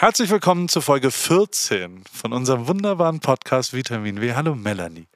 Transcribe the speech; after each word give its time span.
Herzlich 0.00 0.30
willkommen 0.30 0.68
zu 0.68 0.80
Folge 0.80 1.10
14 1.10 2.04
von 2.12 2.32
unserem 2.32 2.68
wunderbaren 2.68 3.18
Podcast 3.18 3.72
Vitamin 3.72 4.20
W. 4.20 4.32
Hallo 4.32 4.54
Melanie. 4.54 5.08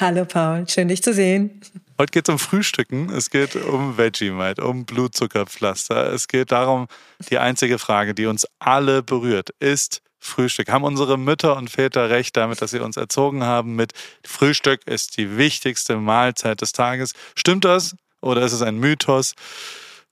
Hallo 0.00 0.24
Paul, 0.24 0.68
schön 0.68 0.88
dich 0.88 1.00
zu 1.00 1.14
sehen. 1.14 1.60
Heute 1.96 2.10
geht 2.10 2.28
es 2.28 2.32
um 2.32 2.40
Frühstücken, 2.40 3.08
es 3.10 3.30
geht 3.30 3.54
um 3.54 3.96
Vegemite, 3.96 4.64
um 4.64 4.84
Blutzuckerpflaster. 4.84 6.12
Es 6.12 6.26
geht 6.26 6.50
darum, 6.50 6.88
die 7.30 7.38
einzige 7.38 7.78
Frage, 7.78 8.14
die 8.14 8.26
uns 8.26 8.48
alle 8.58 9.04
berührt, 9.04 9.50
ist 9.60 10.02
Frühstück. 10.18 10.72
Haben 10.72 10.82
unsere 10.82 11.18
Mütter 11.18 11.56
und 11.56 11.70
Väter 11.70 12.10
recht 12.10 12.36
damit, 12.36 12.60
dass 12.60 12.72
sie 12.72 12.80
uns 12.80 12.96
erzogen 12.96 13.44
haben 13.44 13.76
mit 13.76 13.92
Frühstück 14.24 14.80
ist 14.88 15.18
die 15.18 15.36
wichtigste 15.36 15.98
Mahlzeit 15.98 16.62
des 16.62 16.72
Tages? 16.72 17.12
Stimmt 17.36 17.64
das 17.64 17.94
oder 18.20 18.42
ist 18.42 18.54
es 18.54 18.62
ein 18.62 18.78
Mythos? 18.80 19.36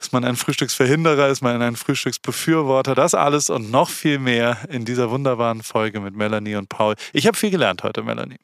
Ist 0.01 0.13
man 0.13 0.25
ein 0.25 0.37
Frühstücksverhinderer? 0.37 1.29
Ist 1.29 1.43
man 1.43 1.61
ein 1.63 1.77
Frühstücksbefürworter? 1.77 2.95
Das 2.95 3.15
alles 3.15 3.51
und 3.51 3.71
noch 3.71 3.89
viel 3.89 4.19
mehr 4.19 4.59
in 4.69 4.85
dieser 4.85 5.11
wunderbaren 5.11 5.63
Folge 5.63 6.01
mit 6.01 6.15
Melanie 6.15 6.57
und 6.57 6.69
Paul. 6.69 6.95
Ich 7.13 7.27
habe 7.27 7.37
viel 7.37 7.51
gelernt 7.51 7.83
heute, 7.83 8.03
Melanie. 8.03 8.39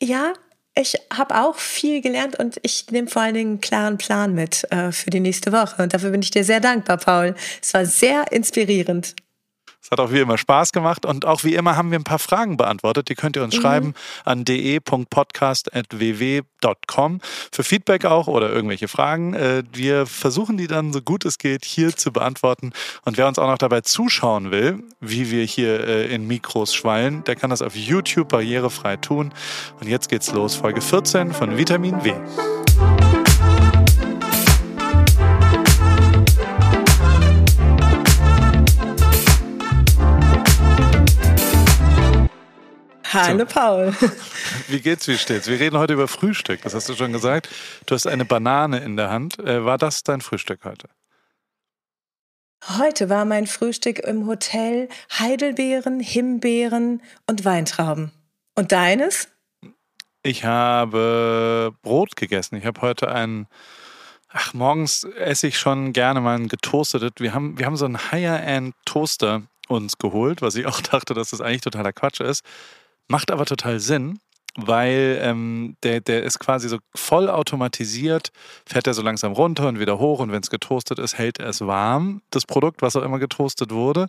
Ja, 0.00 0.32
ich 0.74 0.94
habe 1.12 1.34
auch 1.34 1.56
viel 1.56 2.00
gelernt 2.00 2.38
und 2.38 2.58
ich 2.62 2.86
nehme 2.90 3.08
vor 3.08 3.22
allen 3.22 3.34
Dingen 3.34 3.50
einen 3.50 3.60
klaren 3.60 3.98
Plan 3.98 4.34
mit 4.34 4.64
äh, 4.70 4.92
für 4.92 5.10
die 5.10 5.20
nächste 5.20 5.52
Woche. 5.52 5.82
Und 5.82 5.92
dafür 5.92 6.10
bin 6.10 6.22
ich 6.22 6.30
dir 6.30 6.44
sehr 6.44 6.60
dankbar, 6.60 6.98
Paul. 6.98 7.34
Es 7.60 7.74
war 7.74 7.84
sehr 7.84 8.30
inspirierend. 8.30 9.16
Es 9.80 9.90
hat 9.90 10.00
auch 10.00 10.12
wie 10.12 10.18
immer 10.18 10.36
Spaß 10.36 10.72
gemacht 10.72 11.06
und 11.06 11.24
auch 11.24 11.44
wie 11.44 11.54
immer 11.54 11.76
haben 11.76 11.90
wir 11.90 11.98
ein 11.98 12.04
paar 12.04 12.18
Fragen 12.18 12.56
beantwortet. 12.56 13.08
Die 13.08 13.14
könnt 13.14 13.36
ihr 13.36 13.44
uns 13.44 13.56
mhm. 13.56 13.60
schreiben 13.60 13.94
an 14.24 14.44
de.podcast.ww.com 14.44 17.20
für 17.52 17.64
Feedback 17.64 18.04
auch 18.04 18.26
oder 18.26 18.50
irgendwelche 18.50 18.88
Fragen. 18.88 19.34
Äh, 19.34 19.62
wir 19.72 20.06
versuchen 20.06 20.56
die 20.56 20.66
dann 20.66 20.92
so 20.92 21.00
gut 21.00 21.24
es 21.24 21.38
geht 21.38 21.64
hier 21.64 21.96
zu 21.96 22.10
beantworten. 22.12 22.72
Und 23.04 23.16
wer 23.16 23.28
uns 23.28 23.38
auch 23.38 23.46
noch 23.46 23.58
dabei 23.58 23.82
zuschauen 23.82 24.50
will, 24.50 24.82
wie 25.00 25.30
wir 25.30 25.44
hier 25.44 25.86
äh, 25.86 26.12
in 26.12 26.26
Mikros 26.26 26.74
schwallen, 26.74 27.22
der 27.24 27.36
kann 27.36 27.50
das 27.50 27.62
auf 27.62 27.76
YouTube 27.76 28.28
barrierefrei 28.28 28.96
tun. 28.96 29.32
Und 29.80 29.86
jetzt 29.88 30.08
geht's 30.08 30.32
los. 30.32 30.56
Folge 30.56 30.80
14 30.80 31.32
von 31.32 31.56
Vitamin 31.56 32.02
W. 32.04 32.14
Hallo 43.10 43.46
Paul. 43.46 43.94
Wie 44.68 44.80
geht's, 44.80 45.08
wie 45.08 45.16
steht's? 45.16 45.48
Wir 45.48 45.58
reden 45.58 45.78
heute 45.78 45.94
über 45.94 46.08
Frühstück, 46.08 46.60
das 46.62 46.74
hast 46.74 46.88
du 46.90 46.94
schon 46.94 47.12
gesagt. 47.12 47.48
Du 47.86 47.94
hast 47.94 48.06
eine 48.06 48.26
Banane 48.26 48.80
in 48.80 48.96
der 48.96 49.08
Hand. 49.10 49.38
Äh, 49.38 49.64
war 49.64 49.78
das 49.78 50.02
dein 50.02 50.20
Frühstück 50.20 50.64
heute? 50.64 50.88
Heute 52.76 53.08
war 53.08 53.24
mein 53.24 53.46
Frühstück 53.46 54.00
im 54.00 54.26
Hotel 54.26 54.88
Heidelbeeren, 55.18 56.00
Himbeeren 56.00 57.00
und 57.26 57.46
Weintrauben. 57.46 58.12
Und 58.54 58.72
deines? 58.72 59.28
Ich 60.22 60.44
habe 60.44 61.72
Brot 61.80 62.14
gegessen. 62.16 62.56
Ich 62.56 62.66
habe 62.66 62.82
heute 62.82 63.10
ein 63.10 63.46
Ach, 64.30 64.52
morgens 64.52 65.04
esse 65.04 65.46
ich 65.46 65.58
schon 65.58 65.94
gerne 65.94 66.20
mal 66.20 66.36
ein 66.36 66.48
getoastetes. 66.48 67.12
Wir 67.18 67.32
haben, 67.32 67.58
wir 67.58 67.64
haben 67.64 67.76
so 67.76 67.86
einen 67.86 68.12
Higher-End-Toaster 68.12 69.44
uns 69.68 69.96
geholt, 69.96 70.42
was 70.42 70.54
ich 70.54 70.66
auch 70.66 70.80
dachte, 70.82 71.14
dass 71.14 71.30
das 71.30 71.40
eigentlich 71.40 71.62
totaler 71.62 71.92
Quatsch 71.92 72.20
ist. 72.20 72.44
Macht 73.08 73.30
aber 73.30 73.46
total 73.46 73.80
Sinn, 73.80 74.20
weil 74.60 75.18
ähm, 75.22 75.76
der, 75.82 76.00
der 76.00 76.24
ist 76.24 76.40
quasi 76.40 76.68
so 76.68 76.78
voll 76.94 77.30
automatisiert, 77.30 78.32
fährt 78.66 78.86
er 78.88 78.94
so 78.94 79.02
langsam 79.02 79.32
runter 79.32 79.68
und 79.68 79.78
wieder 79.78 79.98
hoch 79.98 80.18
und 80.18 80.32
wenn 80.32 80.42
es 80.42 80.50
getoastet 80.50 80.98
ist, 80.98 81.16
hält 81.16 81.38
er 81.38 81.48
es 81.48 81.60
warm, 81.60 82.22
das 82.30 82.44
Produkt, 82.44 82.82
was 82.82 82.96
auch 82.96 83.02
immer 83.02 83.20
getoastet 83.20 83.70
wurde. 83.70 84.08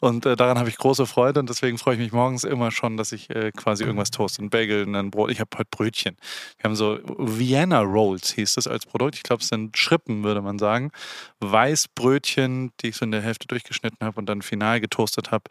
Und 0.00 0.24
äh, 0.24 0.36
daran 0.36 0.58
habe 0.58 0.70
ich 0.70 0.78
große 0.78 1.06
Freude 1.06 1.40
und 1.40 1.50
deswegen 1.50 1.76
freue 1.76 1.94
ich 1.94 2.00
mich 2.00 2.12
morgens 2.12 2.44
immer 2.44 2.70
schon, 2.70 2.96
dass 2.96 3.12
ich 3.12 3.28
äh, 3.30 3.52
quasi 3.52 3.84
irgendwas 3.84 4.10
toaste. 4.10 4.42
Ein 4.42 4.50
Bagel, 4.50 4.86
ein 4.88 5.10
Brot. 5.10 5.30
Ich 5.30 5.40
habe 5.40 5.50
heute 5.58 5.68
Brötchen. 5.70 6.16
Wir 6.58 6.64
haben 6.64 6.76
so 6.76 6.98
Vienna 7.18 7.80
Rolls, 7.80 8.32
hieß 8.32 8.54
das 8.54 8.66
als 8.66 8.86
Produkt. 8.86 9.16
Ich 9.16 9.22
glaube, 9.22 9.42
es 9.42 9.48
sind 9.48 9.76
Schrippen, 9.76 10.24
würde 10.24 10.40
man 10.40 10.58
sagen. 10.58 10.92
Weißbrötchen, 11.40 12.72
die 12.80 12.88
ich 12.88 12.96
so 12.96 13.04
in 13.04 13.12
der 13.12 13.20
Hälfte 13.20 13.46
durchgeschnitten 13.48 14.06
habe 14.06 14.18
und 14.18 14.26
dann 14.26 14.40
final 14.40 14.80
getoastet 14.80 15.30
habe. 15.30 15.44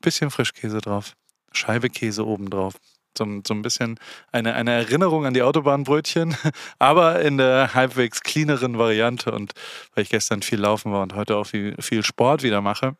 Bisschen 0.00 0.30
Frischkäse 0.30 0.78
drauf. 0.78 1.16
Scheibe 1.56 1.90
Käse 1.90 2.26
obendrauf. 2.26 2.74
So, 3.16 3.24
so 3.46 3.54
ein 3.54 3.62
bisschen 3.62 3.98
eine, 4.30 4.54
eine 4.54 4.72
Erinnerung 4.72 5.24
an 5.24 5.32
die 5.32 5.42
Autobahnbrötchen, 5.42 6.36
aber 6.78 7.22
in 7.22 7.38
der 7.38 7.72
halbwegs 7.74 8.20
cleaneren 8.20 8.78
Variante. 8.78 9.32
Und 9.32 9.52
weil 9.94 10.04
ich 10.04 10.10
gestern 10.10 10.42
viel 10.42 10.60
laufen 10.60 10.92
war 10.92 11.02
und 11.02 11.14
heute 11.14 11.36
auch 11.36 11.44
viel, 11.44 11.74
viel 11.80 12.02
Sport 12.02 12.42
wieder 12.42 12.60
mache, 12.60 12.96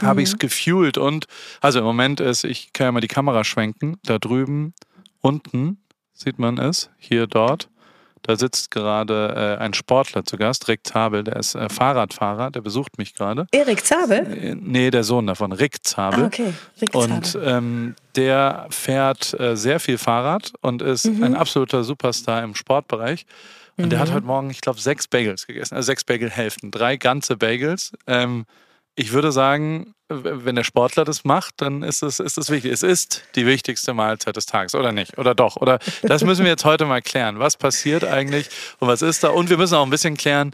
mhm. 0.00 0.06
habe 0.06 0.22
ich 0.22 0.28
es 0.28 0.38
gefühlt. 0.38 0.98
Und 0.98 1.26
also 1.60 1.78
im 1.78 1.84
Moment 1.84 2.20
ist, 2.20 2.44
ich 2.44 2.72
kann 2.72 2.86
ja 2.86 2.92
mal 2.92 3.00
die 3.00 3.08
Kamera 3.08 3.42
schwenken, 3.44 3.96
da 4.04 4.18
drüben, 4.18 4.74
unten 5.20 5.82
sieht 6.12 6.38
man 6.38 6.58
es, 6.58 6.90
hier, 6.98 7.26
dort. 7.26 7.70
Da 8.28 8.36
sitzt 8.36 8.70
gerade 8.70 9.56
äh, 9.58 9.62
ein 9.62 9.72
Sportler 9.72 10.22
zu 10.22 10.36
Gast, 10.36 10.68
Rick 10.68 10.86
Zabel, 10.86 11.24
der 11.24 11.36
ist 11.36 11.54
äh, 11.54 11.70
Fahrradfahrer, 11.70 12.50
der 12.50 12.60
besucht 12.60 12.98
mich 12.98 13.14
gerade. 13.14 13.46
Erik 13.52 13.86
Zabel? 13.86 14.18
Äh, 14.18 14.54
nee, 14.54 14.90
der 14.90 15.02
Sohn 15.02 15.26
davon, 15.26 15.52
Rick 15.52 15.82
Zabel. 15.82 16.24
Ah, 16.24 16.26
okay, 16.26 16.52
Rick 16.78 16.92
Zabel. 16.92 17.10
Und 17.10 17.38
ähm, 17.42 17.94
der 18.16 18.66
fährt 18.68 19.32
äh, 19.40 19.56
sehr 19.56 19.80
viel 19.80 19.96
Fahrrad 19.96 20.52
und 20.60 20.82
ist 20.82 21.06
mhm. 21.06 21.22
ein 21.22 21.34
absoluter 21.36 21.84
Superstar 21.84 22.42
im 22.42 22.54
Sportbereich. 22.54 23.24
Und 23.78 23.86
mhm. 23.86 23.90
der 23.90 23.98
hat 23.98 24.10
mhm. 24.10 24.14
heute 24.16 24.26
Morgen, 24.26 24.50
ich 24.50 24.60
glaube, 24.60 24.78
sechs 24.78 25.08
Bagels 25.08 25.46
gegessen, 25.46 25.76
also 25.76 25.86
sechs 25.86 26.04
Bagelhälften, 26.04 26.70
drei 26.70 26.98
ganze 26.98 27.38
Bagels. 27.38 27.92
Ähm, 28.06 28.44
ich 28.98 29.12
würde 29.12 29.30
sagen, 29.30 29.94
wenn 30.08 30.56
der 30.56 30.64
Sportler 30.64 31.04
das 31.04 31.22
macht, 31.22 31.54
dann 31.58 31.84
ist 31.84 32.02
es, 32.02 32.18
ist 32.18 32.36
es 32.36 32.50
wichtig. 32.50 32.72
Es 32.72 32.82
ist 32.82 33.22
die 33.36 33.46
wichtigste 33.46 33.94
Mahlzeit 33.94 34.34
des 34.34 34.46
Tages, 34.46 34.74
oder 34.74 34.90
nicht? 34.90 35.18
Oder 35.18 35.36
doch? 35.36 35.56
Oder 35.56 35.78
das 36.02 36.24
müssen 36.24 36.42
wir 36.42 36.50
jetzt 36.50 36.64
heute 36.64 36.84
mal 36.84 37.00
klären. 37.00 37.38
Was 37.38 37.56
passiert 37.56 38.04
eigentlich 38.04 38.48
und 38.80 38.88
was 38.88 39.02
ist 39.02 39.22
da? 39.22 39.28
Und 39.28 39.50
wir 39.50 39.56
müssen 39.56 39.76
auch 39.76 39.84
ein 39.84 39.90
bisschen 39.90 40.16
klären, 40.16 40.52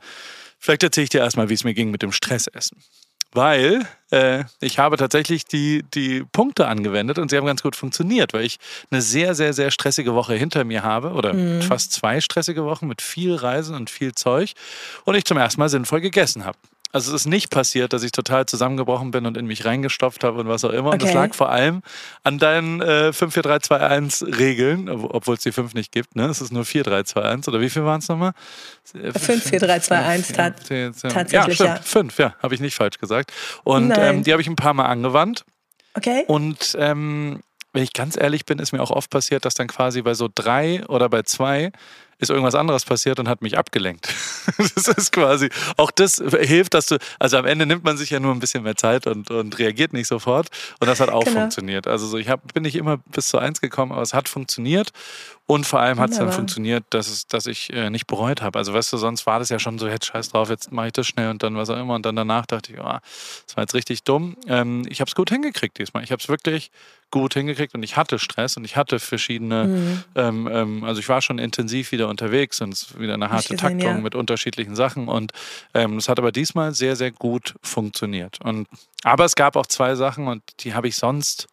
vielleicht 0.58 0.82
erzähle 0.82 1.04
ich 1.04 1.10
dir 1.10 1.20
erstmal, 1.20 1.48
wie 1.48 1.54
es 1.54 1.64
mir 1.64 1.72
ging 1.72 1.90
mit 1.90 2.02
dem 2.02 2.12
Stressessen. 2.12 2.82
Weil 3.32 3.88
äh, 4.10 4.44
ich 4.60 4.78
habe 4.78 4.98
tatsächlich 4.98 5.46
die, 5.46 5.82
die 5.94 6.22
Punkte 6.30 6.68
angewendet 6.68 7.18
und 7.18 7.30
sie 7.30 7.38
haben 7.38 7.46
ganz 7.46 7.62
gut 7.62 7.76
funktioniert, 7.76 8.34
weil 8.34 8.44
ich 8.44 8.58
eine 8.90 9.00
sehr, 9.00 9.34
sehr, 9.34 9.54
sehr 9.54 9.70
stressige 9.70 10.14
Woche 10.14 10.34
hinter 10.34 10.64
mir 10.64 10.82
habe 10.82 11.12
oder 11.12 11.32
mhm. 11.32 11.62
fast 11.62 11.92
zwei 11.92 12.20
stressige 12.20 12.64
Wochen 12.64 12.86
mit 12.86 13.00
viel 13.00 13.34
Reisen 13.34 13.74
und 13.74 13.88
viel 13.88 14.14
Zeug 14.14 14.52
und 15.04 15.14
ich 15.14 15.24
zum 15.24 15.38
ersten 15.38 15.60
Mal 15.60 15.70
sinnvoll 15.70 16.02
gegessen 16.02 16.44
habe. 16.44 16.58
Also 16.94 17.12
es 17.12 17.22
ist 17.22 17.26
nicht 17.26 17.50
passiert, 17.50 17.92
dass 17.92 18.04
ich 18.04 18.12
total 18.12 18.46
zusammengebrochen 18.46 19.10
bin 19.10 19.26
und 19.26 19.36
in 19.36 19.46
mich 19.46 19.64
reingestopft 19.64 20.22
habe 20.22 20.38
und 20.38 20.46
was 20.46 20.64
auch 20.64 20.70
immer. 20.70 20.90
Und 20.90 21.02
okay. 21.02 21.06
das 21.06 21.14
lag 21.14 21.34
vor 21.34 21.50
allem 21.50 21.82
an 22.22 22.38
deinen 22.38 22.80
äh, 22.80 23.12
54321 23.12 24.38
Regeln, 24.38 24.88
obwohl 24.88 25.34
es 25.34 25.42
die 25.42 25.50
5 25.50 25.74
nicht 25.74 25.90
gibt. 25.90 26.14
Ne? 26.14 26.26
Es 26.26 26.40
ist 26.40 26.52
nur 26.52 26.64
4321 26.64 27.52
oder 27.52 27.60
wie 27.60 27.68
viel 27.68 27.84
waren 27.84 27.98
es 27.98 28.06
nochmal? 28.06 28.30
54321 28.84 30.36
tat, 30.36 31.12
tatsächlich. 31.12 31.58
Ja, 31.58 31.78
stimmt. 31.78 31.88
5, 31.88 32.18
ja, 32.18 32.34
habe 32.40 32.54
ich 32.54 32.60
nicht 32.60 32.76
falsch 32.76 32.98
gesagt. 32.98 33.32
Und 33.64 33.92
ähm, 33.98 34.22
die 34.22 34.30
habe 34.30 34.40
ich 34.40 34.46
ein 34.46 34.54
paar 34.54 34.74
Mal 34.74 34.86
angewandt. 34.86 35.44
Okay. 35.94 36.22
Und 36.28 36.76
ähm, 36.78 37.40
wenn 37.72 37.82
ich 37.82 37.92
ganz 37.92 38.16
ehrlich 38.16 38.46
bin, 38.46 38.60
ist 38.60 38.70
mir 38.70 38.80
auch 38.80 38.92
oft 38.92 39.10
passiert, 39.10 39.44
dass 39.44 39.54
dann 39.54 39.66
quasi 39.66 40.00
bei 40.02 40.14
so 40.14 40.28
drei 40.32 40.86
oder 40.86 41.08
bei 41.08 41.22
zwei 41.22 41.72
ist 42.18 42.30
irgendwas 42.30 42.54
anderes 42.54 42.84
passiert 42.84 43.18
und 43.18 43.28
hat 43.28 43.42
mich 43.42 43.58
abgelenkt. 43.58 44.08
das 44.58 44.88
ist 44.88 45.12
quasi, 45.12 45.48
auch 45.76 45.90
das 45.90 46.22
hilft, 46.40 46.74
dass 46.74 46.86
du, 46.86 46.98
also 47.18 47.36
am 47.36 47.46
Ende 47.46 47.66
nimmt 47.66 47.84
man 47.84 47.96
sich 47.96 48.10
ja 48.10 48.20
nur 48.20 48.32
ein 48.32 48.40
bisschen 48.40 48.62
mehr 48.62 48.76
Zeit 48.76 49.06
und, 49.06 49.30
und 49.30 49.58
reagiert 49.58 49.92
nicht 49.92 50.06
sofort. 50.06 50.48
Und 50.80 50.88
das 50.88 51.00
hat 51.00 51.10
auch 51.10 51.24
genau. 51.24 51.40
funktioniert. 51.40 51.86
Also 51.86 52.06
so, 52.06 52.18
ich 52.18 52.28
hab, 52.28 52.52
bin 52.52 52.62
nicht 52.62 52.76
immer 52.76 52.98
bis 52.98 53.28
zu 53.28 53.38
eins 53.38 53.60
gekommen, 53.60 53.92
aber 53.92 54.02
es 54.02 54.14
hat 54.14 54.28
funktioniert. 54.28 54.90
Und 55.46 55.66
vor 55.66 55.80
allem 55.80 56.00
hat 56.00 56.10
es 56.10 56.16
dann 56.16 56.32
funktioniert, 56.32 56.84
dass, 56.88 57.06
es, 57.08 57.26
dass 57.26 57.46
ich 57.46 57.70
äh, 57.70 57.90
nicht 57.90 58.06
bereut 58.06 58.40
habe. 58.40 58.58
Also 58.58 58.72
weißt 58.72 58.90
du, 58.94 58.96
sonst 58.96 59.26
war 59.26 59.38
das 59.38 59.50
ja 59.50 59.58
schon 59.58 59.78
so, 59.78 59.86
jetzt 59.86 60.06
scheiß 60.06 60.30
drauf, 60.30 60.48
jetzt 60.48 60.72
mache 60.72 60.86
ich 60.86 60.92
das 60.94 61.06
schnell 61.06 61.28
und 61.28 61.42
dann 61.42 61.54
was 61.54 61.68
auch 61.68 61.76
immer. 61.76 61.94
Und 61.94 62.06
dann 62.06 62.16
danach 62.16 62.46
dachte 62.46 62.72
ich, 62.72 62.80
oh, 62.80 62.98
das 63.46 63.56
war 63.56 63.62
jetzt 63.62 63.74
richtig 63.74 64.04
dumm. 64.04 64.36
Ähm, 64.46 64.86
ich 64.88 65.00
habe 65.00 65.08
es 65.08 65.14
gut 65.14 65.28
hingekriegt 65.28 65.78
diesmal. 65.78 66.02
Ich 66.02 66.12
habe 66.12 66.22
es 66.22 66.28
wirklich 66.30 66.70
gut 67.14 67.34
hingekriegt 67.34 67.74
und 67.74 67.84
ich 67.84 67.96
hatte 67.96 68.18
Stress 68.18 68.56
und 68.56 68.64
ich 68.64 68.76
hatte 68.76 68.98
verschiedene, 68.98 69.64
mhm. 69.66 70.04
ähm, 70.16 70.48
ähm, 70.50 70.84
also 70.84 70.98
ich 70.98 71.08
war 71.08 71.22
schon 71.22 71.38
intensiv 71.38 71.92
wieder 71.92 72.08
unterwegs 72.08 72.60
und 72.60 72.74
es 72.74 72.98
wieder 72.98 73.14
eine 73.14 73.30
harte 73.30 73.54
gesehen, 73.54 73.58
Taktung 73.58 73.96
ja. 73.96 73.98
mit 73.98 74.16
unterschiedlichen 74.16 74.74
Sachen 74.74 75.06
und 75.06 75.30
ähm, 75.74 75.96
es 75.96 76.08
hat 76.08 76.18
aber 76.18 76.32
diesmal 76.32 76.74
sehr, 76.74 76.96
sehr 76.96 77.12
gut 77.12 77.54
funktioniert. 77.62 78.40
Und, 78.42 78.66
aber 79.04 79.24
es 79.24 79.36
gab 79.36 79.54
auch 79.54 79.66
zwei 79.66 79.94
Sachen 79.94 80.26
und 80.26 80.42
die 80.64 80.74
habe 80.74 80.88
ich 80.88 80.96
sonst 80.96 81.46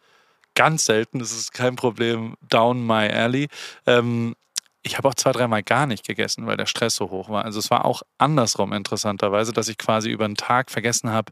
ganz 0.55 0.85
selten, 0.85 1.19
das 1.19 1.31
ist 1.31 1.53
kein 1.53 1.75
Problem, 1.75 2.37
down 2.49 2.83
my 2.83 3.07
alley. 3.07 3.47
Ähm, 3.85 4.33
ich 4.81 4.97
habe 4.97 5.07
auch 5.07 5.13
zwei, 5.13 5.31
dreimal 5.31 5.61
gar 5.61 5.85
nicht 5.85 6.07
gegessen, 6.07 6.47
weil 6.47 6.57
der 6.57 6.65
Stress 6.65 6.95
so 6.95 7.11
hoch 7.11 7.29
war. 7.29 7.45
Also 7.45 7.59
es 7.59 7.69
war 7.69 7.85
auch 7.85 8.01
andersrum 8.17 8.73
interessanterweise, 8.73 9.53
dass 9.53 9.67
ich 9.67 9.77
quasi 9.77 10.09
über 10.09 10.25
den 10.25 10.37
Tag 10.37 10.71
vergessen 10.71 11.11
habe, 11.11 11.31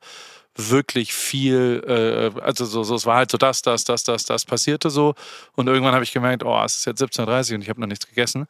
wirklich 0.55 1.13
viel, 1.13 1.83
äh, 1.87 2.41
also 2.41 2.65
so, 2.65 2.83
so, 2.83 2.95
es 2.95 3.05
war 3.05 3.17
halt 3.17 3.31
so 3.31 3.37
das, 3.37 3.61
das, 3.61 3.83
das, 3.83 4.03
das, 4.03 4.25
das 4.25 4.45
passierte 4.45 4.89
so. 4.89 5.15
Und 5.55 5.67
irgendwann 5.67 5.93
habe 5.93 6.03
ich 6.03 6.11
gemerkt, 6.11 6.43
oh, 6.43 6.61
es 6.63 6.77
ist 6.77 6.85
jetzt 6.85 7.01
17.30 7.01 7.51
Uhr 7.51 7.55
und 7.55 7.61
ich 7.61 7.69
habe 7.69 7.79
noch 7.79 7.87
nichts 7.87 8.07
gegessen. 8.07 8.45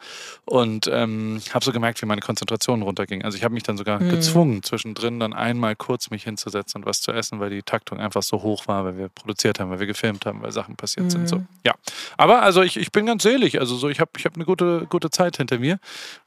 Und 0.46 0.90
ähm, 0.92 1.42
habe 1.54 1.64
so 1.64 1.72
gemerkt, 1.72 2.02
wie 2.02 2.06
meine 2.06 2.22
Konzentration 2.22 2.82
runterging. 2.82 3.24
Also 3.24 3.38
ich 3.38 3.44
habe 3.44 3.54
mich 3.54 3.64
dann 3.64 3.78
sogar 3.78 4.02
mhm. 4.02 4.10
gezwungen, 4.10 4.64
zwischendrin 4.64 5.20
dann 5.20 5.34
einmal 5.34 5.76
kurz 5.76 6.10
mich 6.10 6.24
hinzusetzen 6.24 6.82
und 6.82 6.88
was 6.88 7.02
zu 7.02 7.12
essen, 7.12 7.40
weil 7.40 7.52
die 7.52 7.62
Taktung 7.62 8.00
einfach 8.00 8.24
so 8.24 8.42
hoch 8.42 8.68
war, 8.68 8.86
weil 8.86 8.98
wir 8.98 9.10
produziert 9.10 9.60
haben, 9.60 9.70
weil 9.70 9.80
wir 9.80 9.88
gefilmt 9.88 10.26
haben, 10.26 10.42
weil 10.42 10.52
Sachen 10.52 10.76
passiert 10.76 11.06
mhm. 11.06 11.10
sind. 11.12 11.30
So. 11.30 11.44
Ja. 11.64 11.76
Aber 12.18 12.42
also 12.42 12.64
ich, 12.64 12.78
ich 12.78 12.92
bin 12.92 13.06
ganz 13.06 13.24
selig. 13.24 13.60
Also 13.60 13.76
so, 13.76 13.90
ich 13.90 14.00
habe 14.00 14.12
ich 14.18 14.26
hab 14.26 14.36
eine 14.36 14.46
gute, 14.46 14.88
gute 14.90 15.10
Zeit 15.10 15.38
hinter 15.38 15.60
mir. 15.60 15.80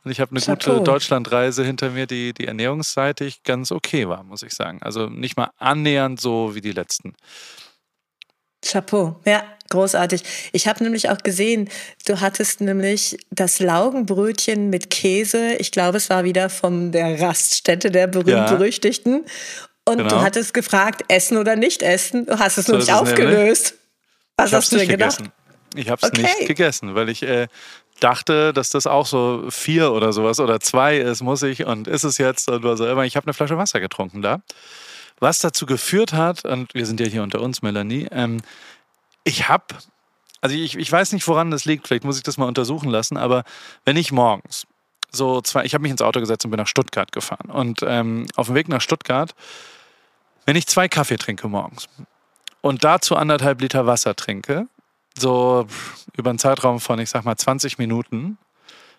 Und 0.05 0.11
ich 0.11 0.21
habe 0.21 0.31
eine 0.33 0.41
Chateau. 0.41 0.75
gute 0.75 0.85
Deutschlandreise 0.85 1.65
hinter 1.65 1.91
mir, 1.91 2.07
die, 2.07 2.33
die 2.33 2.47
ernährungsseitig 2.47 3.43
ganz 3.43 3.73
okay 3.73 4.09
war, 4.09 4.23
muss 4.23 4.43
ich 4.43 4.53
sagen. 4.53 4.81
Also 4.83 5.09
nicht 5.09 5.37
mal 5.37 5.51
annähernd 5.63 6.21
so 6.21 6.55
wie 6.55 6.61
die 6.61 6.73
letzten. 6.73 7.15
Chapeau, 8.65 9.17
ja, 9.25 9.43
großartig. 9.71 10.23
Ich 10.53 10.69
habe 10.69 10.85
nämlich 10.85 11.11
auch 11.11 11.19
gesehen, 11.19 11.69
du 12.07 12.21
hattest 12.21 12.61
nämlich 12.61 13.19
das 13.31 13.59
Laugenbrötchen 13.59 14.71
mit 14.71 14.91
Käse. 14.91 15.55
Ich 15.55 15.73
glaube, 15.73 15.97
es 15.97 16.11
war 16.11 16.25
wieder 16.25 16.49
von 16.49 16.93
der 16.93 17.21
Raststätte 17.21 17.91
der 17.91 18.07
berühmt-berüchtigten. 18.07 19.25
Und 19.85 19.97
genau. 19.97 20.11
du 20.11 20.21
hattest 20.21 20.55
gefragt, 20.55 21.03
essen 21.09 21.39
oder 21.39 21.57
nicht 21.57 21.83
essen. 21.83 22.27
Du 22.27 22.39
hast 22.39 22.57
es 22.57 22.67
so 22.67 22.73
nämlich 22.73 22.93
aufgelöst. 22.93 23.75
Was 24.37 24.53
hast 24.53 24.71
du 24.71 24.77
denn 24.77 24.89
gedacht? 24.89 25.19
Gegessen. 25.19 25.33
Ich 25.75 25.89
habe 25.89 26.01
es 26.03 26.09
okay. 26.11 26.23
nicht 26.23 26.47
gegessen, 26.47 26.95
weil 26.95 27.09
ich 27.09 27.23
äh, 27.23 27.49
dachte, 27.99 28.53
dass 28.53 28.71
das 28.71 28.87
auch 28.87 29.07
so 29.07 29.47
vier 29.51 29.93
oder 29.93 30.13
sowas 30.13 30.39
oder 30.39 30.61
zwei 30.61 30.99
ist, 30.99 31.23
muss 31.23 31.43
ich 31.43 31.67
und 31.67 31.89
ist 31.89 32.05
es 32.05 32.19
jetzt 32.19 32.49
und 32.49 32.63
was 32.63 32.81
auch 32.81 32.91
immer. 32.91 33.05
Ich 33.05 33.17
habe 33.17 33.27
eine 33.27 33.35
Flasche 33.35 33.57
Wasser 33.57 33.81
getrunken 33.81 34.23
da. 34.23 34.43
Was 35.23 35.39
dazu 35.39 35.67
geführt 35.67 36.13
hat, 36.13 36.45
und 36.45 36.75
wir 36.75 36.85
sind 36.85 36.99
ja 36.99 37.07
hier 37.07 37.23
unter 37.23 37.41
uns, 37.41 37.63
Melanie, 37.63 38.09
ähm, 38.11 38.41
ich 39.23 39.49
habe, 39.49 39.67
also 40.41 40.57
ich, 40.57 40.77
ich 40.77 40.91
weiß 40.91 41.13
nicht, 41.13 41.29
woran 41.29 41.53
das 41.53 41.65
liegt, 41.65 41.87
vielleicht 41.87 42.03
muss 42.03 42.17
ich 42.17 42.25
das 42.25 42.39
mal 42.39 42.47
untersuchen 42.47 42.91
lassen, 42.91 43.17
aber 43.17 43.45
wenn 43.85 43.97
ich 43.97 44.11
morgens 44.11 44.67
so 45.13 45.41
zwei, 45.41 45.65
ich 45.65 45.75
habe 45.75 45.83
mich 45.83 45.93
ins 45.93 46.03
Auto 46.03 46.19
gesetzt 46.19 46.45
und 46.45 46.51
bin 46.51 46.59
nach 46.59 46.67
Stuttgart 46.67 47.13
gefahren. 47.13 47.51
Und 47.53 47.85
ähm, 47.87 48.27
auf 48.35 48.47
dem 48.47 48.57
Weg 48.57 48.69
nach 48.69 48.81
Stuttgart, 48.81 49.33
wenn 50.45 50.57
ich 50.57 50.67
zwei 50.67 50.89
Kaffee 50.89 51.19
trinke 51.19 51.47
morgens 51.47 51.89
und 52.61 52.83
dazu 52.83 53.15
anderthalb 53.15 53.61
Liter 53.61 53.87
Wasser 53.87 54.17
trinke, 54.17 54.67
so 55.17 55.69
über 56.17 56.31
einen 56.31 56.41
Zeitraum 56.41 56.81
von, 56.81 56.99
ich 56.99 57.11
sag 57.11 57.25
mal, 57.25 57.37
20 57.37 57.79
Minuten, 57.79 58.39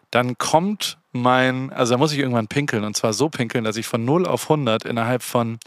dann 0.09 0.37
kommt 0.37 0.99
mein, 1.11 1.73
also 1.73 1.95
da 1.95 1.97
muss 1.97 2.13
ich 2.13 2.19
irgendwann 2.19 2.47
pinkeln 2.47 2.85
und 2.85 2.95
zwar 2.95 3.11
so 3.11 3.27
pinkeln, 3.27 3.65
dass 3.65 3.75
ich 3.75 3.87
von 3.87 4.05
0 4.05 4.25
auf 4.25 4.43
100 4.43 4.85
innerhalb 4.85 5.21
von 5.21 5.59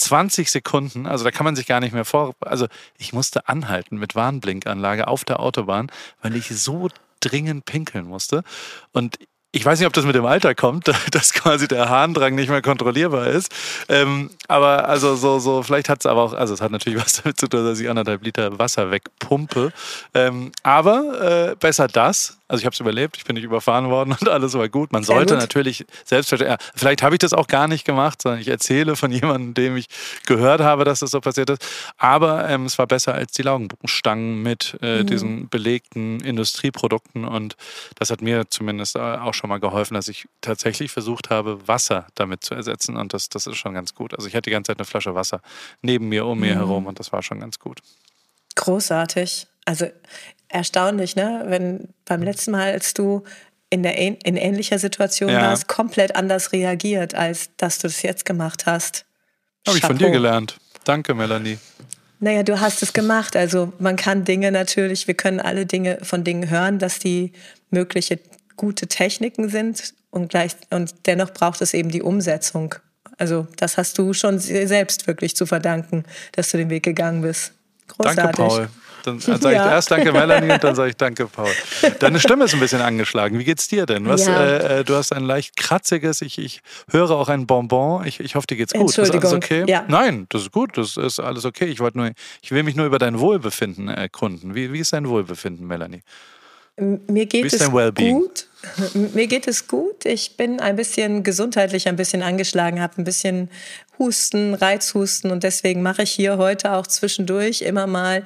20 0.00 0.50
Sekunden, 0.50 1.06
also 1.06 1.24
da 1.24 1.30
kann 1.30 1.44
man 1.44 1.56
sich 1.56 1.66
gar 1.66 1.80
nicht 1.80 1.92
mehr 1.92 2.04
vor, 2.04 2.34
also 2.40 2.66
ich 2.98 3.12
musste 3.12 3.48
anhalten 3.48 3.98
mit 3.98 4.14
Warnblinkanlage 4.14 5.08
auf 5.08 5.24
der 5.24 5.40
Autobahn, 5.40 5.90
weil 6.22 6.36
ich 6.36 6.48
so 6.48 6.88
dringend 7.20 7.64
pinkeln 7.66 8.06
musste. 8.06 8.42
Und 8.92 9.18
ich 9.52 9.64
weiß 9.64 9.80
nicht, 9.80 9.86
ob 9.86 9.92
das 9.92 10.04
mit 10.04 10.14
dem 10.14 10.26
Alter 10.26 10.54
kommt, 10.54 10.88
dass 11.10 11.32
quasi 11.32 11.68
der 11.68 11.88
Harndrang 11.88 12.34
nicht 12.34 12.48
mehr 12.48 12.62
kontrollierbar 12.62 13.26
ist. 13.26 13.52
Ähm, 13.88 14.30
aber 14.48 14.88
also 14.88 15.16
so, 15.16 15.38
so, 15.38 15.62
vielleicht 15.62 15.88
hat 15.88 16.00
es 16.00 16.06
aber 16.06 16.22
auch, 16.22 16.32
also 16.32 16.54
es 16.54 16.60
hat 16.60 16.70
natürlich 16.70 17.00
was 17.04 17.14
damit 17.14 17.38
zu 17.38 17.48
tun, 17.48 17.64
dass 17.64 17.80
ich 17.80 17.88
anderthalb 17.88 18.22
Liter 18.24 18.58
Wasser 18.58 18.90
wegpumpe. 18.90 19.72
Ähm, 20.14 20.52
aber 20.62 21.50
äh, 21.50 21.56
besser 21.56 21.88
das, 21.88 22.39
also 22.50 22.62
ich 22.62 22.66
habe 22.66 22.74
es 22.74 22.80
überlebt, 22.80 23.16
ich 23.16 23.24
bin 23.24 23.34
nicht 23.34 23.44
überfahren 23.44 23.90
worden 23.90 24.16
und 24.20 24.28
alles 24.28 24.54
war 24.54 24.68
gut. 24.68 24.92
Man 24.92 25.04
sollte 25.04 25.34
gut. 25.34 25.40
natürlich 25.40 25.86
selbstverständlich, 26.04 26.58
vielleicht 26.74 27.02
habe 27.02 27.14
ich 27.14 27.20
das 27.20 27.32
auch 27.32 27.46
gar 27.46 27.68
nicht 27.68 27.84
gemacht, 27.84 28.20
sondern 28.20 28.40
ich 28.40 28.48
erzähle 28.48 28.96
von 28.96 29.12
jemandem, 29.12 29.54
dem 29.54 29.76
ich 29.76 29.86
gehört 30.26 30.60
habe, 30.60 30.84
dass 30.84 31.00
das 31.00 31.12
so 31.12 31.20
passiert 31.20 31.50
ist. 31.50 31.64
Aber 31.96 32.48
ähm, 32.48 32.66
es 32.66 32.78
war 32.78 32.86
besser 32.86 33.14
als 33.14 33.32
die 33.32 33.42
Laugenstangen 33.42 34.42
mit 34.42 34.76
äh, 34.82 35.02
mhm. 35.02 35.06
diesen 35.06 35.48
belegten 35.48 36.20
Industrieprodukten 36.20 37.24
und 37.24 37.56
das 37.98 38.10
hat 38.10 38.20
mir 38.20 38.50
zumindest 38.50 38.96
äh, 38.96 38.98
auch 38.98 39.34
schon 39.34 39.48
mal 39.48 39.60
geholfen, 39.60 39.94
dass 39.94 40.08
ich 40.08 40.26
tatsächlich 40.40 40.90
versucht 40.90 41.30
habe, 41.30 41.68
Wasser 41.68 42.06
damit 42.16 42.42
zu 42.42 42.54
ersetzen 42.54 42.96
und 42.96 43.14
das, 43.14 43.28
das 43.28 43.46
ist 43.46 43.58
schon 43.58 43.74
ganz 43.74 43.94
gut. 43.94 44.12
Also 44.14 44.26
ich 44.26 44.34
hatte 44.34 44.50
die 44.50 44.50
ganze 44.50 44.72
Zeit 44.72 44.78
eine 44.78 44.86
Flasche 44.86 45.14
Wasser 45.14 45.40
neben 45.82 46.08
mir, 46.08 46.26
um 46.26 46.40
mir 46.40 46.54
mhm. 46.54 46.58
herum 46.58 46.86
und 46.86 46.98
das 46.98 47.12
war 47.12 47.22
schon 47.22 47.38
ganz 47.38 47.60
gut. 47.60 47.80
Großartig. 48.56 49.46
Also 49.70 49.86
erstaunlich, 50.48 51.14
ne? 51.14 51.44
Wenn 51.46 51.90
beim 52.04 52.24
letzten 52.24 52.50
Mal, 52.50 52.72
als 52.72 52.92
du 52.92 53.22
in, 53.70 53.84
der, 53.84 53.96
in 53.96 54.36
ähnlicher 54.36 54.80
Situation 54.80 55.30
ja. 55.30 55.42
warst, 55.42 55.68
komplett 55.68 56.16
anders 56.16 56.50
reagiert, 56.52 57.14
als 57.14 57.50
dass 57.56 57.78
du 57.78 57.86
das 57.86 58.02
jetzt 58.02 58.24
gemacht 58.24 58.66
hast. 58.66 59.04
Habe 59.64 59.78
ich 59.78 59.84
von 59.84 59.96
dir 59.96 60.10
gelernt. 60.10 60.56
Danke, 60.82 61.14
Melanie. 61.14 61.58
Naja, 62.18 62.42
du 62.42 62.58
hast 62.58 62.82
es 62.82 62.92
gemacht. 62.92 63.36
Also 63.36 63.72
man 63.78 63.94
kann 63.94 64.24
Dinge 64.24 64.50
natürlich, 64.50 65.06
wir 65.06 65.14
können 65.14 65.38
alle 65.38 65.66
Dinge 65.66 65.98
von 66.02 66.24
Dingen 66.24 66.50
hören, 66.50 66.80
dass 66.80 66.98
die 66.98 67.32
mögliche 67.70 68.18
gute 68.56 68.88
Techniken 68.88 69.48
sind 69.48 69.94
und 70.10 70.30
gleich 70.30 70.56
und 70.70 70.94
dennoch 71.06 71.32
braucht 71.32 71.62
es 71.62 71.74
eben 71.74 71.90
die 71.90 72.02
Umsetzung. 72.02 72.74
Also 73.18 73.46
das 73.56 73.78
hast 73.78 73.96
du 73.98 74.14
schon 74.14 74.40
selbst 74.40 75.06
wirklich 75.06 75.36
zu 75.36 75.46
verdanken, 75.46 76.04
dass 76.32 76.50
du 76.50 76.56
den 76.56 76.70
Weg 76.70 76.82
gegangen 76.82 77.22
bist. 77.22 77.52
Großartig. 77.86 78.16
Danke, 78.16 78.36
Paul. 78.36 78.68
Dann 79.04 79.20
sage 79.20 79.36
ich 79.36 79.52
ja. 79.52 79.70
erst 79.70 79.90
Danke, 79.90 80.12
Melanie, 80.12 80.52
und 80.52 80.62
dann 80.62 80.74
sage 80.74 80.90
ich 80.90 80.96
Danke, 80.96 81.26
Paul. 81.26 81.50
Deine 81.98 82.20
Stimme 82.20 82.44
ist 82.44 82.54
ein 82.54 82.60
bisschen 82.60 82.80
angeschlagen. 82.80 83.38
Wie 83.38 83.44
geht's 83.44 83.68
dir 83.68 83.86
denn? 83.86 84.06
Was, 84.06 84.26
ja. 84.26 84.56
äh, 84.56 84.84
du 84.84 84.94
hast 84.94 85.12
ein 85.12 85.24
leicht 85.24 85.56
kratziges, 85.56 86.22
ich, 86.22 86.38
ich 86.38 86.62
höre 86.90 87.10
auch 87.10 87.28
ein 87.28 87.46
Bonbon. 87.46 88.06
Ich, 88.06 88.20
ich 88.20 88.34
hoffe, 88.34 88.46
dir 88.46 88.56
geht's 88.56 88.72
gut. 88.72 88.96
Ist 88.96 89.10
alles 89.10 89.32
okay? 89.32 89.64
Ja. 89.66 89.84
Nein, 89.88 90.26
das 90.28 90.42
ist 90.42 90.52
gut, 90.52 90.76
das 90.76 90.96
ist 90.96 91.20
alles 91.20 91.44
okay. 91.44 91.66
Ich, 91.66 91.80
nur, 91.80 92.10
ich 92.42 92.50
will 92.50 92.62
mich 92.62 92.76
nur 92.76 92.86
über 92.86 92.98
dein 92.98 93.18
Wohlbefinden 93.18 93.88
erkunden. 93.88 94.54
Wie, 94.54 94.72
wie 94.72 94.80
ist 94.80 94.92
dein 94.92 95.08
Wohlbefinden, 95.08 95.66
Melanie? 95.66 96.02
Mir 96.80 97.26
geht 97.26 97.52
es 97.52 97.70
gut. 97.70 98.46
Mir 98.94 99.26
geht 99.26 99.46
es 99.46 99.68
gut. 99.68 100.04
Ich 100.04 100.36
bin 100.36 100.60
ein 100.60 100.76
bisschen 100.76 101.22
gesundheitlich 101.22 101.88
ein 101.88 101.96
bisschen 101.96 102.22
angeschlagen, 102.22 102.80
habe 102.80 102.98
ein 102.98 103.04
bisschen 103.04 103.50
Husten, 103.98 104.54
Reizhusten 104.54 105.30
und 105.30 105.42
deswegen 105.42 105.82
mache 105.82 106.02
ich 106.02 106.10
hier 106.10 106.38
heute 106.38 106.72
auch 106.72 106.86
zwischendurch 106.86 107.62
immer 107.62 107.86
mal 107.86 108.24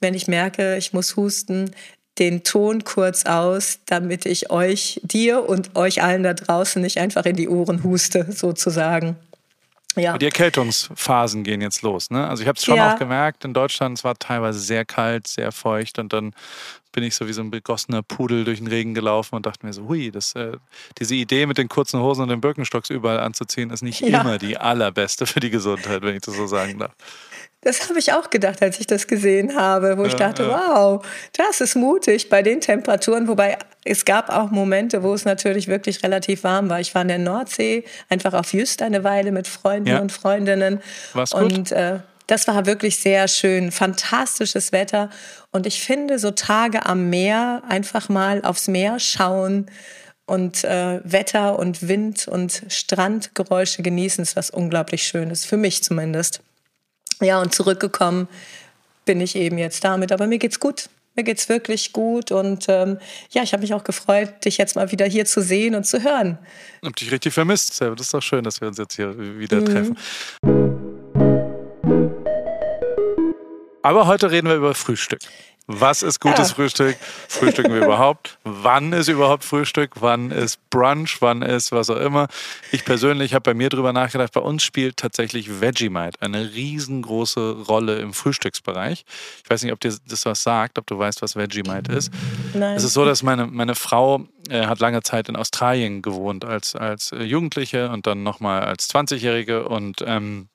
wenn 0.00 0.14
ich 0.14 0.28
merke, 0.28 0.76
ich 0.76 0.92
muss 0.92 1.16
husten, 1.16 1.70
den 2.18 2.42
Ton 2.42 2.84
kurz 2.84 3.26
aus, 3.26 3.80
damit 3.86 4.26
ich 4.26 4.50
euch, 4.50 5.00
dir 5.04 5.48
und 5.48 5.76
euch 5.76 6.02
allen 6.02 6.24
da 6.24 6.34
draußen 6.34 6.82
nicht 6.82 6.98
einfach 6.98 7.24
in 7.24 7.36
die 7.36 7.48
Ohren 7.48 7.84
huste, 7.84 8.26
sozusagen. 8.32 9.16
Ja. 9.96 10.16
Die 10.16 10.26
Erkältungsphasen 10.26 11.44
gehen 11.44 11.60
jetzt 11.60 11.82
los. 11.82 12.10
Ne? 12.10 12.26
Also 12.28 12.42
ich 12.42 12.48
habe 12.48 12.56
es 12.56 12.64
schon 12.64 12.76
ja. 12.76 12.92
auch 12.94 12.98
gemerkt, 12.98 13.44
in 13.44 13.52
Deutschland 13.52 13.98
es 13.98 14.04
war 14.04 14.16
teilweise 14.18 14.60
sehr 14.60 14.84
kalt, 14.84 15.26
sehr 15.26 15.50
feucht 15.50 15.98
und 15.98 16.12
dann 16.12 16.34
bin 16.92 17.04
ich 17.04 17.14
so 17.14 17.28
wie 17.28 17.32
so 17.32 17.42
ein 17.42 17.50
begossener 17.50 18.02
Pudel 18.02 18.44
durch 18.44 18.58
den 18.58 18.66
Regen 18.66 18.94
gelaufen 18.94 19.36
und 19.36 19.46
dachte 19.46 19.66
mir 19.66 19.72
so, 19.72 19.88
hui, 19.88 20.10
das, 20.10 20.34
äh, 20.34 20.52
diese 20.98 21.14
Idee 21.14 21.46
mit 21.46 21.58
den 21.58 21.68
kurzen 21.68 22.00
Hosen 22.00 22.22
und 22.22 22.28
den 22.28 22.40
Birkenstocks 22.40 22.90
überall 22.90 23.20
anzuziehen, 23.20 23.70
ist 23.70 23.82
nicht 23.82 24.00
ja. 24.00 24.20
immer 24.20 24.38
die 24.38 24.56
allerbeste 24.56 25.26
für 25.26 25.40
die 25.40 25.50
Gesundheit, 25.50 26.02
wenn 26.02 26.16
ich 26.16 26.22
das 26.22 26.34
so 26.34 26.46
sagen 26.46 26.78
darf. 26.78 26.94
Das 27.62 27.88
habe 27.88 27.98
ich 27.98 28.12
auch 28.12 28.30
gedacht, 28.30 28.62
als 28.62 28.78
ich 28.78 28.86
das 28.86 29.08
gesehen 29.08 29.56
habe, 29.56 29.98
wo 29.98 30.02
ja, 30.02 30.08
ich 30.08 30.14
dachte, 30.14 30.44
ja. 30.44 30.48
wow, 30.48 31.06
das 31.36 31.60
ist 31.60 31.74
mutig 31.74 32.28
bei 32.28 32.42
den 32.42 32.60
Temperaturen. 32.60 33.26
Wobei 33.26 33.58
es 33.84 34.04
gab 34.04 34.30
auch 34.30 34.50
Momente, 34.50 35.02
wo 35.02 35.12
es 35.12 35.24
natürlich 35.24 35.66
wirklich 35.66 36.04
relativ 36.04 36.44
warm 36.44 36.70
war. 36.70 36.78
Ich 36.78 36.94
war 36.94 37.02
in 37.02 37.08
der 37.08 37.18
Nordsee, 37.18 37.84
einfach 38.08 38.34
auf 38.34 38.52
Jüst 38.52 38.80
eine 38.80 39.02
Weile 39.02 39.32
mit 39.32 39.48
Freunden 39.48 39.88
ja. 39.88 39.98
und 39.98 40.12
Freundinnen. 40.12 40.80
War's 41.14 41.30
gut? 41.30 41.42
Und 41.42 41.72
äh, 41.72 41.98
das 42.28 42.46
war 42.46 42.66
wirklich 42.66 42.98
sehr 42.98 43.26
schön, 43.26 43.72
fantastisches 43.72 44.70
Wetter. 44.70 45.10
Und 45.50 45.66
ich 45.66 45.82
finde, 45.82 46.18
so 46.18 46.30
Tage 46.30 46.86
am 46.86 47.10
Meer, 47.10 47.62
einfach 47.68 48.08
mal 48.08 48.42
aufs 48.44 48.68
Meer 48.68 49.00
schauen 49.00 49.66
und 50.26 50.62
äh, 50.62 51.00
Wetter 51.04 51.58
und 51.58 51.88
Wind 51.88 52.28
und 52.28 52.62
Strandgeräusche 52.68 53.82
genießen, 53.82 54.22
ist 54.22 54.36
was 54.36 54.50
unglaublich 54.50 55.04
Schönes, 55.04 55.46
für 55.46 55.56
mich 55.56 55.82
zumindest. 55.82 56.42
Ja, 57.20 57.40
und 57.40 57.54
zurückgekommen 57.54 58.28
bin 59.04 59.20
ich 59.20 59.36
eben 59.36 59.58
jetzt 59.58 59.84
damit. 59.84 60.12
Aber 60.12 60.26
mir 60.26 60.38
geht's 60.38 60.60
gut. 60.60 60.88
Mir 61.16 61.24
geht's 61.24 61.48
wirklich 61.48 61.92
gut 61.92 62.30
und 62.30 62.66
ähm, 62.68 62.98
ja, 63.30 63.42
ich 63.42 63.52
habe 63.52 63.62
mich 63.62 63.74
auch 63.74 63.82
gefreut, 63.82 64.44
dich 64.44 64.56
jetzt 64.56 64.76
mal 64.76 64.92
wieder 64.92 65.04
hier 65.04 65.24
zu 65.24 65.42
sehen 65.42 65.74
und 65.74 65.84
zu 65.84 66.04
hören. 66.04 66.38
Hab 66.84 66.94
dich 66.94 67.10
richtig 67.10 67.34
vermisst. 67.34 67.80
Das 67.80 68.00
ist 68.00 68.14
doch 68.14 68.22
schön, 68.22 68.44
dass 68.44 68.60
wir 68.60 68.68
uns 68.68 68.78
jetzt 68.78 68.94
hier 68.94 69.18
wieder 69.36 69.60
mhm. 69.60 69.64
treffen. 69.64 69.98
Aber 73.82 74.06
heute 74.06 74.30
reden 74.30 74.46
wir 74.46 74.54
über 74.54 74.74
Frühstück. 74.76 75.18
Was 75.70 76.02
ist 76.02 76.20
gutes 76.20 76.48
ja. 76.48 76.54
Frühstück? 76.54 76.96
Frühstücken 77.28 77.74
wir 77.74 77.82
überhaupt? 77.84 78.38
Wann 78.42 78.94
ist 78.94 79.08
überhaupt 79.08 79.44
Frühstück? 79.44 80.00
Wann 80.00 80.30
ist 80.30 80.58
Brunch? 80.70 81.20
Wann 81.20 81.42
ist 81.42 81.72
was 81.72 81.90
auch 81.90 82.00
immer? 82.00 82.28
Ich 82.72 82.86
persönlich 82.86 83.34
habe 83.34 83.42
bei 83.42 83.54
mir 83.54 83.68
drüber 83.68 83.92
nachgedacht. 83.92 84.32
Bei 84.32 84.40
uns 84.40 84.62
spielt 84.62 84.96
tatsächlich 84.96 85.60
Vegemite 85.60 86.22
eine 86.22 86.54
riesengroße 86.54 87.64
Rolle 87.68 87.98
im 87.98 88.14
Frühstücksbereich. 88.14 89.04
Ich 89.44 89.50
weiß 89.50 89.62
nicht, 89.62 89.74
ob 89.74 89.80
dir 89.80 89.94
das 90.08 90.24
was 90.24 90.42
sagt, 90.42 90.78
ob 90.78 90.86
du 90.86 90.98
weißt, 90.98 91.20
was 91.20 91.36
Vegemite 91.36 91.92
ist. 91.92 92.14
Nein. 92.54 92.74
Es 92.74 92.82
ist 92.82 92.94
so, 92.94 93.04
dass 93.04 93.22
meine, 93.22 93.46
meine 93.46 93.74
Frau 93.74 94.26
äh, 94.48 94.64
hat 94.66 94.80
lange 94.80 95.02
Zeit 95.02 95.28
in 95.28 95.36
Australien 95.36 96.00
gewohnt 96.00 96.46
als, 96.46 96.76
als 96.76 97.10
Jugendliche 97.10 97.90
und 97.90 98.06
dann 98.06 98.22
nochmal 98.22 98.62
als 98.62 98.88
20-Jährige 98.88 99.68
und 99.68 100.02
ähm, 100.06 100.48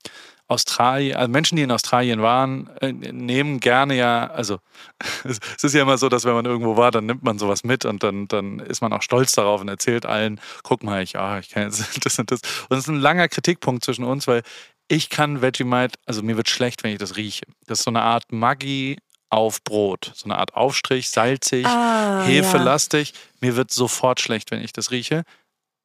Australien, 0.47 1.15
also 1.15 1.31
Menschen, 1.31 1.55
die 1.55 1.61
in 1.63 1.71
Australien 1.71 2.21
waren, 2.21 2.69
äh, 2.81 2.91
nehmen 2.91 3.59
gerne 3.59 3.95
ja, 3.95 4.27
also 4.27 4.59
es 5.23 5.63
ist 5.63 5.73
ja 5.73 5.81
immer 5.81 5.97
so, 5.97 6.09
dass 6.09 6.25
wenn 6.25 6.33
man 6.33 6.45
irgendwo 6.45 6.75
war, 6.77 6.91
dann 6.91 7.05
nimmt 7.05 7.23
man 7.23 7.39
sowas 7.39 7.63
mit 7.63 7.85
und 7.85 8.03
dann, 8.03 8.27
dann 8.27 8.59
ist 8.59 8.81
man 8.81 8.93
auch 8.93 9.01
stolz 9.01 9.31
darauf 9.33 9.61
und 9.61 9.69
erzählt 9.69 10.05
allen, 10.05 10.39
guck 10.63 10.83
mal, 10.83 11.01
ich, 11.01 11.17
ah, 11.17 11.39
ich 11.39 11.49
kann 11.49 11.63
jetzt 11.63 11.97
das 12.05 12.19
und 12.19 12.31
das. 12.31 12.41
Und 12.41 12.71
das 12.71 12.79
ist 12.79 12.87
ein 12.87 12.99
langer 12.99 13.29
Kritikpunkt 13.29 13.85
zwischen 13.85 14.03
uns, 14.03 14.27
weil 14.27 14.43
ich 14.89 15.09
kann 15.09 15.41
Vegemite, 15.41 15.97
also 16.05 16.21
mir 16.21 16.37
wird 16.37 16.49
schlecht, 16.49 16.83
wenn 16.83 16.91
ich 16.91 16.99
das 16.99 17.15
rieche. 17.15 17.45
Das 17.65 17.79
ist 17.79 17.85
so 17.85 17.91
eine 17.91 18.01
Art 18.01 18.31
Maggi 18.31 18.97
auf 19.29 19.63
Brot. 19.63 20.11
So 20.13 20.25
eine 20.25 20.37
Art 20.37 20.55
Aufstrich, 20.55 21.09
salzig, 21.09 21.65
ah, 21.65 22.23
hefelastig. 22.25 23.11
Ja. 23.11 23.17
Mir 23.39 23.55
wird 23.55 23.71
sofort 23.71 24.19
schlecht, 24.19 24.51
wenn 24.51 24.61
ich 24.61 24.73
das 24.73 24.91
rieche 24.91 25.23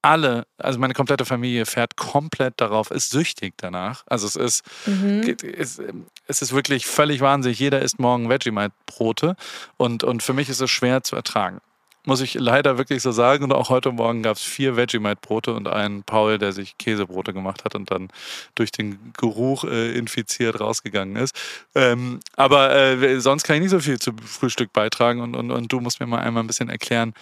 alle, 0.09 0.47
also 0.57 0.79
meine 0.79 0.95
komplette 0.95 1.27
Familie 1.27 1.67
fährt 1.67 1.97
komplett 1.97 2.55
darauf, 2.63 2.91
ist 2.91 3.11
süchtig 3.11 3.53
danach. 3.59 4.05
Also 4.07 4.27
es 4.27 4.37
ist, 4.37 4.65
mhm. 4.87 5.37
es, 5.43 5.81
es, 6.27 6.43
ist 6.43 6.55
wirklich 6.55 6.87
völlig 6.87 7.21
wahnsinnig. 7.21 7.59
Jeder 7.59 7.83
isst 7.83 7.99
morgen 7.99 8.31
Vegemite-Brote 8.31 9.37
und, 9.77 10.05
und 10.05 10.23
für 10.23 10.33
mich 10.33 10.49
ist 10.49 10.63
es 10.63 10.71
schwer 10.71 11.03
zu 11.03 11.15
ertragen. 11.15 11.61
Muss 12.07 12.23
ich 12.23 12.33
leider 12.33 12.79
wirklich 12.79 13.03
so 13.03 13.13
sagen. 13.13 13.45
Und 13.45 13.53
auch 13.53 13.69
heute 13.69 13.93
Morgen 13.93 14.23
gab 14.23 14.39
es 14.39 14.43
vier 14.43 14.77
Vegemite-Brote 14.77 15.53
und 15.53 15.69
einen 15.69 16.05
Paul, 16.05 16.39
der 16.39 16.53
sich 16.53 16.79
Käsebrote 16.79 17.35
gemacht 17.35 17.67
hat 17.67 17.75
und 17.75 17.91
dann 17.91 18.09
durch 18.55 18.73
den 18.73 19.13
Geruch 19.15 19.65
äh, 19.65 19.93
infiziert 19.93 20.59
rausgegangen 20.59 21.17
ist. 21.17 21.39
Ähm, 21.75 22.21
aber 22.35 22.75
äh, 22.75 23.21
sonst 23.21 23.45
kann 23.45 23.57
ich 23.57 23.63
nicht 23.63 23.73
so 23.73 23.81
viel 23.81 23.99
zum 23.99 24.17
Frühstück 24.17 24.73
beitragen 24.73 25.21
und, 25.21 25.35
und, 25.35 25.51
und 25.51 25.71
du 25.71 25.81
musst 25.81 26.01
mir 26.01 26.07
mal 26.07 26.21
einmal 26.21 26.45
ein 26.45 26.47
bisschen 26.47 26.71
erklären, 26.71 27.13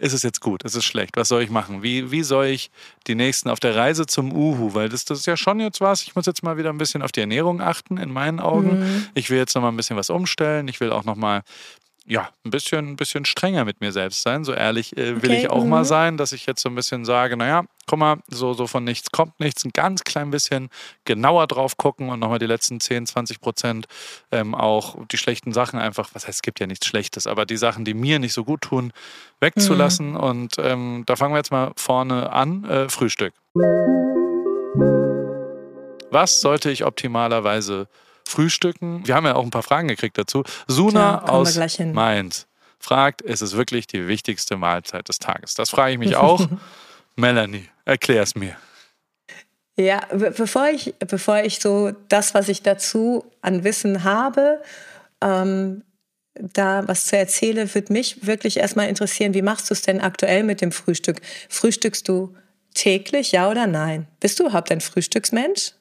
ist 0.00 0.14
es 0.14 0.22
jetzt 0.22 0.40
gut, 0.40 0.62
ist 0.62 0.74
es 0.74 0.84
schlecht, 0.84 1.16
was 1.16 1.28
soll 1.28 1.42
ich 1.42 1.50
machen? 1.50 1.82
Wie, 1.82 2.10
wie 2.10 2.22
soll 2.22 2.46
ich 2.46 2.70
die 3.06 3.14
nächsten 3.14 3.50
auf 3.50 3.60
der 3.60 3.76
Reise 3.76 4.06
zum 4.06 4.32
Uhu, 4.32 4.74
weil 4.74 4.88
das, 4.88 5.04
das 5.04 5.20
ist 5.20 5.26
ja 5.26 5.36
schon 5.36 5.60
jetzt 5.60 5.80
was, 5.80 6.02
ich 6.02 6.14
muss 6.14 6.26
jetzt 6.26 6.42
mal 6.42 6.56
wieder 6.56 6.70
ein 6.70 6.78
bisschen 6.78 7.02
auf 7.02 7.12
die 7.12 7.20
Ernährung 7.20 7.60
achten, 7.60 7.98
in 7.98 8.10
meinen 8.10 8.40
Augen. 8.40 8.80
Mhm. 8.80 9.06
Ich 9.14 9.28
will 9.28 9.38
jetzt 9.38 9.54
noch 9.54 9.62
mal 9.62 9.68
ein 9.68 9.76
bisschen 9.76 9.96
was 9.96 10.08
umstellen, 10.08 10.68
ich 10.68 10.80
will 10.80 10.90
auch 10.90 11.04
noch 11.04 11.16
mal 11.16 11.42
ja, 12.10 12.28
ein 12.44 12.50
bisschen, 12.50 12.88
ein 12.88 12.96
bisschen 12.96 13.24
strenger 13.24 13.64
mit 13.64 13.80
mir 13.80 13.92
selbst 13.92 14.22
sein. 14.22 14.42
So 14.42 14.52
ehrlich 14.52 14.96
äh, 14.96 15.22
will 15.22 15.30
okay, 15.30 15.42
ich 15.42 15.50
auch 15.50 15.62
mhm. 15.62 15.70
mal 15.70 15.84
sein, 15.84 16.16
dass 16.16 16.32
ich 16.32 16.44
jetzt 16.44 16.60
so 16.60 16.68
ein 16.68 16.74
bisschen 16.74 17.04
sage, 17.04 17.36
naja, 17.36 17.64
guck 17.86 18.00
mal, 18.00 18.16
so, 18.26 18.52
so 18.52 18.66
von 18.66 18.82
nichts 18.82 19.12
kommt 19.12 19.38
nichts, 19.38 19.64
ein 19.64 19.70
ganz 19.72 20.02
klein 20.02 20.32
bisschen 20.32 20.70
genauer 21.04 21.46
drauf 21.46 21.76
gucken 21.76 22.08
und 22.08 22.18
nochmal 22.18 22.40
die 22.40 22.46
letzten 22.46 22.80
10, 22.80 23.06
20 23.06 23.40
Prozent 23.40 23.86
ähm, 24.32 24.56
auch 24.56 24.96
die 25.06 25.18
schlechten 25.18 25.52
Sachen 25.52 25.78
einfach, 25.78 26.10
was 26.12 26.26
heißt, 26.26 26.38
es 26.38 26.42
gibt 26.42 26.58
ja 26.58 26.66
nichts 26.66 26.88
Schlechtes, 26.88 27.28
aber 27.28 27.46
die 27.46 27.56
Sachen, 27.56 27.84
die 27.84 27.94
mir 27.94 28.18
nicht 28.18 28.32
so 28.32 28.42
gut 28.42 28.62
tun, 28.62 28.92
wegzulassen. 29.38 30.10
Mhm. 30.10 30.16
Und 30.16 30.54
ähm, 30.58 31.04
da 31.06 31.14
fangen 31.14 31.32
wir 31.32 31.38
jetzt 31.38 31.52
mal 31.52 31.70
vorne 31.76 32.32
an, 32.32 32.64
äh, 32.64 32.88
Frühstück. 32.88 33.34
Was 36.10 36.40
sollte 36.40 36.72
ich 36.72 36.84
optimalerweise 36.84 37.86
frühstücken. 38.30 39.06
Wir 39.06 39.14
haben 39.14 39.26
ja 39.26 39.34
auch 39.34 39.44
ein 39.44 39.50
paar 39.50 39.62
Fragen 39.62 39.88
gekriegt 39.88 40.16
dazu. 40.16 40.44
Suna 40.66 41.00
ja, 41.00 41.22
aus 41.24 41.58
Mainz 41.78 42.46
fragt, 42.78 43.20
ist 43.22 43.42
es 43.42 43.56
wirklich 43.56 43.86
die 43.86 44.08
wichtigste 44.08 44.56
Mahlzeit 44.56 45.08
des 45.08 45.18
Tages? 45.18 45.54
Das 45.54 45.70
frage 45.70 45.92
ich 45.92 45.98
mich 45.98 46.16
auch. 46.16 46.48
Melanie, 47.16 47.68
erklär 47.84 48.22
es 48.22 48.34
mir. 48.34 48.56
Ja, 49.76 50.00
bevor 50.10 50.68
ich, 50.68 50.94
bevor 50.98 51.38
ich 51.42 51.60
so 51.60 51.92
das, 52.08 52.34
was 52.34 52.48
ich 52.48 52.62
dazu 52.62 53.24
an 53.40 53.64
Wissen 53.64 54.04
habe, 54.04 54.62
ähm, 55.22 55.82
da 56.34 56.86
was 56.86 57.06
zu 57.06 57.16
erzähle, 57.16 57.74
würde 57.74 57.92
mich 57.92 58.26
wirklich 58.26 58.58
erstmal 58.58 58.88
interessieren, 58.88 59.34
wie 59.34 59.42
machst 59.42 59.70
du 59.70 59.74
es 59.74 59.82
denn 59.82 60.00
aktuell 60.00 60.42
mit 60.42 60.60
dem 60.60 60.72
Frühstück? 60.72 61.20
Frühstückst 61.48 62.08
du 62.08 62.34
täglich, 62.74 63.32
ja 63.32 63.50
oder 63.50 63.66
nein? 63.66 64.06
Bist 64.20 64.38
du 64.38 64.44
überhaupt 64.44 64.70
ein 64.70 64.80
Frühstücksmensch? 64.80 65.72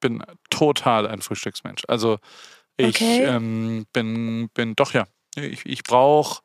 Bin 0.00 0.22
total 0.50 1.06
ein 1.06 1.22
Frühstücksmensch. 1.22 1.82
Also 1.88 2.18
ich 2.76 2.96
okay. 2.96 3.24
ähm, 3.24 3.86
bin, 3.92 4.48
bin 4.54 4.76
doch 4.76 4.94
ja. 4.94 5.06
Ich, 5.34 5.66
ich 5.66 5.82
brauche, 5.82 6.42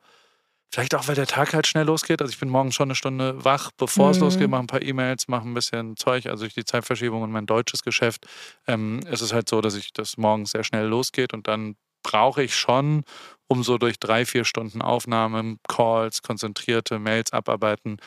vielleicht 0.72 0.96
auch, 0.96 1.08
weil 1.08 1.16
der 1.16 1.28
Tag 1.28 1.54
halt 1.54 1.68
schnell 1.68 1.86
losgeht. 1.86 2.22
Also 2.22 2.32
ich 2.32 2.40
bin 2.40 2.50
morgens 2.50 2.74
schon 2.74 2.88
eine 2.88 2.96
Stunde 2.96 3.46
wach, 3.46 3.72
bevor 3.78 4.08
mhm. 4.08 4.12
es 4.12 4.20
losgeht, 4.20 4.50
mache 4.50 4.64
ein 4.64 4.68
paar 4.68 4.82
E-Mails, 4.82 5.28
mache 5.28 5.48
ein 5.48 5.54
bisschen 5.54 5.96
Zeug. 5.96 6.26
Also 6.26 6.46
durch 6.46 6.56
die 6.56 6.66
Zeitverschiebung 6.66 7.22
und 7.22 7.32
mein 7.32 7.46
deutsches 7.46 7.84
Geschäft 7.84 8.26
ähm, 8.68 9.02
ist 9.10 9.22
es 9.22 9.34
halt 9.34 9.48
so, 9.48 9.62
dass 9.62 9.76
ich 9.76 9.94
das 9.94 10.18
morgens 10.18 10.52
sehr 10.52 10.64
schnell 10.64 10.88
losgeht 10.88 11.34
und 11.34 11.48
dann 11.48 11.76
brauche 12.02 12.44
ich 12.44 12.56
schon, 12.56 13.04
um 13.48 13.64
so 13.64 13.78
durch 13.78 14.00
drei, 14.00 14.26
vier 14.26 14.46
Stunden 14.46 14.82
Aufnahme, 14.82 15.58
Calls, 15.68 16.22
konzentrierte 16.22 17.00
Mails 17.00 17.32
abarbeiten. 17.32 17.98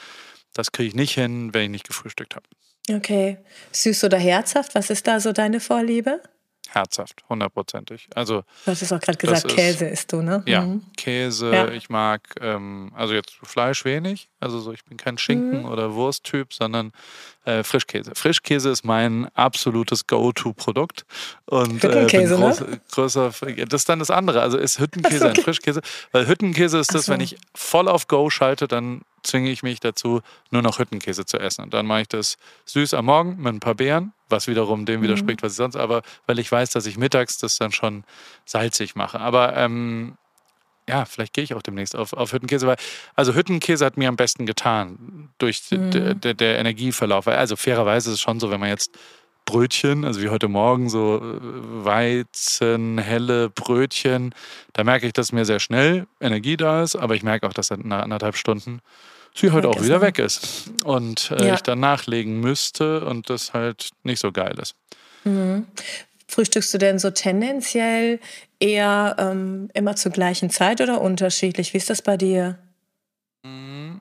Das 0.53 0.73
kriege 0.73 0.89
ich 0.89 0.95
nicht 0.95 1.15
hin, 1.15 1.55
wenn 1.55 1.65
ich 1.65 1.71
nicht 1.71 1.87
gefrühstückt 1.87 2.35
habe. 2.35 2.47
Okay. 2.91 3.39
Süß 3.73 4.05
oder 4.05 4.19
herzhaft? 4.19 4.75
Was 4.75 4.91
ist 4.91 5.07
da 5.07 5.21
so 5.21 5.33
deine 5.33 5.61
Vorliebe? 5.61 6.21
Herzhaft, 6.69 7.25
hundertprozentig. 7.29 8.09
Also, 8.15 8.43
du 8.65 8.71
hast 8.71 8.83
es 8.83 8.93
auch 8.93 9.01
gerade 9.01 9.17
gesagt, 9.17 9.49
Käse 9.49 9.87
isst 9.87 10.13
du, 10.13 10.21
ne? 10.21 10.43
Ja, 10.47 10.63
mhm. 10.63 10.83
Käse. 10.97 11.51
Ja. 11.51 11.69
Ich 11.69 11.89
mag, 11.89 12.21
ähm, 12.41 12.93
also 12.95 13.15
jetzt 13.15 13.39
Fleisch 13.43 13.85
wenig. 13.85 14.29
Also 14.41 14.59
so, 14.61 14.73
ich 14.73 14.85
bin 14.85 14.97
kein 14.97 15.17
Schinken- 15.17 15.61
mhm. 15.61 15.71
oder 15.71 15.95
Wursttyp, 15.95 16.53
sondern 16.53 16.93
äh, 17.45 17.63
Frischkäse. 17.63 18.13
Frischkäse 18.15 18.69
ist 18.71 18.85
mein 18.85 19.29
absolutes 19.35 20.07
Go-To-Produkt. 20.07 21.07
Und 21.47 21.83
äh, 21.83 21.89
Hüttenkäse, 21.89 22.35
äh, 22.35 22.39
groß, 22.39 22.61
ne? 22.61 22.81
größer. 22.93 23.33
Das 23.69 23.81
ist 23.81 23.89
dann 23.89 24.01
das 24.01 24.11
andere. 24.11 24.43
Also 24.43 24.59
ist 24.59 24.79
Hüttenkäse 24.79 25.29
okay. 25.29 25.39
ein 25.39 25.45
Frischkäse? 25.45 25.81
Weil 26.13 26.27
Hüttenkäse 26.29 26.79
ist 26.79 26.95
das, 26.95 27.07
so. 27.07 27.13
wenn 27.13 27.21
ich 27.21 27.39
voll 27.55 27.89
auf 27.89 28.09
Go 28.09 28.29
schalte, 28.29 28.69
dann 28.69 29.03
zwinge 29.27 29.51
ich 29.51 29.63
mich 29.63 29.81
dazu, 29.81 30.21
nur 30.51 30.63
noch 30.63 30.79
Hüttenkäse 30.79 31.27
zu 31.27 31.39
essen. 31.39 31.63
Und 31.63 31.75
dann 31.75 31.87
mache 31.87 32.03
ich 32.03 32.09
das 32.09 32.39
süß 32.65 32.95
am 32.95 33.07
Morgen 33.07 33.37
mit 33.39 33.55
ein 33.55 33.61
paar 33.61 33.75
Beeren, 33.75 34.13
was 34.29 34.47
wiederum 34.47 34.87
dem 34.87 35.01
mhm. 35.01 35.05
widerspricht, 35.05 35.43
was 35.43 35.53
ich 35.53 35.57
sonst, 35.57 35.77
aber 35.77 36.03
weil 36.27 36.39
ich 36.39 36.51
weiß, 36.51 36.71
dass 36.71 36.87
ich 36.87 36.97
mittags 36.97 37.39
das 37.39 37.59
dann 37.59 37.73
schon 37.73 38.05
salzig 38.45 38.95
mache. 38.95 39.21
Aber 39.21 39.57
ähm, 39.57 40.17
ja, 40.89 41.05
vielleicht 41.05 41.33
gehe 41.33 41.45
ich 41.45 41.55
auch 41.55 41.63
demnächst 41.63 41.97
auf, 41.97 42.13
auf 42.13 42.33
Hüttenkäse, 42.33 42.67
weil, 42.67 42.77
also 43.15 43.35
Hüttenkäse 43.35 43.85
hat 43.85 43.97
mir 43.97 44.09
am 44.09 44.17
besten 44.17 44.47
getan 44.47 45.31
durch 45.39 45.63
mhm. 45.71 46.21
der, 46.21 46.59
Energieverlauf. 46.59 47.27
Also 47.27 47.57
fairerweise 47.57 48.11
ist 48.11 48.15
es 48.15 48.21
schon 48.21 48.39
so, 48.39 48.51
wenn 48.51 48.61
man 48.61 48.69
jetzt 48.69 48.97
Brötchen, 49.47 50.05
also 50.05 50.21
wie 50.21 50.29
heute 50.29 50.49
Morgen, 50.49 50.89
so 50.89 51.19
äh, 51.19 51.85
Weizen, 51.85 52.99
helle 52.99 53.49
Brötchen, 53.49 54.35
da 54.73 54.85
merke 54.85 55.07
ich, 55.07 55.13
dass 55.13 55.33
mir 55.33 55.45
sehr 55.45 55.61
schnell 55.61 56.07
Energie 56.21 56.57
da 56.57 56.83
ist, 56.83 56.97
aber 56.97 57.15
ich 57.15 57.23
merke 57.23 57.47
auch, 57.47 57.53
dass 57.53 57.71
nach 57.71 58.03
anderthalb 58.03 58.37
Stunden 58.37 58.81
sie 59.37 59.51
heute 59.51 59.69
auch 59.69 59.83
wieder 59.83 60.01
weg 60.01 60.19
ist 60.19 60.71
und 60.85 61.31
äh, 61.31 61.49
ja. 61.49 61.55
ich 61.55 61.63
dann 61.63 61.81
nachlegen 61.81 62.41
müsste 62.41 63.05
und 63.05 63.31
das 63.31 63.53
halt 63.53 63.91
nicht 64.03 64.21
so 64.21 64.33
geil 64.33 64.59
ist. 64.61 64.75
Mhm. 65.25 65.67
Frühstückst 66.29 66.75
du 66.75 66.79
denn 66.79 66.99
so 66.99 67.11
tendenziell 67.11 68.19
eher 68.59 69.17
ähm, 69.19 69.69
immer 69.75 69.95
zur 69.95 70.13
gleichen 70.13 70.51
Zeit 70.51 70.81
oder 70.81 71.01
unterschiedlich? 71.01 71.73
Wie 71.73 71.79
ist 71.79 71.89
das 71.89 72.03
bei 72.03 72.17
dir? 72.17 72.59
Mm, 73.45 73.99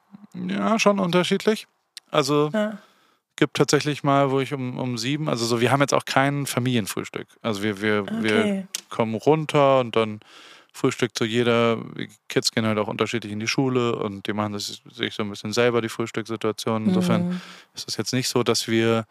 ja, 0.50 0.80
schon 0.80 1.00
unterschiedlich. 1.00 1.68
Also 2.10 2.50
ja. 2.52 2.80
gibt 3.36 3.58
tatsächlich 3.58 4.04
mal, 4.04 4.32
wo 4.32 4.40
ich 4.40 4.54
um, 4.54 4.80
um 4.80 4.98
sieben, 4.98 5.30
also 5.30 5.46
so, 5.46 5.62
wir 5.62 5.72
haben 5.72 5.82
jetzt 5.82 5.94
auch 5.94 6.06
kein 6.06 6.46
Familienfrühstück. 6.46 7.28
Also 7.42 7.62
wir, 7.62 7.82
wir, 7.82 8.02
okay. 8.02 8.16
wir 8.22 8.68
kommen 8.90 9.16
runter 9.16 9.80
und 9.80 9.96
dann 9.96 10.20
Frühstück 10.76 11.18
zu 11.18 11.24
jeder. 11.24 11.78
Die 11.98 12.10
Kids 12.28 12.52
gehen 12.52 12.66
halt 12.66 12.78
auch 12.78 12.88
unterschiedlich 12.88 13.32
in 13.32 13.40
die 13.40 13.48
Schule 13.48 13.96
und 13.96 14.28
die 14.28 14.34
machen 14.34 14.52
das 14.52 14.82
sich 14.92 15.14
so 15.14 15.24
ein 15.24 15.30
bisschen 15.30 15.54
selber, 15.54 15.82
die 15.82 15.88
Frühstückssituation. 15.88 16.88
Insofern 16.88 17.30
mhm. 17.30 17.42
ist 17.74 17.88
es 17.88 17.96
jetzt 17.96 18.12
nicht 18.12 18.28
so, 18.28 18.44
dass 18.44 18.68
wir 18.68 19.06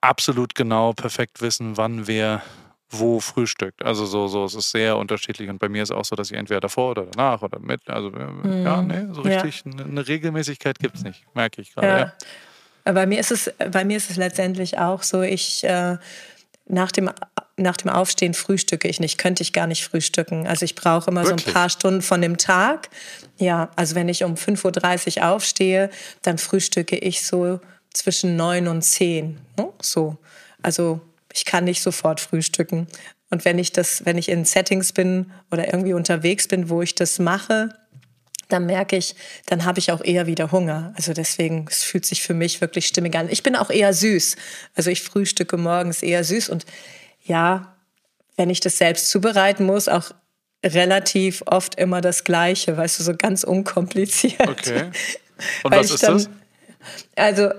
absolut 0.00 0.54
genau 0.54 0.94
perfekt 0.94 1.42
wissen, 1.42 1.76
wann 1.76 2.06
wer 2.06 2.42
wo 2.90 3.20
frühstückt. 3.20 3.84
Also 3.84 4.06
so, 4.06 4.28
so, 4.28 4.46
es 4.46 4.54
ist 4.54 4.70
sehr 4.70 4.96
unterschiedlich. 4.96 5.50
Und 5.50 5.58
bei 5.58 5.68
mir 5.68 5.82
ist 5.82 5.90
auch 5.90 6.06
so, 6.06 6.16
dass 6.16 6.30
ich 6.30 6.38
entweder 6.38 6.60
davor 6.60 6.92
oder 6.92 7.04
danach 7.04 7.42
oder 7.42 7.58
mit. 7.58 7.86
Also 7.90 8.10
mhm. 8.10 8.64
ja, 8.64 8.80
nee, 8.80 9.12
so 9.12 9.20
richtig 9.20 9.64
ja. 9.66 9.84
eine 9.84 10.08
Regelmäßigkeit 10.08 10.78
gibt 10.78 10.96
es 10.96 11.04
nicht, 11.04 11.22
merke 11.34 11.60
ich 11.60 11.74
gerade. 11.74 11.86
Ja. 11.86 12.12
ja. 12.86 12.92
Bei 12.92 13.04
mir 13.04 13.20
ist 13.20 13.30
es, 13.30 13.52
bei 13.70 13.84
mir 13.84 13.98
ist 13.98 14.08
es 14.08 14.16
letztendlich 14.16 14.78
auch 14.78 15.02
so, 15.02 15.20
ich 15.20 15.62
äh, 15.64 15.98
nach 16.64 16.92
dem 16.92 17.10
nach 17.58 17.76
dem 17.76 17.90
Aufstehen 17.90 18.34
frühstücke 18.34 18.88
ich 18.88 19.00
nicht, 19.00 19.18
könnte 19.18 19.42
ich 19.42 19.52
gar 19.52 19.66
nicht 19.66 19.84
frühstücken. 19.84 20.46
Also 20.46 20.64
ich 20.64 20.74
brauche 20.74 21.10
immer 21.10 21.24
Wirklich? 21.24 21.44
so 21.44 21.50
ein 21.50 21.54
paar 21.54 21.68
Stunden 21.68 22.02
von 22.02 22.20
dem 22.20 22.38
Tag. 22.38 22.88
Ja, 23.38 23.70
also 23.76 23.94
wenn 23.94 24.08
ich 24.08 24.24
um 24.24 24.34
5.30 24.34 25.18
Uhr 25.18 25.28
aufstehe, 25.28 25.90
dann 26.22 26.38
frühstücke 26.38 26.96
ich 26.96 27.26
so 27.26 27.60
zwischen 27.92 28.36
9 28.36 28.68
und 28.68 28.82
10. 28.82 29.38
Ne? 29.56 29.68
So. 29.80 30.16
Also 30.62 31.00
ich 31.32 31.44
kann 31.44 31.64
nicht 31.64 31.82
sofort 31.82 32.20
frühstücken. 32.20 32.86
Und 33.30 33.44
wenn 33.44 33.58
ich 33.58 33.72
das, 33.72 34.04
wenn 34.06 34.18
ich 34.18 34.28
in 34.28 34.44
Settings 34.44 34.92
bin 34.92 35.30
oder 35.50 35.66
irgendwie 35.66 35.92
unterwegs 35.92 36.48
bin, 36.48 36.70
wo 36.70 36.82
ich 36.82 36.94
das 36.94 37.18
mache, 37.18 37.70
dann 38.48 38.64
merke 38.64 38.96
ich, 38.96 39.14
dann 39.46 39.64
habe 39.64 39.78
ich 39.78 39.92
auch 39.92 40.02
eher 40.02 40.26
wieder 40.26 40.50
Hunger. 40.52 40.92
Also 40.96 41.12
deswegen, 41.12 41.66
es 41.68 41.82
fühlt 41.82 42.06
sich 42.06 42.22
für 42.22 42.32
mich 42.34 42.60
wirklich 42.60 42.86
stimmig 42.86 43.14
an. 43.14 43.28
Ich 43.30 43.42
bin 43.42 43.56
auch 43.56 43.70
eher 43.70 43.92
süß. 43.92 44.36
Also 44.74 44.90
ich 44.90 45.02
frühstücke 45.02 45.58
morgens 45.58 46.02
eher 46.02 46.24
süß 46.24 46.48
und 46.48 46.64
ja, 47.28 47.76
wenn 48.36 48.50
ich 48.50 48.60
das 48.60 48.78
selbst 48.78 49.10
zubereiten 49.10 49.64
muss, 49.66 49.88
auch 49.88 50.10
relativ 50.64 51.42
oft 51.46 51.76
immer 51.76 52.00
das 52.00 52.24
Gleiche, 52.24 52.76
weißt 52.76 52.98
du, 52.98 53.04
so 53.04 53.14
ganz 53.16 53.44
unkompliziert. 53.44 54.48
Okay. 54.48 54.90
Und 55.62 55.72
was 55.72 55.90
ist 55.90 56.02
dann, 56.02 56.14
das? 56.14 56.30
Also 57.14 57.50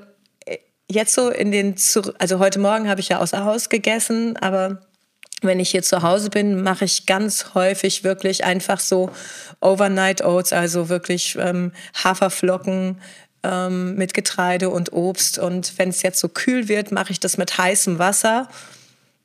jetzt 0.89 1.13
so 1.13 1.29
in 1.29 1.51
den, 1.51 1.75
also 2.17 2.39
heute 2.39 2.59
Morgen 2.59 2.89
habe 2.89 2.99
ich 2.99 3.09
ja 3.09 3.19
außer 3.19 3.45
Haus 3.45 3.69
gegessen, 3.69 4.35
aber 4.37 4.81
wenn 5.41 5.59
ich 5.59 5.69
hier 5.69 5.83
zu 5.83 6.01
Hause 6.01 6.29
bin, 6.29 6.61
mache 6.61 6.85
ich 6.85 7.05
ganz 7.05 7.53
häufig 7.53 8.03
wirklich 8.03 8.43
einfach 8.43 8.79
so 8.79 9.09
Overnight 9.61 10.23
Oats, 10.23 10.51
also 10.51 10.89
wirklich 10.89 11.37
ähm, 11.39 11.71
Haferflocken 12.03 12.99
ähm, 13.43 13.95
mit 13.95 14.13
Getreide 14.13 14.69
und 14.69 14.91
Obst. 14.91 15.39
Und 15.39 15.77
wenn 15.77 15.89
es 15.89 16.01
jetzt 16.01 16.19
so 16.19 16.27
kühl 16.27 16.67
wird, 16.67 16.91
mache 16.91 17.11
ich 17.11 17.21
das 17.21 17.37
mit 17.37 17.57
heißem 17.57 17.99
Wasser. 17.99 18.49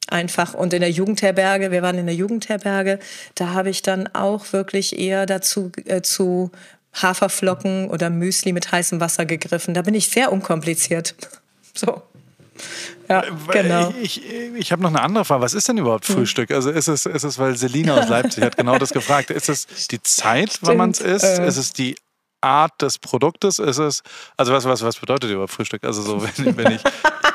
Einfach. 0.09 0.55
Und 0.55 0.75
in 0.75 0.81
der 0.81 0.91
Jugendherberge, 0.91 1.71
wir 1.71 1.83
waren 1.83 1.99
in 1.99 2.07
der 2.07 2.15
Jugendherberge, 2.15 2.99
da 3.35 3.51
habe 3.55 3.71
ich 3.71 3.83
dann 3.83 4.07
auch 4.15 4.53
wirklich 4.53 4.99
eher 4.99 5.25
dazu 5.27 5.73
äh, 5.87 6.03
zu 6.03 6.51
Haferflocken 6.95 7.91
oder 7.91 8.11
Müsli 8.11 8.53
mit 8.53 8.71
heißem 8.71 9.01
Wasser 9.01 9.25
gegriffen. 9.25 9.75
Da 9.75 9.83
bin 9.83 9.95
ich 9.95 10.09
sehr 10.09 10.33
unkompliziert. 10.33 11.15
So. 11.77 12.03
Ja, 13.09 13.25
genau. 13.51 13.93
Ich, 14.01 14.25
ich, 14.25 14.55
ich 14.55 14.71
habe 14.71 14.81
noch 14.81 14.91
eine 14.91 15.03
andere 15.03 15.25
Frage. 15.25 15.43
Was 15.43 15.55
ist 15.55 15.69
denn 15.69 15.77
überhaupt 15.77 16.07
hm. 16.07 16.15
Frühstück? 16.15 16.53
Also 16.53 16.71
ist 16.71 16.87
es, 16.87 17.05
ist 17.05 17.25
es 17.25 17.37
weil 17.41 17.57
Selina 17.57 17.97
aus 17.99 18.09
Leipzig 18.09 18.45
hat 18.45 18.57
genau 18.57 18.79
das 18.79 18.91
gefragt. 18.91 19.31
Ist 19.31 19.49
es 19.49 19.67
die 19.89 20.01
Zeit, 20.01 20.51
Stimmt. 20.51 20.69
wann 20.69 20.77
man 20.77 20.91
es 20.93 21.01
isst? 21.01 21.25
Äh. 21.25 21.49
Ist 21.49 21.57
es 21.57 21.73
die 21.73 21.97
Art 22.41 22.81
des 22.81 22.99
Produktes? 22.99 23.59
Ist 23.59 23.79
es, 23.79 24.03
also 24.37 24.53
was, 24.53 24.65
was, 24.67 24.83
was 24.83 24.97
bedeutet 24.97 25.31
überhaupt 25.31 25.51
Frühstück? 25.51 25.83
Also 25.83 26.03
so, 26.03 26.23
wenn, 26.37 26.57
wenn 26.57 26.73
ich, 26.73 26.83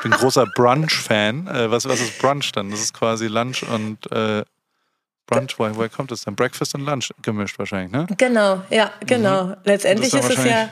ich 0.00 0.02
bin 0.02 0.12
großer 0.12 0.46
Brunch-Fan. 0.46 1.46
Äh, 1.46 1.70
was, 1.70 1.86
was 1.86 2.00
ist 2.00 2.18
Brunch 2.18 2.52
dann? 2.52 2.70
Das 2.70 2.80
ist 2.80 2.94
quasi 2.94 3.26
Lunch 3.26 3.62
und 3.62 4.10
äh, 4.10 4.42
Brunch, 5.26 5.58
woher, 5.58 5.76
woher 5.76 5.90
kommt 5.90 6.10
das 6.10 6.22
dann? 6.22 6.34
Breakfast 6.34 6.74
und 6.74 6.86
Lunch 6.86 7.10
gemischt 7.22 7.58
wahrscheinlich, 7.58 7.92
ne? 7.92 8.06
Genau, 8.16 8.62
ja, 8.70 8.92
genau. 9.06 9.44
Mhm. 9.44 9.56
Letztendlich 9.64 10.14
ist, 10.14 10.30
ist 10.30 10.38
es 10.38 10.44
ja 10.44 10.70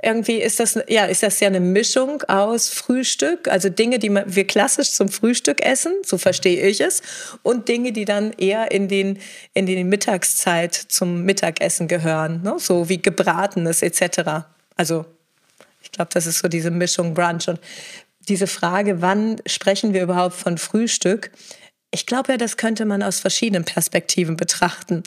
irgendwie 0.00 0.36
ist 0.36 0.60
das, 0.60 0.78
ja, 0.86 1.06
ist 1.06 1.24
das 1.24 1.40
ja 1.40 1.48
eine 1.48 1.58
Mischung 1.58 2.22
aus 2.28 2.68
Frühstück, 2.68 3.48
also 3.48 3.68
Dinge, 3.68 3.98
die 3.98 4.10
wir 4.10 4.46
klassisch 4.46 4.92
zum 4.92 5.08
Frühstück 5.08 5.60
essen, 5.60 5.92
so 6.04 6.18
verstehe 6.18 6.68
ich 6.68 6.80
es, 6.80 7.02
und 7.42 7.68
Dinge, 7.68 7.90
die 7.90 8.04
dann 8.04 8.32
eher 8.34 8.70
in 8.70 8.86
den, 8.86 9.18
in 9.54 9.66
den 9.66 9.88
Mittagszeit 9.88 10.74
zum 10.74 11.24
Mittagessen 11.24 11.88
gehören, 11.88 12.42
ne? 12.42 12.54
so 12.58 12.88
wie 12.88 13.02
Gebratenes 13.02 13.82
etc. 13.82 14.46
Also 14.76 15.04
ich 15.82 15.90
glaube, 15.90 16.10
das 16.12 16.26
ist 16.26 16.40
so 16.40 16.48
diese 16.48 16.70
Mischung 16.70 17.14
Brunch. 17.14 17.48
Und 17.48 17.58
diese 18.28 18.46
Frage, 18.46 19.00
wann 19.02 19.40
sprechen 19.46 19.92
wir 19.94 20.02
überhaupt 20.02 20.34
von 20.34 20.58
Frühstück? 20.58 21.30
Ich 21.90 22.06
glaube 22.06 22.32
ja, 22.32 22.38
das 22.38 22.56
könnte 22.56 22.84
man 22.84 23.02
aus 23.02 23.20
verschiedenen 23.20 23.64
Perspektiven 23.64 24.36
betrachten. 24.36 25.02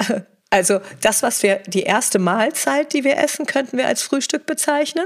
Also 0.50 0.80
das, 1.00 1.24
was 1.24 1.42
wir, 1.42 1.56
die 1.66 1.82
erste 1.82 2.20
Mahlzeit, 2.20 2.92
die 2.92 3.02
wir 3.02 3.16
essen, 3.18 3.44
könnten 3.44 3.76
wir 3.76 3.88
als 3.88 4.02
Frühstück 4.02 4.46
bezeichnen. 4.46 5.04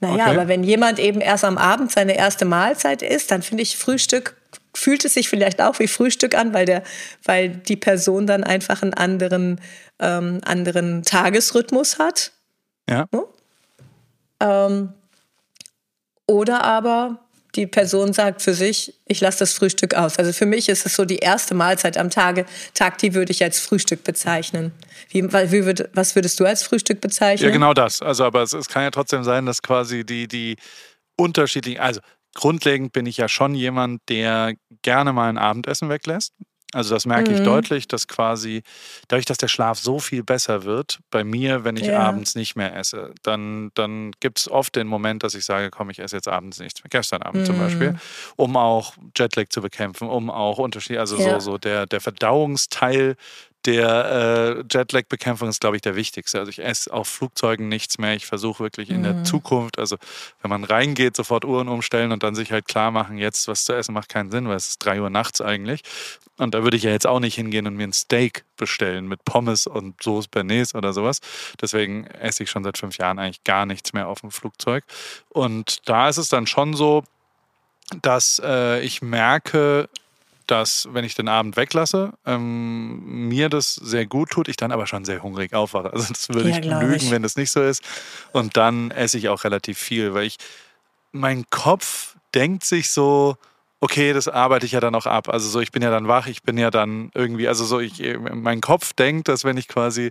Naja, 0.00 0.24
okay. 0.24 0.34
aber 0.34 0.48
wenn 0.48 0.64
jemand 0.64 0.98
eben 0.98 1.20
erst 1.20 1.44
am 1.44 1.56
Abend 1.56 1.92
seine 1.92 2.16
erste 2.16 2.46
Mahlzeit 2.46 3.02
isst, 3.02 3.30
dann 3.30 3.42
finde 3.42 3.62
ich 3.62 3.76
Frühstück 3.76 4.34
fühlt 4.74 5.04
es 5.04 5.14
sich 5.14 5.28
vielleicht 5.28 5.60
auch 5.60 5.78
wie 5.78 5.88
Frühstück 5.88 6.34
an, 6.34 6.54
weil 6.54 6.66
der, 6.66 6.82
weil 7.24 7.48
die 7.48 7.76
Person 7.76 8.26
dann 8.26 8.44
einfach 8.44 8.82
einen 8.82 8.94
anderen, 8.94 9.60
ähm, 9.98 10.40
anderen 10.44 11.02
Tagesrhythmus 11.02 11.98
hat. 11.98 12.32
Ja. 12.88 13.06
Hm? 13.12 13.24
Ähm, 14.40 14.92
oder 16.30 16.62
aber 16.62 17.18
die 17.56 17.66
Person 17.66 18.12
sagt 18.12 18.40
für 18.40 18.54
sich, 18.54 18.94
ich 19.06 19.20
lasse 19.20 19.40
das 19.40 19.52
Frühstück 19.52 19.94
aus. 19.94 20.16
Also 20.16 20.32
für 20.32 20.46
mich 20.46 20.68
ist 20.68 20.86
es 20.86 20.94
so 20.94 21.04
die 21.04 21.16
erste 21.16 21.54
Mahlzeit 21.54 21.98
am 21.98 22.08
Tage, 22.08 22.46
Tag, 22.72 22.98
die 22.98 23.14
würde 23.14 23.32
ich 23.32 23.42
als 23.42 23.58
Frühstück 23.58 24.04
bezeichnen. 24.04 24.70
Wie, 25.08 25.24
wie 25.24 25.64
würd, 25.64 25.90
was 25.92 26.14
würdest 26.14 26.38
du 26.38 26.44
als 26.44 26.62
Frühstück 26.62 27.00
bezeichnen? 27.00 27.48
Ja, 27.48 27.52
genau 27.52 27.74
das. 27.74 28.00
Also, 28.00 28.24
aber 28.24 28.42
es, 28.42 28.52
es 28.52 28.68
kann 28.68 28.84
ja 28.84 28.92
trotzdem 28.92 29.24
sein, 29.24 29.44
dass 29.44 29.60
quasi 29.60 30.06
die, 30.06 30.28
die 30.28 30.54
unterschiedlichen, 31.16 31.80
also 31.80 32.00
grundlegend 32.34 32.92
bin 32.92 33.06
ich 33.06 33.16
ja 33.16 33.28
schon 33.28 33.56
jemand, 33.56 34.00
der 34.08 34.54
gerne 34.82 35.12
mal 35.12 35.28
ein 35.28 35.38
Abendessen 35.38 35.88
weglässt. 35.88 36.32
Also 36.72 36.94
das 36.94 37.04
merke 37.04 37.30
mhm. 37.30 37.36
ich 37.36 37.42
deutlich, 37.42 37.88
dass 37.88 38.06
quasi 38.06 38.62
dadurch, 39.08 39.26
dass 39.26 39.38
der 39.38 39.48
Schlaf 39.48 39.78
so 39.78 39.98
viel 39.98 40.22
besser 40.22 40.64
wird, 40.64 41.00
bei 41.10 41.24
mir, 41.24 41.64
wenn 41.64 41.76
ich 41.76 41.86
ja. 41.86 41.98
abends 41.98 42.34
nicht 42.36 42.54
mehr 42.54 42.76
esse, 42.76 43.12
dann, 43.22 43.72
dann 43.74 44.12
gibt 44.20 44.38
es 44.38 44.50
oft 44.50 44.76
den 44.76 44.86
Moment, 44.86 45.24
dass 45.24 45.34
ich 45.34 45.44
sage, 45.44 45.70
komm, 45.70 45.90
ich 45.90 45.98
esse 45.98 46.16
jetzt 46.16 46.28
abends 46.28 46.60
nichts 46.60 46.82
mehr. 46.84 46.90
Gestern 46.90 47.22
Abend 47.22 47.42
mhm. 47.42 47.46
zum 47.46 47.58
Beispiel, 47.58 47.98
um 48.36 48.56
auch 48.56 48.94
Jetlag 49.16 49.48
zu 49.48 49.60
bekämpfen, 49.60 50.08
um 50.08 50.30
auch 50.30 50.58
Unterschied, 50.58 50.98
also 50.98 51.16
ja. 51.16 51.40
so, 51.40 51.52
so 51.52 51.58
der, 51.58 51.86
der 51.86 52.00
Verdauungsteil 52.00 53.16
der 53.66 54.64
äh, 54.64 54.64
Jetlag-Bekämpfung 54.70 55.48
ist, 55.48 55.60
glaube 55.60 55.76
ich, 55.76 55.82
der 55.82 55.96
wichtigste. 55.96 56.38
Also 56.38 56.50
ich 56.50 56.62
esse 56.62 56.92
auf 56.92 57.08
Flugzeugen 57.08 57.68
nichts 57.68 57.98
mehr. 57.98 58.14
Ich 58.14 58.26
versuche 58.26 58.62
wirklich 58.62 58.90
in 58.90 58.98
mhm. 58.98 59.02
der 59.02 59.24
Zukunft, 59.24 59.78
also 59.78 59.96
wenn 60.42 60.48
man 60.48 60.64
reingeht, 60.64 61.16
sofort 61.16 61.44
Uhren 61.44 61.68
umstellen 61.68 62.12
und 62.12 62.22
dann 62.22 62.34
sich 62.34 62.52
halt 62.52 62.66
klar 62.66 62.90
machen, 62.90 63.18
jetzt 63.18 63.48
was 63.48 63.64
zu 63.64 63.74
essen 63.74 63.92
macht 63.92 64.08
keinen 64.08 64.30
Sinn, 64.30 64.48
weil 64.48 64.56
es 64.56 64.68
ist 64.68 64.78
drei 64.78 65.00
Uhr 65.00 65.10
nachts 65.10 65.40
eigentlich. 65.40 65.82
Und 66.38 66.54
da 66.54 66.62
würde 66.62 66.76
ich 66.76 66.84
ja 66.84 66.90
jetzt 66.90 67.06
auch 67.06 67.20
nicht 67.20 67.34
hingehen 67.34 67.66
und 67.66 67.76
mir 67.76 67.86
ein 67.86 67.92
Steak 67.92 68.44
bestellen 68.56 69.06
mit 69.06 69.24
Pommes 69.24 69.66
und 69.66 70.02
Soße 70.02 70.28
Bernays 70.30 70.74
oder 70.74 70.94
sowas. 70.94 71.20
Deswegen 71.60 72.06
esse 72.06 72.44
ich 72.44 72.50
schon 72.50 72.64
seit 72.64 72.78
fünf 72.78 72.96
Jahren 72.96 73.18
eigentlich 73.18 73.44
gar 73.44 73.66
nichts 73.66 73.92
mehr 73.92 74.08
auf 74.08 74.22
dem 74.22 74.30
Flugzeug. 74.30 74.84
Und 75.28 75.86
da 75.88 76.08
ist 76.08 76.16
es 76.16 76.30
dann 76.30 76.46
schon 76.46 76.74
so, 76.74 77.04
dass 78.02 78.40
äh, 78.42 78.80
ich 78.80 79.02
merke, 79.02 79.88
dass, 80.50 80.88
wenn 80.92 81.04
ich 81.04 81.14
den 81.14 81.28
Abend 81.28 81.56
weglasse, 81.56 82.12
ähm, 82.26 83.28
mir 83.28 83.48
das 83.48 83.74
sehr 83.74 84.06
gut 84.06 84.30
tut, 84.30 84.48
ich 84.48 84.56
dann 84.56 84.72
aber 84.72 84.86
schon 84.86 85.04
sehr 85.04 85.22
hungrig 85.22 85.54
aufwache. 85.54 85.92
Also 85.92 86.08
das 86.08 86.28
würde 86.28 86.50
ja, 86.50 86.58
ich 86.58 86.64
lügen, 86.64 86.94
ich. 86.94 87.10
wenn 87.10 87.22
das 87.22 87.36
nicht 87.36 87.52
so 87.52 87.62
ist. 87.62 87.82
Und 88.32 88.56
dann 88.56 88.90
esse 88.90 89.18
ich 89.18 89.28
auch 89.28 89.44
relativ 89.44 89.78
viel, 89.78 90.14
weil 90.14 90.24
ich, 90.24 90.36
mein 91.12 91.44
Kopf 91.50 92.16
denkt 92.34 92.64
sich 92.64 92.90
so, 92.90 93.36
okay, 93.80 94.12
das 94.12 94.28
arbeite 94.28 94.66
ich 94.66 94.72
ja 94.72 94.80
dann 94.80 94.94
auch 94.94 95.06
ab. 95.06 95.28
Also 95.28 95.48
so, 95.48 95.60
ich 95.60 95.72
bin 95.72 95.82
ja 95.82 95.90
dann 95.90 96.08
wach, 96.08 96.26
ich 96.26 96.42
bin 96.42 96.58
ja 96.58 96.70
dann 96.70 97.10
irgendwie, 97.14 97.48
also 97.48 97.64
so, 97.64 97.80
ich, 97.80 98.02
mein 98.18 98.60
Kopf 98.60 98.92
denkt, 98.92 99.28
dass 99.28 99.44
wenn 99.44 99.56
ich 99.56 99.68
quasi 99.68 100.10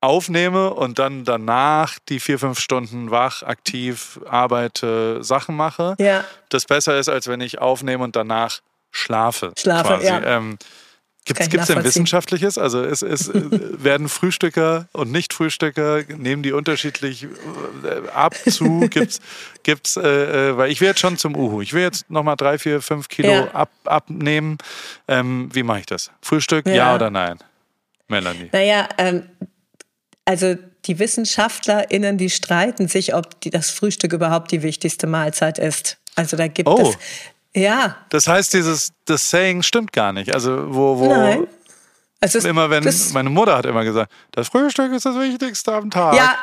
aufnehme 0.00 0.72
und 0.72 0.98
dann 0.98 1.24
danach 1.24 1.98
die 2.08 2.20
vier, 2.20 2.38
fünf 2.38 2.60
Stunden 2.60 3.10
wach, 3.10 3.42
aktiv 3.42 4.20
arbeite, 4.28 5.22
Sachen 5.24 5.56
mache, 5.56 5.96
ja. 5.98 6.24
das 6.50 6.66
besser 6.66 6.98
ist, 6.98 7.08
als 7.08 7.26
wenn 7.26 7.40
ich 7.40 7.58
aufnehme 7.58 8.04
und 8.04 8.14
danach 8.14 8.60
schlafe. 8.90 9.52
Schlafe, 9.58 9.94
quasi. 9.94 10.06
ja. 10.06 10.22
Ähm, 10.24 10.58
Gibt 11.24 11.40
es 11.40 11.66
denn 11.66 11.84
Wissenschaftliches? 11.84 12.56
Also 12.56 12.82
ist, 12.82 13.02
ist, 13.02 13.28
äh, 13.28 13.42
werden 13.84 14.08
Frühstücker 14.08 14.88
und 14.92 15.12
Nicht-Frühstücker, 15.12 16.04
nehmen 16.16 16.42
die 16.42 16.52
unterschiedlich 16.52 17.24
äh, 17.24 18.08
ab 18.14 18.34
zu? 18.48 18.88
Gibt's, 18.88 19.20
gibt's, 19.62 19.96
äh, 19.96 20.50
äh, 20.50 20.56
weil 20.56 20.70
ich 20.70 20.80
will 20.80 20.88
jetzt 20.88 21.00
schon 21.00 21.18
zum 21.18 21.36
Uhu. 21.36 21.60
Ich 21.60 21.74
will 21.74 21.82
jetzt 21.82 22.10
nochmal 22.10 22.36
drei, 22.36 22.58
vier, 22.58 22.80
fünf 22.80 23.08
Kilo 23.08 23.30
ja. 23.30 23.50
ab, 23.50 23.70
abnehmen. 23.84 24.56
Ähm, 25.06 25.50
wie 25.52 25.62
mache 25.62 25.80
ich 25.80 25.86
das? 25.86 26.10
Frühstück, 26.22 26.66
ja. 26.66 26.74
ja, 26.74 26.94
oder 26.94 27.10
nein? 27.10 27.38
Melanie. 28.08 28.48
Naja, 28.52 28.88
ähm, 28.96 29.24
also 30.24 30.56
die 30.86 30.98
WissenschaftlerInnen, 30.98 32.16
die 32.16 32.30
streiten 32.30 32.88
sich, 32.88 33.14
ob 33.14 33.38
die, 33.42 33.50
das 33.50 33.70
Frühstück 33.70 34.14
überhaupt 34.14 34.50
die 34.50 34.62
wichtigste 34.62 35.06
Mahlzeit 35.06 35.58
ist. 35.58 35.98
Also 36.14 36.36
da 36.36 36.48
gibt 36.48 36.68
oh. 36.68 36.90
es 36.90 36.98
ja. 37.54 37.96
Das 38.10 38.28
heißt, 38.28 38.52
dieses 38.54 38.92
das 39.04 39.30
Saying 39.30 39.62
stimmt 39.62 39.92
gar 39.92 40.12
nicht. 40.12 40.34
Also 40.34 40.74
wo, 40.74 40.98
wo 40.98 41.08
Nein. 41.08 41.46
Also 42.20 42.46
immer 42.48 42.68
wenn 42.70 42.84
meine 43.12 43.30
Mutter 43.30 43.56
hat 43.56 43.66
immer 43.66 43.84
gesagt, 43.84 44.12
das 44.32 44.48
Frühstück 44.48 44.92
ist 44.92 45.06
das 45.06 45.16
Wichtigste 45.16 45.72
am 45.72 45.90
Tag. 45.90 46.16
Ja, 46.16 46.36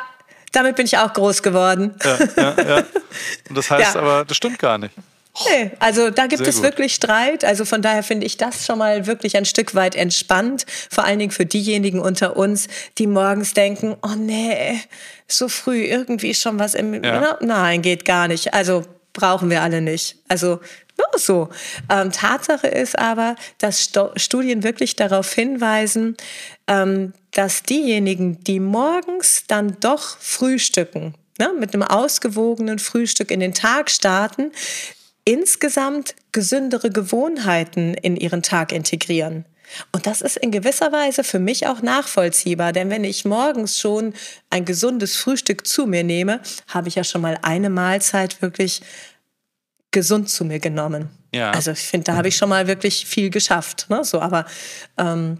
damit 0.52 0.76
bin 0.76 0.86
ich 0.86 0.96
auch 0.96 1.12
groß 1.12 1.42
geworden. 1.42 1.94
Ja, 2.02 2.18
ja, 2.36 2.62
ja. 2.62 2.76
Und 3.48 3.56
das 3.56 3.70
heißt 3.70 3.94
ja. 3.94 4.00
aber, 4.00 4.24
das 4.24 4.36
stimmt 4.36 4.58
gar 4.58 4.78
nicht. 4.78 4.94
Nee, 5.50 5.72
also 5.80 6.08
da 6.08 6.26
gibt 6.26 6.38
Sehr 6.38 6.48
es 6.48 6.56
gut. 6.56 6.64
wirklich 6.64 6.94
Streit. 6.94 7.44
Also 7.44 7.66
von 7.66 7.82
daher 7.82 8.02
finde 8.02 8.24
ich 8.24 8.38
das 8.38 8.64
schon 8.64 8.78
mal 8.78 9.06
wirklich 9.06 9.36
ein 9.36 9.44
Stück 9.44 9.74
weit 9.74 9.94
entspannt. 9.94 10.64
Vor 10.90 11.04
allen 11.04 11.18
Dingen 11.18 11.30
für 11.30 11.44
diejenigen 11.44 12.00
unter 12.00 12.36
uns, 12.36 12.68
die 12.96 13.06
morgens 13.06 13.52
denken, 13.52 13.96
oh 14.02 14.14
nee, 14.16 14.80
so 15.28 15.48
früh 15.48 15.84
irgendwie 15.84 16.32
schon 16.32 16.58
was 16.58 16.74
im... 16.74 17.04
Ja. 17.04 17.36
Nein, 17.42 17.82
geht 17.82 18.06
gar 18.06 18.28
nicht. 18.28 18.54
Also 18.54 18.84
brauchen 19.12 19.50
wir 19.50 19.62
alle 19.62 19.82
nicht. 19.82 20.16
Also 20.28 20.60
nur 20.98 21.18
so. 21.18 21.48
Ähm, 21.90 22.12
Tatsache 22.12 22.66
ist 22.66 22.98
aber, 22.98 23.36
dass 23.58 23.82
Sto 23.82 24.10
Studien 24.16 24.62
wirklich 24.62 24.96
darauf 24.96 25.32
hinweisen, 25.32 26.16
ähm, 26.66 27.12
dass 27.32 27.62
diejenigen, 27.62 28.42
die 28.44 28.60
morgens 28.60 29.44
dann 29.46 29.76
doch 29.80 30.18
frühstücken, 30.18 31.14
ne, 31.38 31.52
mit 31.58 31.74
einem 31.74 31.82
ausgewogenen 31.82 32.78
Frühstück 32.78 33.30
in 33.30 33.40
den 33.40 33.54
Tag 33.54 33.90
starten, 33.90 34.52
insgesamt 35.24 36.14
gesündere 36.32 36.90
Gewohnheiten 36.90 37.94
in 37.94 38.16
ihren 38.16 38.42
Tag 38.42 38.72
integrieren. 38.72 39.44
Und 39.92 40.06
das 40.06 40.20
ist 40.20 40.36
in 40.36 40.52
gewisser 40.52 40.92
Weise 40.92 41.24
für 41.24 41.40
mich 41.40 41.66
auch 41.66 41.82
nachvollziehbar, 41.82 42.72
denn 42.72 42.88
wenn 42.88 43.04
ich 43.04 43.24
morgens 43.24 43.78
schon 43.78 44.14
ein 44.48 44.64
gesundes 44.64 45.16
Frühstück 45.16 45.66
zu 45.66 45.86
mir 45.86 46.04
nehme, 46.04 46.40
habe 46.68 46.88
ich 46.88 46.94
ja 46.94 47.04
schon 47.04 47.20
mal 47.20 47.38
eine 47.42 47.68
Mahlzeit 47.68 48.40
wirklich 48.42 48.82
gesund 49.96 50.28
zu 50.28 50.44
mir 50.44 50.58
genommen. 50.58 51.08
Ja. 51.34 51.52
Also 51.52 51.70
ich 51.70 51.78
finde, 51.78 52.04
da 52.04 52.16
habe 52.16 52.28
ich 52.28 52.36
schon 52.36 52.50
mal 52.50 52.66
wirklich 52.66 53.06
viel 53.06 53.30
geschafft. 53.30 53.86
Ne? 53.88 54.04
So, 54.04 54.20
aber 54.20 54.44
ähm, 54.98 55.38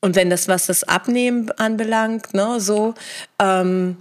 und 0.00 0.16
wenn 0.16 0.28
das, 0.28 0.48
was 0.48 0.66
das 0.66 0.82
Abnehmen 0.82 1.52
anbelangt, 1.52 2.34
ne, 2.34 2.58
so, 2.58 2.94
ähm, 3.40 3.96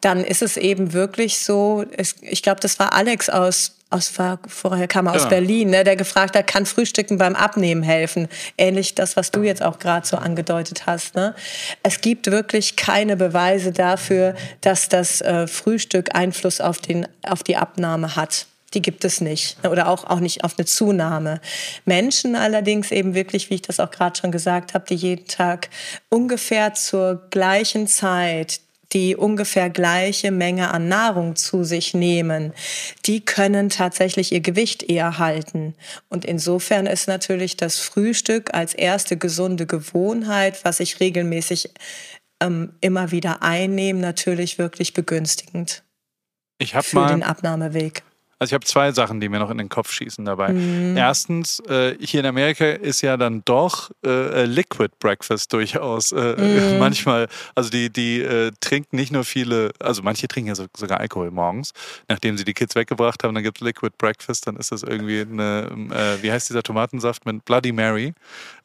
dann 0.00 0.22
ist 0.22 0.40
es 0.40 0.56
eben 0.56 0.92
wirklich 0.92 1.40
so, 1.40 1.84
es, 1.96 2.14
ich 2.20 2.44
glaube, 2.44 2.60
das 2.60 2.78
war 2.78 2.92
Alex 2.92 3.28
aus, 3.28 3.78
aus 3.90 4.12
vorher 4.46 4.86
kam 4.86 5.08
er 5.08 5.16
aus 5.16 5.24
ja. 5.24 5.28
Berlin, 5.30 5.70
ne, 5.70 5.82
der 5.82 5.96
gefragt 5.96 6.36
hat, 6.36 6.46
kann 6.46 6.64
Frühstücken 6.64 7.18
beim 7.18 7.34
Abnehmen 7.34 7.82
helfen? 7.82 8.28
Ähnlich 8.56 8.94
das, 8.94 9.16
was 9.16 9.32
du 9.32 9.42
jetzt 9.42 9.62
auch 9.62 9.80
gerade 9.80 10.06
so 10.06 10.16
angedeutet 10.16 10.86
hast. 10.86 11.16
Ne? 11.16 11.34
Es 11.82 12.00
gibt 12.00 12.30
wirklich 12.30 12.76
keine 12.76 13.16
Beweise 13.16 13.72
dafür, 13.72 14.36
dass 14.60 14.88
das 14.88 15.22
äh, 15.22 15.48
Frühstück 15.48 16.14
Einfluss 16.14 16.60
auf, 16.60 16.78
den, 16.78 17.08
auf 17.24 17.42
die 17.42 17.56
Abnahme 17.56 18.14
hat 18.14 18.46
die 18.74 18.82
gibt 18.82 19.04
es 19.04 19.20
nicht 19.20 19.56
oder 19.66 19.88
auch, 19.88 20.04
auch 20.04 20.20
nicht 20.20 20.44
auf 20.44 20.58
eine 20.58 20.66
Zunahme. 20.66 21.40
Menschen 21.84 22.36
allerdings 22.36 22.90
eben 22.90 23.14
wirklich, 23.14 23.50
wie 23.50 23.54
ich 23.54 23.62
das 23.62 23.80
auch 23.80 23.90
gerade 23.90 24.18
schon 24.18 24.32
gesagt 24.32 24.74
habe, 24.74 24.84
die 24.88 24.94
jeden 24.94 25.26
Tag 25.26 25.68
ungefähr 26.08 26.74
zur 26.74 27.28
gleichen 27.30 27.86
Zeit 27.86 28.60
die 28.92 29.16
ungefähr 29.16 29.70
gleiche 29.70 30.30
Menge 30.30 30.70
an 30.70 30.88
Nahrung 30.88 31.36
zu 31.36 31.64
sich 31.64 31.94
nehmen, 31.94 32.52
die 33.06 33.24
können 33.24 33.70
tatsächlich 33.70 34.32
ihr 34.32 34.40
Gewicht 34.40 34.82
eher 34.82 35.18
halten. 35.18 35.74
Und 36.08 36.24
insofern 36.24 36.86
ist 36.86 37.08
natürlich 37.08 37.56
das 37.56 37.78
Frühstück 37.78 38.52
als 38.54 38.74
erste 38.74 39.16
gesunde 39.16 39.66
Gewohnheit, 39.66 40.64
was 40.64 40.80
ich 40.80 41.00
regelmäßig 41.00 41.70
ähm, 42.42 42.74
immer 42.80 43.10
wieder 43.10 43.42
einnehme, 43.42 44.00
natürlich 44.00 44.58
wirklich 44.58 44.92
begünstigend. 44.92 45.82
Ich 46.58 46.74
habe 46.74 46.86
mal 46.92 47.08
den 47.08 47.22
Abnahmeweg. 47.22 48.02
Also 48.42 48.50
ich 48.50 48.54
habe 48.54 48.64
zwei 48.64 48.90
Sachen, 48.90 49.20
die 49.20 49.28
mir 49.28 49.38
noch 49.38 49.50
in 49.50 49.58
den 49.58 49.68
Kopf 49.68 49.92
schießen 49.92 50.24
dabei. 50.24 50.48
Mhm. 50.48 50.96
Erstens, 50.96 51.60
äh, 51.68 51.94
hier 52.00 52.18
in 52.18 52.26
Amerika 52.26 52.64
ist 52.64 53.00
ja 53.00 53.16
dann 53.16 53.42
doch 53.44 53.92
äh, 54.04 54.46
Liquid 54.46 54.92
Breakfast 54.98 55.52
durchaus 55.52 56.10
äh, 56.10 56.34
mhm. 56.36 56.80
manchmal. 56.80 57.28
Also 57.54 57.70
die, 57.70 57.88
die 57.88 58.20
äh, 58.20 58.50
trinken 58.58 58.96
nicht 58.96 59.12
nur 59.12 59.22
viele, 59.22 59.70
also 59.78 60.02
manche 60.02 60.26
trinken 60.26 60.48
ja 60.48 60.56
so, 60.56 60.66
sogar 60.76 60.98
Alkohol 60.98 61.30
morgens, 61.30 61.70
nachdem 62.08 62.36
sie 62.36 62.42
die 62.42 62.52
Kids 62.52 62.74
weggebracht 62.74 63.22
haben, 63.22 63.32
dann 63.32 63.44
gibt 63.44 63.58
es 63.58 63.64
Liquid 63.64 63.94
Breakfast, 63.96 64.48
dann 64.48 64.56
ist 64.56 64.72
das 64.72 64.82
irgendwie 64.82 65.20
eine, 65.20 65.68
äh, 65.92 66.20
wie 66.20 66.32
heißt 66.32 66.48
dieser 66.48 66.64
Tomatensaft 66.64 67.24
mit 67.24 67.44
Bloody 67.44 67.70
Mary. 67.70 68.12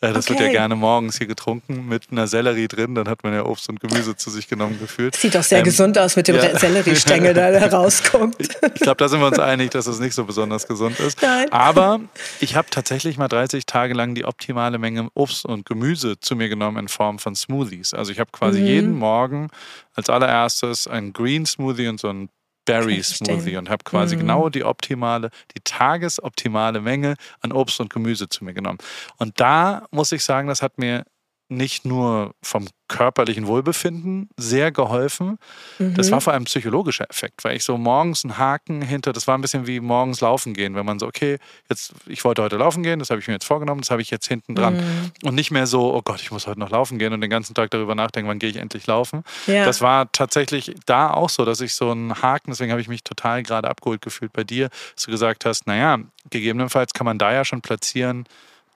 Äh, 0.02 0.12
das 0.12 0.26
okay. 0.26 0.40
wird 0.40 0.48
ja 0.48 0.52
gerne 0.54 0.76
morgens 0.76 1.20
hier 1.20 1.28
getrunken 1.28 1.88
mit 1.88 2.06
einer 2.10 2.26
Sellerie 2.26 2.68
drin, 2.68 2.96
dann 2.96 3.08
hat 3.08 3.24
man 3.24 3.32
ja 3.32 3.46
Obst 3.46 3.70
und 3.70 3.80
Gemüse 3.80 4.16
zu 4.16 4.32
sich 4.32 4.48
genommen 4.48 4.80
gefühlt. 4.80 5.16
Sieht 5.16 5.36
doch 5.36 5.44
sehr 5.44 5.60
ähm, 5.60 5.66
gesund 5.66 6.00
aus 6.00 6.16
mit 6.16 6.28
dem 6.28 6.38
ja. 6.38 6.58
Selleriestängel, 6.58 7.36
der 7.36 7.60
da 7.60 7.68
rauskommt. 7.78 8.38
Ich 8.40 8.82
glaube, 8.82 8.98
da 8.98 9.08
sind 9.08 9.20
wir 9.20 9.28
uns 9.28 9.38
einig 9.38 9.67
nicht, 9.68 9.76
dass 9.76 9.88
es 9.88 10.00
nicht 10.00 10.14
so 10.14 10.24
besonders 10.24 10.68
gesund 10.68 11.00
ist. 11.00 11.22
Nein. 11.22 11.52
Aber 11.52 12.00
ich 12.40 12.56
habe 12.56 12.70
tatsächlich 12.70 13.18
mal 13.18 13.28
30 13.28 13.66
Tage 13.66 13.94
lang 13.94 14.16
die 14.16 14.26
optimale 14.26 14.78
Menge 14.78 15.10
Obst 15.14 15.46
und 15.46 15.66
Gemüse 15.66 16.20
zu 16.20 16.36
mir 16.36 16.50
genommen 16.50 16.78
in 16.78 16.88
Form 16.88 17.20
von 17.20 17.36
Smoothies. 17.36 17.94
Also 17.94 18.12
ich 18.12 18.20
habe 18.20 18.32
quasi 18.32 18.62
mhm. 18.62 18.66
jeden 18.66 18.96
Morgen 18.96 19.50
als 19.94 20.10
allererstes 20.10 20.88
einen 20.88 21.14
Green 21.14 21.46
Smoothie 21.46 21.88
und 21.88 22.00
so 22.00 22.10
einen 22.10 22.30
Berry 22.66 23.02
Smoothie 23.02 23.58
und 23.58 23.70
habe 23.70 23.84
quasi 23.84 24.16
mhm. 24.16 24.22
genau 24.22 24.50
die 24.50 24.64
optimale, 24.64 25.30
die 25.56 25.62
tagesoptimale 25.64 26.82
Menge 26.82 27.16
an 27.42 27.52
Obst 27.52 27.80
und 27.80 27.90
Gemüse 27.90 28.30
zu 28.30 28.44
mir 28.44 28.54
genommen. 28.54 28.80
Und 29.18 29.40
da 29.40 29.86
muss 29.92 30.12
ich 30.12 30.24
sagen, 30.24 30.48
das 30.48 30.62
hat 30.62 30.78
mir 30.78 31.06
nicht 31.50 31.86
nur 31.86 32.34
vom 32.42 32.68
körperlichen 32.88 33.48
Wohlbefinden 33.48 34.30
sehr 34.38 34.72
geholfen. 34.72 35.38
Mhm. 35.78 35.94
Das 35.96 36.12
war 36.12 36.22
vor 36.22 36.34
allem 36.34 36.44
ein 36.44 36.46
psychologischer 36.46 37.10
Effekt, 37.10 37.44
weil 37.44 37.58
ich 37.58 37.64
so 37.64 37.78
morgens 37.78 38.24
einen 38.24 38.38
Haken 38.38 38.82
hinter, 38.82 39.14
das 39.14 39.28
war 39.28 39.38
ein 39.38 39.42
bisschen 39.42 39.68
wie 39.68 39.80
morgens 39.80 40.22
laufen 40.22 40.54
gehen, 40.54 40.76
wenn 40.76 40.86
man 40.86 41.00
so, 41.00 41.06
okay, 41.06 41.38
jetzt, 41.70 41.94
ich 42.06 42.24
wollte 42.24 42.42
heute 42.42 42.58
laufen 42.58 42.84
gehen, 42.84 43.00
das 43.00 43.10
habe 43.10 43.20
ich 43.20 43.28
mir 43.28 43.34
jetzt 43.34 43.46
vorgenommen, 43.46 43.82
das 43.82 43.92
habe 43.92 44.02
ich 44.02 44.10
jetzt 44.10 44.28
hinten 44.28 44.56
dran. 44.56 44.78
Mhm. 44.78 45.12
Und 45.24 45.36
nicht 45.36 45.52
mehr 45.52 45.68
so, 45.68 45.94
oh 45.94 46.02
Gott, 46.02 46.22
ich 46.22 46.32
muss 46.32 46.48
heute 46.48 46.60
noch 46.60 46.70
laufen 46.70 46.98
gehen 46.98 47.14
und 47.14 47.22
den 47.22 47.30
ganzen 47.30 47.54
Tag 47.54 47.72
darüber 47.72 47.96
nachdenken, 47.96 48.30
wann 48.30 48.40
gehe 48.40 48.50
ich 48.50 48.58
endlich 48.58 48.88
laufen. 48.88 49.24
Ja. 49.48 49.66
Das 49.66 49.82
war 49.82 50.12
tatsächlich 50.12 50.74
da 50.86 51.12
auch 51.12 51.30
so, 51.30 51.44
dass 51.44 51.60
ich 51.60 51.76
so 51.76 51.92
einen 51.92 52.22
Haken, 52.22 52.52
deswegen 52.52 52.72
habe 52.72 52.82
ich 52.82 52.88
mich 52.88 53.04
total 53.04 53.44
gerade 53.44 53.70
abgeholt 53.70 54.02
gefühlt 54.02 54.32
bei 54.32 54.44
dir, 54.44 54.70
dass 54.96 55.06
du 55.06 55.12
gesagt 55.12 55.46
hast, 55.46 55.68
naja, 55.68 56.00
gegebenenfalls 56.30 56.94
kann 56.94 57.06
man 57.06 57.18
da 57.18 57.34
ja 57.34 57.44
schon 57.44 57.62
platzieren, 57.62 58.26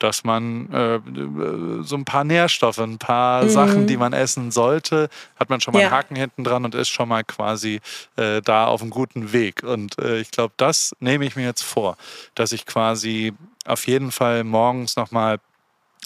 dass 0.02 0.24
man 0.24 0.72
äh, 0.74 1.84
so 1.84 1.96
ein 1.96 2.06
paar 2.06 2.24
Nährstoffe, 2.24 2.80
ein 2.80 2.98
paar 2.98 3.44
mhm. 3.44 3.50
Sachen, 3.50 3.88
die 3.88 3.98
man 3.98 4.14
essen 4.14 4.50
sollte, 4.50 5.10
hat 5.36 5.52
man 5.52 5.62
schon 5.62 5.74
mal 5.74 5.82
ja. 5.82 5.88
einen 5.88 5.96
Haken 5.96 6.16
hinten 6.16 6.44
dran 6.44 6.66
und 6.66 6.74
ist 6.74 6.90
schon 6.90 7.08
mal 7.08 7.24
quasi 7.24 7.82
äh, 8.16 8.42
da 8.42 8.66
auf 8.66 8.82
einem 8.82 8.90
guten 8.90 9.32
Weg. 9.32 9.62
Und 9.62 10.00
äh, 10.00 10.20
ich 10.20 10.32
glaube, 10.32 10.56
das 10.58 10.96
nehme 11.00 11.26
ich 11.26 11.36
mir 11.36 11.46
jetzt 11.46 11.62
vor, 11.62 11.98
dass 12.34 12.52
ich 12.52 12.66
quasi 12.66 13.34
auf 13.66 13.86
jeden 13.86 14.12
Fall 14.12 14.44
morgens 14.44 14.96
nochmal 14.96 15.40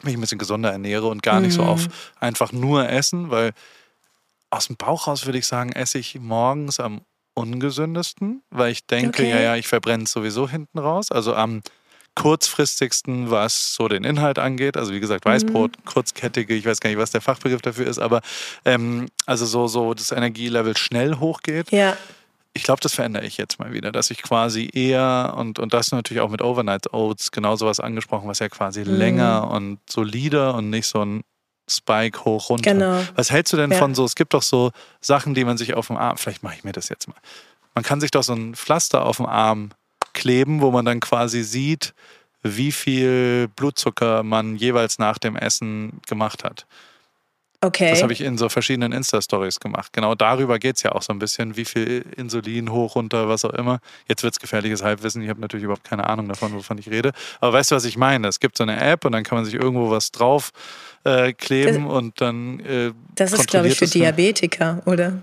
mich 0.03 0.15
ein 0.15 0.19
bisschen 0.19 0.39
gesunder 0.39 0.73
ernähre 0.73 1.07
und 1.07 1.23
gar 1.23 1.39
nicht 1.39 1.53
so 1.53 1.63
auf 1.63 1.87
mhm. 1.87 1.93
einfach 2.19 2.51
nur 2.51 2.89
essen, 2.89 3.31
weil 3.31 3.53
aus 4.49 4.67
dem 4.67 4.75
Bauch 4.75 5.07
raus 5.07 5.25
würde 5.25 5.37
ich 5.37 5.47
sagen, 5.47 5.71
esse 5.71 5.99
ich 5.99 6.19
morgens 6.19 6.81
am 6.81 7.01
ungesündesten, 7.33 8.43
weil 8.49 8.73
ich 8.73 8.85
denke, 8.85 9.23
okay. 9.23 9.29
ja, 9.29 9.39
ja, 9.39 9.55
ich 9.55 9.67
verbrenne 9.67 10.03
es 10.03 10.11
sowieso 10.11 10.49
hinten 10.49 10.79
raus. 10.79 11.11
Also 11.11 11.33
am 11.33 11.61
kurzfristigsten, 12.15 13.29
was 13.29 13.73
so 13.73 13.87
den 13.87 14.03
Inhalt 14.03 14.39
angeht. 14.39 14.77
Also 14.77 14.93
wie 14.93 14.99
gesagt, 14.99 15.25
Weißbrot, 15.25 15.77
mhm. 15.77 15.85
kurzkettige, 15.85 16.55
ich 16.55 16.65
weiß 16.65 16.79
gar 16.79 16.89
nicht, 16.89 16.99
was 16.99 17.11
der 17.11 17.21
Fachbegriff 17.21 17.61
dafür 17.61 17.87
ist, 17.87 17.99
aber 17.99 18.21
ähm, 18.63 19.07
also 19.25 19.45
so, 19.45 19.67
so 19.67 19.93
das 19.93 20.11
Energielevel 20.11 20.77
schnell 20.77 21.19
hochgeht. 21.19 21.71
Ja. 21.71 21.97
Ich 22.53 22.63
glaube, 22.63 22.79
das 22.79 22.93
verändere 22.93 23.25
ich 23.25 23.35
jetzt 23.35 23.59
mal 23.59 23.73
wieder, 23.73 23.91
dass 23.91 24.11
ich 24.11 24.21
quasi 24.21 24.69
eher 24.73 25.33
und, 25.37 25.59
und 25.59 25.73
das 25.73 25.91
natürlich 25.91 26.21
auch 26.21 26.29
mit 26.29 26.41
Overnight 26.41 26.93
Oats 26.93 27.31
genau 27.31 27.57
sowas 27.57 27.81
angesprochen, 27.81 28.29
was 28.29 28.39
ja 28.39 28.47
quasi 28.47 28.85
mhm. 28.85 28.95
länger 28.95 29.51
und 29.51 29.79
solider 29.89 30.55
und 30.55 30.69
nicht 30.69 30.87
so 30.87 31.03
ein 31.03 31.21
Spike 31.69 32.23
hoch 32.23 32.49
runter. 32.49 32.73
Genau. 32.73 33.01
Was 33.15 33.31
hältst 33.31 33.51
du 33.51 33.57
denn 33.57 33.71
ja. 33.71 33.77
von 33.77 33.93
so, 33.93 34.05
es 34.05 34.15
gibt 34.15 34.33
doch 34.33 34.43
so 34.43 34.71
Sachen, 35.01 35.33
die 35.33 35.43
man 35.43 35.57
sich 35.57 35.73
auf 35.73 35.87
dem 35.87 35.97
Arm, 35.97 36.15
vielleicht 36.17 36.43
mache 36.43 36.55
ich 36.55 36.63
mir 36.63 36.71
das 36.71 36.87
jetzt 36.87 37.07
mal. 37.07 37.17
Man 37.73 37.83
kann 37.83 37.99
sich 37.99 38.11
doch 38.11 38.23
so 38.23 38.33
ein 38.33 38.55
Pflaster 38.55 39.05
auf 39.05 39.17
dem 39.17 39.25
Arm 39.25 39.71
kleben, 40.15 40.61
wo 40.61 40.71
man 40.71 40.85
dann 40.85 40.99
quasi 40.99 41.43
sieht, 41.43 41.93
wie 42.41 42.71
viel 42.71 43.47
Blutzucker 43.55 44.23
man 44.23 44.55
jeweils 44.55 44.97
nach 44.97 45.19
dem 45.19 45.35
Essen 45.35 45.99
gemacht 46.07 46.43
hat. 46.43 46.65
Okay. 47.61 47.89
Das 47.89 48.03
habe 48.03 48.13
ich 48.13 48.21
in 48.21 48.37
so 48.37 48.47
verschiedenen 48.49 48.91
Insta-Stories 48.91 49.59
gemacht. 49.59 49.91
Genau 49.93 50.13
darüber 50.13 50.59
geht 50.59 50.75
es 50.75 50.83
ja 50.83 50.91
auch 50.91 51.01
so 51.01 51.11
ein 51.13 51.19
bisschen, 51.19 51.57
wie 51.57 51.65
viel 51.65 52.05
Insulin 52.15 52.71
hoch, 52.71 52.95
runter, 52.95 53.27
was 53.27 53.43
auch 53.43 53.53
immer. 53.53 53.79
Jetzt 54.07 54.21
wird 54.21 54.33
es 54.33 54.39
gefährliches 54.39 54.83
Halbwissen. 54.83 55.21
Ich 55.23 55.29
habe 55.29 55.41
natürlich 55.41 55.63
überhaupt 55.63 55.83
keine 55.83 56.07
Ahnung 56.07 56.27
davon, 56.27 56.53
wovon 56.53 56.77
ich 56.77 56.89
rede. 56.89 57.11
Aber 57.39 57.53
weißt 57.53 57.71
du, 57.71 57.75
was 57.75 57.85
ich 57.85 57.97
meine? 57.97 58.27
Es 58.27 58.39
gibt 58.39 58.57
so 58.57 58.63
eine 58.63 58.79
App 58.79 59.05
und 59.05 59.13
dann 59.13 59.23
kann 59.23 59.37
man 59.37 59.45
sich 59.45 59.55
irgendwo 59.55 59.89
was 59.89 60.11
drauf 60.11 60.51
äh, 61.05 61.33
kleben 61.33 61.85
das, 61.85 61.93
und 61.93 62.21
dann. 62.21 62.59
Äh, 62.59 62.91
das 63.15 63.31
ist, 63.31 63.47
glaube 63.47 63.69
ich, 63.69 63.77
für 63.77 63.87
Diabetiker, 63.87 64.83
oder? 64.85 65.21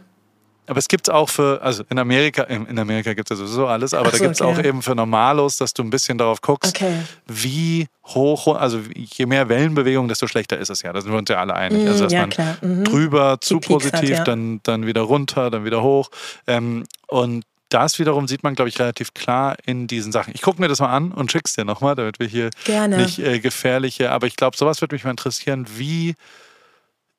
Aber 0.66 0.78
es 0.78 0.86
gibt 0.86 1.08
es 1.08 1.14
auch 1.14 1.28
für, 1.28 1.60
also 1.60 1.82
in 1.90 1.98
Amerika, 1.98 2.44
in 2.44 2.78
Amerika 2.78 3.14
gibt 3.14 3.30
es 3.30 3.38
ja 3.38 3.44
sowieso 3.44 3.66
alles, 3.66 3.94
aber 3.94 4.10
so, 4.10 4.16
da 4.16 4.18
gibt 4.18 4.34
es 4.36 4.40
okay. 4.40 4.52
auch 4.52 4.64
eben 4.64 4.82
für 4.82 4.94
Normalos, 4.94 5.56
dass 5.56 5.74
du 5.74 5.82
ein 5.82 5.90
bisschen 5.90 6.18
darauf 6.18 6.40
guckst, 6.40 6.76
okay. 6.76 6.94
wie 7.26 7.88
hoch, 8.06 8.46
also 8.54 8.80
je 8.94 9.26
mehr 9.26 9.48
Wellenbewegung, 9.48 10.06
desto 10.06 10.28
schlechter 10.28 10.58
ist 10.58 10.70
es 10.70 10.82
ja. 10.82 10.92
Da 10.92 11.00
sind 11.00 11.10
wir 11.10 11.18
uns 11.18 11.28
ja 11.28 11.38
alle 11.38 11.54
einig. 11.54 11.86
Also 11.88 12.04
dass 12.04 12.12
ja, 12.12 12.26
man 12.26 12.56
mhm. 12.60 12.84
drüber 12.84 13.38
zu 13.40 13.58
positiv, 13.58 13.92
hat, 13.92 14.08
ja. 14.08 14.24
dann, 14.24 14.60
dann 14.62 14.86
wieder 14.86 15.02
runter, 15.02 15.50
dann 15.50 15.64
wieder 15.64 15.82
hoch. 15.82 16.10
Ähm, 16.46 16.84
und 17.08 17.44
das 17.68 17.98
wiederum 17.98 18.28
sieht 18.28 18.42
man, 18.42 18.54
glaube 18.54 18.68
ich, 18.68 18.78
relativ 18.78 19.14
klar 19.14 19.56
in 19.64 19.86
diesen 19.86 20.12
Sachen. 20.12 20.32
Ich 20.34 20.42
gucke 20.42 20.60
mir 20.60 20.68
das 20.68 20.80
mal 20.80 20.94
an 20.94 21.10
und 21.10 21.32
schick's 21.32 21.54
dir 21.54 21.64
nochmal, 21.64 21.94
damit 21.94 22.20
wir 22.20 22.26
hier 22.26 22.50
Gerne. 22.64 22.98
nicht 22.98 23.18
äh, 23.18 23.40
gefährliche, 23.40 24.10
aber 24.10 24.26
ich 24.26 24.36
glaube, 24.36 24.56
sowas 24.56 24.80
würde 24.80 24.94
mich 24.94 25.04
mal 25.04 25.10
interessieren, 25.10 25.66
wie 25.76 26.14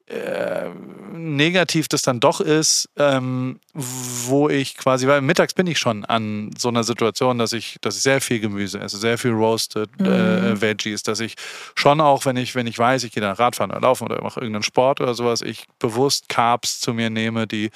äh, 0.08 0.70
negativ 1.14 1.88
das 1.88 2.02
dann 2.02 2.20
doch 2.20 2.42
ist, 2.42 2.90
ähm, 2.98 3.60
wo 3.74 4.50
ich 4.50 4.76
quasi, 4.76 5.08
weil 5.08 5.22
mittags 5.22 5.54
bin 5.54 5.66
ich 5.68 5.80
schon 5.80 6.04
an 6.04 6.52
so 6.58 6.68
einer 6.68 6.84
Situation, 6.84 7.38
dass 7.38 7.54
ich, 7.54 7.78
dass 7.82 7.96
ich 7.96 8.04
sehr 8.04 8.20
viel 8.20 8.42
Gemüse 8.42 8.80
esse, 8.80 8.98
sehr 8.98 9.18
viel 9.18 9.32
Roasted 9.32 9.90
äh, 10.00 10.04
mhm. 10.04 10.08
äh, 10.10 10.62
Veggies, 10.62 11.04
dass 11.04 11.22
ich 11.22 11.36
schon 11.76 12.02
auch, 12.02 12.26
wenn 12.26 12.36
ich, 12.36 12.54
wenn 12.54 12.68
ich 12.68 12.78
weiß, 12.78 13.04
ich 13.06 13.14
gehe 13.14 13.22
dann 13.22 13.36
Radfahren 13.36 13.72
oder 13.72 13.82
laufen 13.82 14.06
oder 14.06 14.22
mache 14.22 14.42
irgendeinen 14.42 14.64
Sport 14.64 15.00
oder 15.00 15.14
sowas, 15.14 15.42
ich 15.42 15.66
bewusst 15.80 16.28
Carbs 16.28 16.82
zu 16.82 16.94
mir 16.94 17.10
nehme, 17.10 17.48
die 17.48 17.70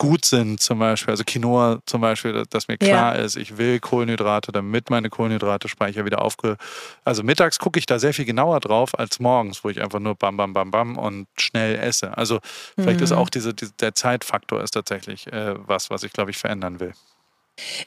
gut 0.00 0.24
sind, 0.24 0.60
zum 0.60 0.78
Beispiel, 0.78 1.12
also 1.12 1.24
Quinoa 1.26 1.80
zum 1.84 2.00
Beispiel, 2.00 2.44
dass 2.48 2.68
mir 2.68 2.78
klar 2.78 3.16
ja. 3.16 3.22
ist, 3.22 3.36
ich 3.36 3.58
will 3.58 3.78
Kohlenhydrate, 3.80 4.50
damit 4.50 4.88
meine 4.88 5.10
Kohlenhydrate-Speicher 5.10 6.06
wieder 6.06 6.22
aufge... 6.22 6.56
Also 7.04 7.22
mittags 7.22 7.58
gucke 7.58 7.78
ich 7.78 7.84
da 7.84 7.98
sehr 7.98 8.14
viel 8.14 8.24
genauer 8.24 8.60
drauf 8.60 8.98
als 8.98 9.20
morgens, 9.20 9.62
wo 9.62 9.68
ich 9.68 9.82
einfach 9.82 10.00
nur 10.00 10.14
bam, 10.14 10.38
bam, 10.38 10.54
bam, 10.54 10.70
bam 10.70 10.96
und 10.96 11.28
schnell 11.38 11.78
esse. 11.78 12.16
Also 12.16 12.40
vielleicht 12.76 13.00
mhm. 13.00 13.04
ist 13.04 13.12
auch 13.12 13.28
diese, 13.28 13.52
diese, 13.52 13.72
der 13.74 13.94
Zeitfaktor 13.94 14.62
ist 14.62 14.70
tatsächlich 14.70 15.26
äh, 15.26 15.54
was, 15.68 15.90
was 15.90 16.02
ich, 16.02 16.14
glaube 16.14 16.30
ich, 16.30 16.38
verändern 16.38 16.80
will. 16.80 16.94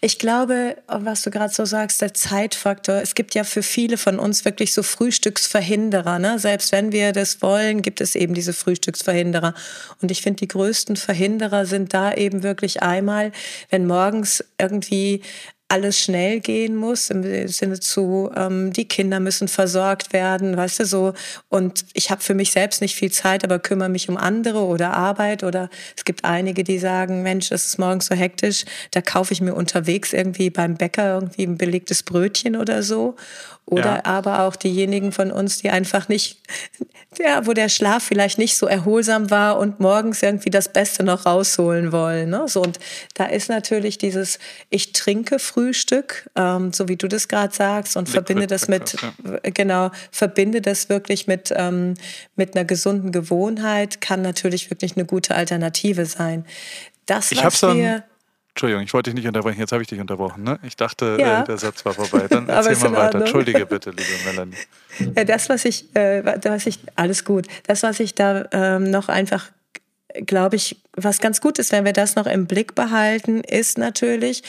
Ich 0.02 0.20
glaube, 0.20 0.78
was 0.88 1.24
du 1.24 1.32
gerade 1.32 1.54
so 1.54 1.66
sagst, 1.66 2.02
der 2.02 2.14
Zeitfaktor. 2.14 2.96
Es 2.96 3.16
gibt 3.16 3.36
ja 3.36 3.44
für 3.44 3.64
viele 3.64 3.98
von 3.98 4.20
uns 4.20 4.46
wirklich 4.46 4.74
so 4.74 4.84
Frühstücksverhinderer. 4.84 6.20
Ne? 6.20 6.40
Selbst 6.40 6.72
wenn 6.72 6.92
wir 6.92 7.12
das 7.12 7.42
wollen, 7.42 7.82
gibt 7.82 8.02
es 8.02 8.16
eben 8.16 8.34
diese 8.34 8.54
Frühstücksverhinderer. 8.54 9.54
Und 10.02 10.12
ich 10.12 10.22
finde, 10.22 10.42
die 10.42 10.48
größten 10.48 10.96
Verhinderer 10.96 11.66
sind 11.66 11.94
da 11.94 12.14
eben 12.14 12.44
wirklich 12.44 12.84
einmal, 12.84 13.32
wenn 13.70 13.88
morgens 13.88 14.44
irgendwie 14.60 15.22
alles 15.70 16.00
schnell 16.00 16.40
gehen 16.40 16.76
muss, 16.76 17.10
im 17.10 17.48
Sinne 17.48 17.80
zu, 17.80 18.30
ähm, 18.36 18.72
die 18.74 18.88
Kinder 18.88 19.20
müssen 19.20 19.48
versorgt 19.48 20.14
werden, 20.14 20.56
weißt 20.56 20.82
du 20.82 20.86
so. 20.86 21.14
Und 21.50 21.86
ich 21.94 22.12
habe 22.12 22.22
für 22.22 22.36
mich 22.36 22.52
selbst 22.52 22.82
nicht 22.82 22.96
viel 22.96 23.12
Zeit, 23.12 23.44
aber 23.44 23.58
kümmere 23.58 23.90
mich 23.90 24.08
um 24.08 24.18
andere 24.18 24.60
oder 24.60 24.94
Arbeit. 24.94 25.44
Oder 25.44 25.70
es 25.98 26.06
gibt 26.06 26.26
einige, 26.26 26.64
die 26.64 26.78
sagen, 26.78 27.24
Mensch, 27.24 27.50
das 27.50 27.66
ist 27.66 27.80
morgens 27.80 28.06
so 28.06 28.16
hektisch, 28.16 28.66
da 28.92 29.02
kaufe 29.02 29.34
ich 29.34 29.42
mir 29.42 29.56
unterwegs 29.56 30.14
irgendwie 30.14 30.52
beim 30.52 30.76
Bäcker 30.76 31.16
irgendwie 31.16 31.44
ein 31.44 31.58
belegtes 31.58 32.04
Brötchen 32.04 32.56
oder 32.56 32.84
so. 32.84 33.16
Oder 33.66 33.96
ja. 33.96 34.06
aber 34.06 34.42
auch 34.42 34.56
diejenigen 34.56 35.12
von 35.12 35.32
uns, 35.32 35.60
die 35.60 35.70
einfach 35.70 36.10
nicht, 36.10 36.42
ja, 37.18 37.46
wo 37.46 37.54
der 37.54 37.70
Schlaf 37.70 38.04
vielleicht 38.04 38.38
nicht 38.38 38.58
so 38.58 38.68
erholsam 38.68 39.32
war 39.32 39.58
und 39.58 39.80
morgens 39.80 40.22
irgendwie 40.22 40.50
das 40.50 40.68
Beste 40.68 41.04
noch 41.04 41.26
rausholen 41.26 41.94
wollen. 41.94 42.30
Ne? 42.30 42.44
So, 42.48 42.62
und 42.62 42.78
da 43.14 43.26
ist 43.26 43.50
natürlich 43.50 43.98
dieses, 43.98 44.38
ich 44.70 44.92
trinke 44.92 45.40
Frühstück, 45.40 46.30
ähm, 46.36 46.74
so 46.74 46.90
wie 46.90 46.98
du 46.98 47.08
das 47.08 47.30
gerade 47.30 47.56
sagst, 47.56 47.96
und 47.96 48.10
Liquid 48.10 48.14
verbinde 48.14 48.48
das 48.48 48.68
mit, 48.68 48.96
ja. 49.02 49.40
genau, 49.54 49.92
verbinde 50.12 50.62
das 50.62 50.90
wirklich 50.90 51.28
mit, 51.28 51.54
ähm, 51.56 51.94
mit 52.36 52.56
einer 52.56 52.66
gesunden 52.66 53.14
Gewohnheit, 53.14 54.02
kann 54.02 54.22
natürlich 54.22 54.70
wirklich 54.70 54.98
eine 54.98 55.06
gute 55.06 55.36
Alternative 55.36 56.06
sein. 56.06 56.46
Das, 57.06 57.32
ich 57.32 57.44
was 57.44 57.62
wir 57.62 58.04
Entschuldigung, 58.54 58.84
ich 58.84 58.94
wollte 58.94 59.10
dich 59.10 59.16
nicht 59.16 59.28
unterbrechen, 59.28 59.60
jetzt 59.60 59.72
habe 59.72 59.82
ich 59.82 59.88
dich 59.88 60.00
unterbrochen. 60.00 60.44
Ne? 60.44 60.60
Ich 60.62 60.76
dachte, 60.76 61.18
ja. 61.20 61.42
äh, 61.42 61.44
der 61.44 61.58
Satz 61.58 61.84
war 61.86 61.94
vorbei. 61.94 62.28
Dann 62.30 62.48
erzähl 62.50 62.78
mal 62.90 62.94
weiter. 62.94 63.20
Entschuldige 63.20 63.66
bitte, 63.66 63.90
liebe 63.90 64.12
Melanie. 64.26 64.58
Das, 65.26 65.50
was 65.50 65.66
ich, 65.66 65.96
äh, 65.96 66.24
was 66.24 66.68
ich, 66.68 66.78
alles 66.96 67.26
gut. 67.26 67.48
Das, 67.66 67.82
was 67.82 68.00
ich 68.00 68.14
da 68.14 68.46
ähm, 68.52 68.92
noch 68.92 69.10
einfach, 69.10 69.50
glaube 70.28 70.56
ich, 70.56 70.84
was 70.96 71.20
ganz 71.20 71.42
gut 71.42 71.58
ist, 71.58 71.72
wenn 71.72 71.84
wir 71.84 71.94
das 71.94 72.16
noch 72.16 72.28
im 72.28 72.46
Blick 72.46 72.76
behalten, 72.76 73.42
ist 73.42 73.80
natürlich, 73.80 74.44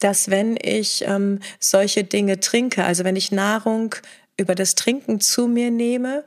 dass 0.00 0.30
wenn 0.30 0.58
ich 0.60 1.04
ähm, 1.06 1.38
solche 1.60 2.02
Dinge 2.02 2.40
trinke, 2.40 2.84
also 2.84 3.04
wenn 3.04 3.14
ich 3.14 3.30
Nahrung 3.30 3.94
über 4.36 4.56
das 4.56 4.74
Trinken 4.74 5.20
zu 5.20 5.46
mir 5.46 5.70
nehme, 5.70 6.24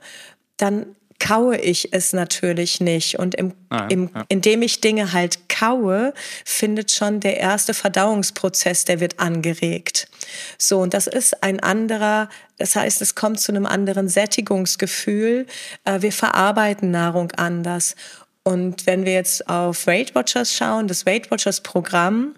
dann 0.56 0.86
kaue 1.18 1.56
ich 1.56 1.92
es 1.92 2.12
natürlich 2.12 2.80
nicht. 2.80 3.18
Und 3.18 3.34
im, 3.34 3.52
ah, 3.70 3.86
im, 3.88 4.10
ja. 4.14 4.24
indem 4.28 4.62
ich 4.62 4.80
Dinge 4.80 5.12
halt 5.12 5.48
kaue, 5.48 6.14
findet 6.44 6.92
schon 6.92 7.20
der 7.20 7.38
erste 7.38 7.74
Verdauungsprozess, 7.74 8.84
der 8.84 9.00
wird 9.00 9.18
angeregt. 9.18 10.08
So, 10.58 10.80
und 10.80 10.94
das 10.94 11.06
ist 11.06 11.42
ein 11.42 11.60
anderer, 11.60 12.28
das 12.56 12.76
heißt, 12.76 13.02
es 13.02 13.14
kommt 13.14 13.40
zu 13.40 13.52
einem 13.52 13.66
anderen 13.66 14.08
Sättigungsgefühl. 14.08 15.46
Äh, 15.84 16.02
wir 16.02 16.12
verarbeiten 16.12 16.90
Nahrung 16.90 17.32
anders. 17.32 17.96
Und 18.44 18.86
wenn 18.86 19.04
wir 19.04 19.12
jetzt 19.12 19.48
auf 19.48 19.86
Weight 19.86 20.14
Watchers 20.14 20.54
schauen, 20.54 20.88
das 20.88 21.04
Weight 21.04 21.30
Watchers 21.30 21.60
Programm, 21.60 22.34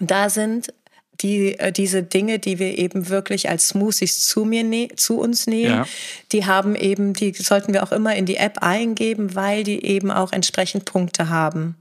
da 0.00 0.30
sind 0.30 0.72
die, 1.20 1.58
äh, 1.58 1.72
diese 1.72 2.02
Dinge, 2.02 2.38
die 2.38 2.58
wir 2.58 2.78
eben 2.78 3.08
wirklich 3.08 3.48
als 3.48 3.68
Smoothies 3.68 4.26
zu 4.26 4.44
mir 4.44 4.64
ne 4.64 4.88
zu 4.96 5.18
uns 5.18 5.46
nehmen, 5.46 5.78
ja. 5.78 5.86
die 6.32 6.46
haben 6.46 6.74
eben, 6.76 7.12
die 7.12 7.32
sollten 7.32 7.72
wir 7.72 7.82
auch 7.82 7.92
immer 7.92 8.14
in 8.14 8.26
die 8.26 8.36
App 8.36 8.58
eingeben, 8.62 9.34
weil 9.34 9.64
die 9.64 9.84
eben 9.84 10.10
auch 10.10 10.32
entsprechend 10.32 10.84
Punkte 10.84 11.28
haben. 11.28 11.76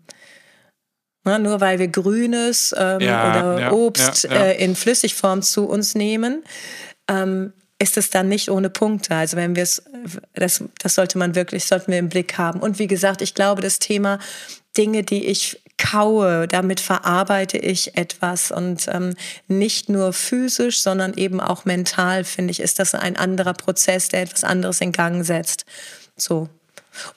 Na, 1.23 1.37
nur 1.39 1.59
weil 1.59 1.77
wir 1.77 1.89
Grünes 1.89 2.73
ähm, 2.77 3.01
ja, 3.01 3.29
oder 3.29 3.59
ja, 3.59 3.71
Obst 3.71 4.25
äh, 4.25 4.53
in 4.53 4.75
Flüssigform 4.75 5.41
zu 5.41 5.67
uns 5.67 5.93
nehmen, 5.93 6.43
ähm, 7.09 7.51
ist 7.79 7.97
es 7.97 8.09
dann 8.09 8.29
nicht 8.29 8.49
ohne 8.49 8.69
Punkte. 8.69 9.13
Also 9.13 9.37
wenn 9.37 9.55
wir 9.55 9.63
es, 9.63 9.83
das, 10.33 10.63
das 10.79 10.95
sollte 10.95 11.17
man 11.17 11.35
wirklich, 11.35 11.65
sollten 11.65 11.91
wir 11.91 11.99
im 11.99 12.09
Blick 12.09 12.37
haben. 12.37 12.59
Und 12.61 12.79
wie 12.79 12.87
gesagt, 12.87 13.21
ich 13.21 13.33
glaube, 13.33 13.61
das 13.61 13.79
Thema 13.79 14.19
Dinge, 14.77 15.03
die 15.03 15.25
ich 15.25 15.61
kaue, 15.77 16.47
damit 16.47 16.79
verarbeite 16.79 17.57
ich 17.57 17.97
etwas 17.97 18.51
und 18.51 18.87
ähm, 18.91 19.15
nicht 19.47 19.89
nur 19.89 20.11
physisch, 20.13 20.81
sondern 20.81 21.13
eben 21.13 21.39
auch 21.39 21.65
mental, 21.65 22.23
finde 22.23 22.51
ich, 22.51 22.59
ist 22.59 22.79
das 22.79 22.95
ein 22.95 23.15
anderer 23.15 23.53
Prozess, 23.53 24.09
der 24.09 24.23
etwas 24.23 24.43
anderes 24.43 24.81
in 24.81 24.91
Gang 24.91 25.23
setzt. 25.23 25.65
So. 26.15 26.49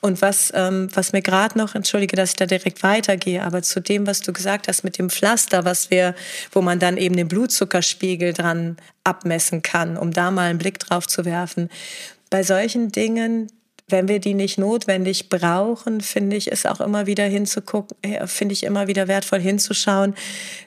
Und 0.00 0.20
was, 0.20 0.52
ähm, 0.54 0.88
was 0.92 1.12
mir 1.12 1.22
gerade 1.22 1.56
noch, 1.56 1.74
entschuldige, 1.74 2.16
dass 2.16 2.30
ich 2.30 2.36
da 2.36 2.44
direkt 2.44 2.82
weitergehe, 2.82 3.42
aber 3.42 3.62
zu 3.62 3.80
dem, 3.80 4.06
was 4.06 4.20
du 4.20 4.32
gesagt 4.32 4.68
hast 4.68 4.84
mit 4.84 4.98
dem 4.98 5.08
Pflaster, 5.08 5.64
was 5.64 5.90
wir, 5.90 6.14
wo 6.52 6.60
man 6.60 6.78
dann 6.78 6.98
eben 6.98 7.16
den 7.16 7.28
Blutzuckerspiegel 7.28 8.34
dran 8.34 8.76
abmessen 9.04 9.62
kann, 9.62 9.96
um 9.96 10.12
da 10.12 10.30
mal 10.30 10.50
einen 10.50 10.58
Blick 10.58 10.78
drauf 10.78 11.06
zu 11.06 11.24
werfen. 11.24 11.70
Bei 12.28 12.42
solchen 12.42 12.92
Dingen, 12.92 13.50
wenn 13.90 14.08
wir 14.08 14.18
die 14.18 14.34
nicht 14.34 14.58
notwendig 14.58 15.28
brauchen, 15.28 16.00
finde 16.00 16.36
ich 16.36 16.50
es 16.52 16.66
auch 16.66 16.80
immer 16.80 17.06
wieder 17.06 17.24
hinzugucken, 17.24 17.96
äh, 18.02 18.26
finde 18.26 18.52
ich 18.52 18.64
immer 18.64 18.88
wieder 18.88 19.08
wertvoll 19.08 19.40
hinzuschauen. 19.40 20.14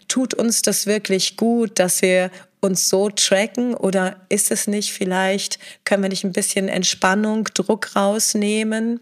Tut 0.07 0.33
uns 0.33 0.61
das 0.61 0.85
wirklich 0.85 1.37
gut, 1.37 1.79
dass 1.79 2.01
wir 2.01 2.31
uns 2.63 2.89
so 2.89 3.09
tracken 3.09 3.73
oder 3.75 4.15
ist 4.29 4.51
es 4.51 4.67
nicht 4.67 4.93
vielleicht, 4.93 5.59
können 5.85 6.03
wir 6.03 6.09
nicht 6.09 6.23
ein 6.23 6.33
bisschen 6.33 6.67
Entspannung, 6.69 7.45
Druck 7.53 7.95
rausnehmen? 7.95 9.01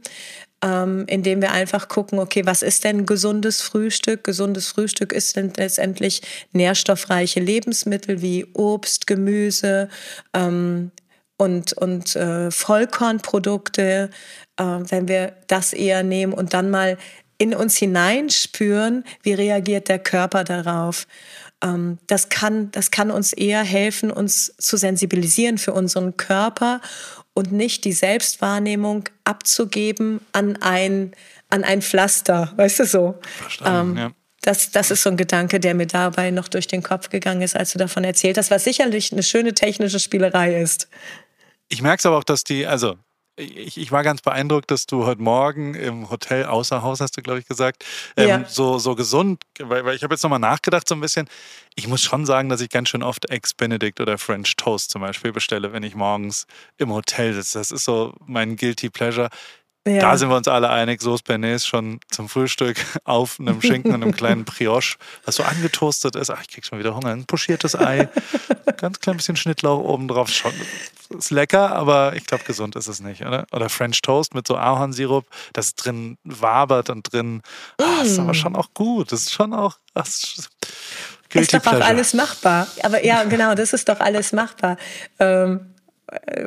Ähm, 0.64 1.06
indem 1.08 1.42
wir 1.42 1.54
einfach 1.54 1.88
gucken, 1.88 2.20
okay, 2.20 2.46
was 2.46 2.62
ist 2.62 2.84
denn 2.84 3.08
gesundes 3.08 3.62
Frühstück? 3.62 4.24
Gesundes 4.24 4.68
Frühstück 4.68 5.12
ist 5.12 5.36
letztendlich 5.36 6.22
nährstoffreiche 6.54 7.40
Lebensmittel 7.40 8.22
wie 8.22 8.46
Obst, 8.54 9.08
Gemüse, 9.08 9.90
ähm, 10.36 10.92
und, 11.42 11.74
und 11.74 12.16
äh, 12.16 12.52
Vollkornprodukte, 12.52 14.12
äh, 14.58 14.64
wenn 14.64 15.08
wir 15.08 15.34
das 15.48 15.74
eher 15.74 16.04
nehmen 16.04 16.34
und 16.34 16.54
dann 16.54 16.70
mal 16.70 17.00
in 17.40 17.56
uns 17.56 17.78
hineinspüren, 17.78 19.04
wie 19.24 19.34
reagiert 19.34 19.90
der 19.90 19.98
Körper 19.98 20.44
darauf. 20.44 21.08
Ähm, 21.64 21.98
das, 22.06 22.30
kann, 22.30 22.70
das 22.70 22.92
kann 22.92 23.10
uns 23.10 23.34
eher 23.34 23.64
helfen, 23.64 24.12
uns 24.12 24.54
zu 24.60 24.78
sensibilisieren 24.78 25.58
für 25.58 25.74
unseren 25.74 26.16
Körper 26.16 26.80
und 27.34 27.52
nicht 27.52 27.86
die 27.86 27.94
Selbstwahrnehmung 27.94 29.06
abzugeben 29.24 30.22
an 30.34 30.58
ein, 30.62 31.12
an 31.50 31.64
ein 31.64 31.82
Pflaster, 31.82 32.54
weißt 32.56 32.82
du 32.82 32.86
so. 32.86 33.16
Verstanden, 33.40 33.98
ähm, 33.98 33.98
ja. 33.98 34.12
Das, 34.44 34.70
das 34.70 34.92
ist 34.92 35.02
so 35.02 35.10
ein 35.10 35.18
Gedanke, 35.18 35.60
der 35.60 35.74
mir 35.74 35.88
dabei 35.88 36.30
noch 36.30 36.48
durch 36.48 36.68
den 36.68 36.84
Kopf 36.84 37.10
gegangen 37.10 37.42
ist, 37.42 37.56
als 37.56 37.74
du 37.74 37.80
davon 37.80 38.04
erzählt 38.04 38.38
hast, 38.38 38.52
was 38.52 38.64
sicherlich 38.64 39.12
eine 39.12 39.24
schöne 39.24 39.54
technische 39.56 40.00
Spielerei 40.00 40.62
ist. 40.62 40.88
Ich 41.72 41.82
merke 41.82 42.00
es 42.00 42.06
aber 42.06 42.18
auch, 42.18 42.26
dass 42.26 42.44
die, 42.44 42.68
also 42.68 42.98
ich, 43.38 43.78
ich, 43.78 43.92
war 43.94 44.04
ganz 44.04 44.22
beeindruckt, 44.22 44.70
dass 44.72 44.86
du 44.86 45.06
heute 45.06 45.22
Morgen 45.22 45.74
im 45.74 46.10
Hotel 46.10 46.46
außer 46.46 46.82
Haus, 46.82 47.00
hast 47.00 47.16
du, 47.16 47.22
glaube 47.22 47.40
ich, 47.40 47.48
gesagt, 47.48 47.86
ähm, 48.18 48.28
ja. 48.28 48.46
so, 48.46 48.78
so 48.78 48.94
gesund, 48.94 49.42
weil, 49.58 49.86
weil 49.86 49.96
ich 49.96 50.04
habe 50.04 50.14
jetzt 50.14 50.22
nochmal 50.22 50.40
nachgedacht 50.40 50.86
so 50.86 50.96
ein 50.96 51.02
bisschen. 51.02 51.30
Ich 51.76 51.88
muss 51.88 52.02
schon 52.02 52.26
sagen, 52.26 52.50
dass 52.50 52.60
ich 52.60 52.70
ganz 52.70 52.90
schön 52.90 53.04
oft 53.04 53.30
Eggs 53.30 53.54
Benedict 53.54 54.02
oder 54.02 54.18
French 54.18 54.58
Toast 54.58 54.92
zum 54.92 55.02
Beispiel 55.02 55.32
bestelle, 55.32 55.72
wenn 55.72 55.84
ich 55.84 55.96
morgens 55.96 56.46
im 56.78 56.92
Hotel 56.92 57.34
sitze. 57.34 57.60
Das 57.60 57.72
ist 57.72 57.86
so 57.86 58.14
mein 58.26 58.58
Guilty 58.58 58.90
Pleasure. 58.90 59.30
Ja. 59.88 60.00
Da 60.00 60.18
sind 60.18 60.30
wir 60.30 60.36
uns 60.36 60.48
alle 60.48 60.70
einig, 60.70 61.02
Soße 61.02 61.24
Bernays 61.24 61.66
schon 61.66 62.00
zum 62.12 62.30
Frühstück 62.30 62.78
auf 63.04 63.40
einem 63.40 63.62
Schinken 63.64 63.94
und 63.94 64.04
einem 64.04 64.16
kleinen 64.16 64.46
Brioche, 64.46 64.98
was 65.26 65.36
so 65.36 65.44
angetoastet 65.44 66.16
ist. 66.16 66.30
Ach, 66.30 66.40
ich 66.42 66.50
krieg 66.50 66.66
schon 66.66 66.78
wieder 66.78 66.94
Hunger. 66.94 67.10
Ein 67.10 67.26
pochiertes 67.26 67.76
Ei, 67.76 68.08
ganz 68.78 69.00
klein 69.00 69.18
bisschen 69.18 69.36
Schnittlauch 69.36 69.80
oben 69.80 70.08
drauf. 70.08 70.30
Schon, 70.30 70.54
ist 71.18 71.32
lecker, 71.32 71.72
aber 71.72 72.16
ich 72.16 72.26
glaube, 72.26 72.44
gesund 72.44 72.76
ist 72.76 72.88
es 72.88 73.00
nicht, 73.00 73.22
oder? 73.22 73.48
Oder 73.52 73.70
French 73.70 74.02
Toast 74.04 74.36
mit 74.36 74.48
so 74.48 74.56
Ahornsirup, 74.56 75.26
das 75.54 75.74
drin 75.74 76.18
wabert 76.24 76.92
und 76.92 77.12
drin. 77.12 77.42
Oh, 77.80 78.04
ist 78.04 78.20
aber 78.20 78.36
schon 78.36 78.56
auch 78.56 78.74
gut. 78.76 79.12
Das 79.12 79.22
ist 79.22 79.34
schon 79.34 79.52
auch. 79.54 79.78
Das 79.96 80.36
ist, 80.38 80.50
ist 81.34 81.54
doch 81.56 81.66
auch 81.66 81.82
alles 81.82 82.14
machbar. 82.14 82.68
Aber 82.84 83.04
ja, 83.04 83.24
genau, 83.24 83.56
das 83.56 83.74
ist 83.74 83.90
doch 83.90 84.00
alles 84.00 84.32
machbar. 84.32 84.78
Ähm, 85.18 85.74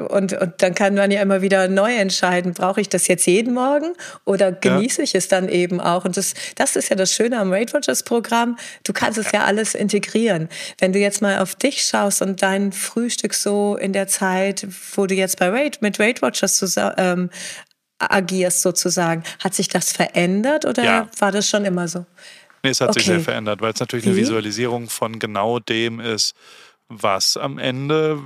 und, 0.08 0.34
und 0.34 0.54
dann 0.58 0.74
kann 0.74 0.94
man 0.94 1.10
ja 1.10 1.22
immer 1.22 1.40
wieder 1.40 1.68
neu 1.68 1.94
entscheiden, 1.94 2.52
brauche 2.52 2.80
ich 2.80 2.88
das 2.88 3.08
jetzt 3.08 3.26
jeden 3.26 3.54
Morgen 3.54 3.94
oder 4.24 4.52
genieße 4.52 4.98
ja. 4.98 5.04
ich 5.04 5.14
es 5.14 5.28
dann 5.28 5.48
eben 5.48 5.80
auch? 5.80 6.04
Und 6.04 6.16
das, 6.16 6.34
das 6.56 6.76
ist 6.76 6.90
ja 6.90 6.96
das 6.96 7.12
Schöne 7.12 7.38
am 7.38 7.50
Weight 7.50 7.72
Watchers 7.72 8.02
Programm. 8.02 8.58
Du 8.84 8.92
kannst 8.92 9.18
es 9.18 9.32
ja 9.32 9.44
alles 9.44 9.74
integrieren. 9.74 10.48
Wenn 10.78 10.92
du 10.92 10.98
jetzt 10.98 11.22
mal 11.22 11.38
auf 11.38 11.54
dich 11.54 11.82
schaust 11.82 12.20
und 12.20 12.42
dein 12.42 12.72
Frühstück 12.72 13.32
so 13.32 13.76
in 13.76 13.94
der 13.94 14.06
Zeit, 14.06 14.66
wo 14.94 15.06
du 15.06 15.14
jetzt 15.14 15.38
bei 15.38 15.50
Weight, 15.52 15.80
mit 15.80 15.98
Weight 15.98 16.20
Watchers 16.20 16.56
zusammen, 16.56 16.94
ähm, 16.98 17.30
agierst 17.98 18.60
sozusagen, 18.60 19.22
hat 19.42 19.54
sich 19.54 19.68
das 19.68 19.92
verändert 19.92 20.66
oder 20.66 20.84
ja. 20.84 21.08
war 21.18 21.32
das 21.32 21.48
schon 21.48 21.64
immer 21.64 21.88
so? 21.88 22.04
Nee, 22.62 22.70
es 22.70 22.80
hat 22.80 22.90
okay. 22.90 23.00
sich 23.00 23.06
sehr 23.06 23.20
verändert, 23.20 23.60
weil 23.60 23.72
es 23.72 23.80
natürlich 23.80 24.06
eine 24.06 24.16
Visualisierung 24.16 24.88
von 24.88 25.18
genau 25.18 25.58
dem 25.58 26.00
ist, 26.00 26.34
was 26.88 27.36
am 27.36 27.58
Ende, 27.58 28.20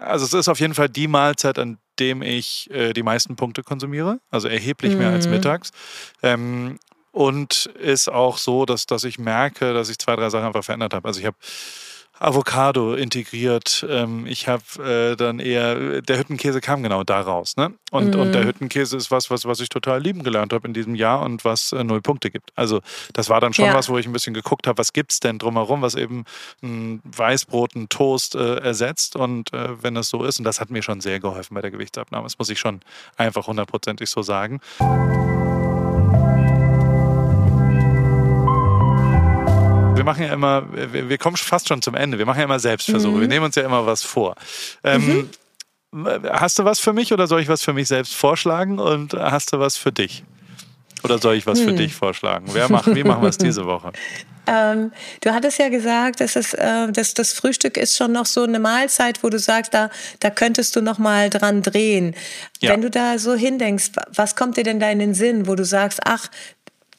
also 0.00 0.24
es 0.24 0.32
ist 0.32 0.48
auf 0.48 0.60
jeden 0.60 0.74
Fall 0.74 0.88
die 0.88 1.08
Mahlzeit, 1.08 1.58
an 1.58 1.78
dem 1.98 2.22
ich 2.22 2.70
äh, 2.70 2.92
die 2.92 3.02
meisten 3.02 3.36
Punkte 3.36 3.62
konsumiere, 3.62 4.20
also 4.30 4.48
erheblich 4.48 4.96
mehr 4.96 5.10
als 5.10 5.26
mhm. 5.26 5.32
mittags. 5.32 5.70
Ähm, 6.22 6.78
und 7.12 7.66
ist 7.78 8.08
auch 8.08 8.38
so, 8.38 8.66
dass, 8.66 8.86
dass 8.86 9.04
ich 9.04 9.18
merke, 9.20 9.72
dass 9.72 9.88
ich 9.88 9.98
zwei, 9.98 10.16
drei 10.16 10.30
Sachen 10.30 10.46
einfach 10.46 10.64
verändert 10.64 10.94
habe. 10.94 11.06
Also 11.06 11.20
ich 11.20 11.26
habe 11.26 11.36
Avocado 12.18 12.94
integriert. 12.94 13.84
Ähm, 13.88 14.26
ich 14.26 14.48
habe 14.48 14.62
äh, 15.12 15.16
dann 15.16 15.40
eher, 15.40 16.00
der 16.00 16.18
Hüttenkäse 16.18 16.60
kam 16.60 16.82
genau 16.82 17.02
daraus. 17.02 17.56
Ne? 17.56 17.74
Und, 17.90 18.14
mm. 18.14 18.20
und 18.20 18.32
der 18.32 18.42
mhm. 18.42 18.46
Hüttenkäse 18.46 18.96
ist 18.96 19.10
was, 19.10 19.30
was, 19.30 19.46
was 19.46 19.60
ich 19.60 19.68
total 19.68 20.00
lieben 20.00 20.22
gelernt 20.22 20.52
habe 20.52 20.66
in 20.66 20.74
diesem 20.74 20.94
Jahr 20.94 21.22
und 21.22 21.44
was 21.44 21.72
äh, 21.72 21.82
null 21.82 22.00
Punkte 22.00 22.30
gibt. 22.30 22.52
Also 22.54 22.80
das 23.12 23.28
war 23.28 23.40
dann 23.40 23.52
schon 23.52 23.66
ja. 23.66 23.74
was, 23.74 23.88
wo 23.88 23.98
ich 23.98 24.06
ein 24.06 24.12
bisschen 24.12 24.34
geguckt 24.34 24.66
habe, 24.66 24.78
was 24.78 24.92
gibt 24.92 25.12
es 25.12 25.20
denn 25.20 25.38
drumherum, 25.38 25.82
was 25.82 25.96
eben 25.96 26.24
ein 26.62 27.00
Weißbrot, 27.04 27.74
ein 27.74 27.88
Toast 27.88 28.36
äh, 28.36 28.56
ersetzt. 28.56 29.16
Und 29.16 29.52
äh, 29.52 29.82
wenn 29.82 29.94
das 29.94 30.08
so 30.08 30.24
ist, 30.24 30.38
und 30.38 30.44
das 30.44 30.60
hat 30.60 30.70
mir 30.70 30.82
schon 30.82 31.00
sehr 31.00 31.20
geholfen 31.20 31.54
bei 31.54 31.62
der 31.62 31.72
Gewichtsabnahme, 31.72 32.24
das 32.24 32.38
muss 32.38 32.48
ich 32.48 32.60
schon 32.60 32.80
einfach 33.16 33.48
hundertprozentig 33.48 34.08
so 34.08 34.22
sagen. 34.22 34.60
Wir 40.04 40.12
machen 40.12 40.22
ja 40.24 40.32
immer, 40.34 40.66
wir, 40.92 41.08
wir, 41.08 41.18
kommen 41.18 41.36
fast 41.36 41.68
schon 41.68 41.80
zum 41.80 41.94
Ende. 41.94 42.18
Wir 42.18 42.26
machen 42.26 42.38
ja 42.38 42.44
immer 42.44 42.60
Selbstversuche. 42.60 43.16
Mhm. 43.16 43.20
Wir 43.20 43.28
nehmen 43.28 43.46
uns 43.46 43.54
ja 43.56 43.62
immer 43.62 43.86
was 43.86 44.02
vor. 44.02 44.34
Ähm, 44.82 45.28
mhm. 45.92 46.18
Hast 46.30 46.58
du 46.58 46.64
was 46.64 46.80
für 46.80 46.92
mich 46.92 47.12
oder 47.12 47.26
soll 47.26 47.40
ich 47.40 47.48
was 47.48 47.62
für 47.62 47.72
mich 47.72 47.88
selbst 47.88 48.14
vorschlagen? 48.14 48.78
Und 48.78 49.14
hast 49.14 49.52
du 49.52 49.60
was 49.60 49.76
für 49.76 49.92
dich? 49.92 50.24
Oder 51.04 51.18
soll 51.18 51.36
ich 51.36 51.46
was 51.46 51.60
hm. 51.60 51.68
für 51.68 51.72
dich 51.74 51.94
vorschlagen? 51.94 52.46
Wer 52.52 52.70
macht, 52.70 52.92
wie 52.94 53.04
machen 53.04 53.22
wir 53.22 53.28
es 53.28 53.38
diese 53.38 53.64
Woche? 53.66 53.92
Ähm, 54.46 54.92
du 55.22 55.32
hattest 55.32 55.58
ja 55.58 55.70
gesagt, 55.70 56.20
dass, 56.20 56.36
es, 56.36 56.52
äh, 56.52 56.92
dass 56.92 57.14
das 57.14 57.32
Frühstück 57.32 57.78
ist 57.78 57.96
schon 57.96 58.12
noch 58.12 58.26
so 58.26 58.42
eine 58.42 58.58
Mahlzeit, 58.58 59.22
wo 59.22 59.30
du 59.30 59.38
sagst, 59.38 59.72
da, 59.72 59.88
da 60.20 60.28
könntest 60.28 60.76
du 60.76 60.82
noch 60.82 60.98
mal 60.98 61.30
dran 61.30 61.62
drehen. 61.62 62.14
Ja. 62.60 62.72
Wenn 62.72 62.82
du 62.82 62.90
da 62.90 63.18
so 63.18 63.34
hindenkst, 63.34 63.92
was 64.14 64.36
kommt 64.36 64.58
dir 64.58 64.64
denn 64.64 64.80
da 64.80 64.90
in 64.90 64.98
den 64.98 65.14
Sinn, 65.14 65.46
wo 65.46 65.54
du 65.54 65.64
sagst, 65.64 66.00
ach, 66.04 66.28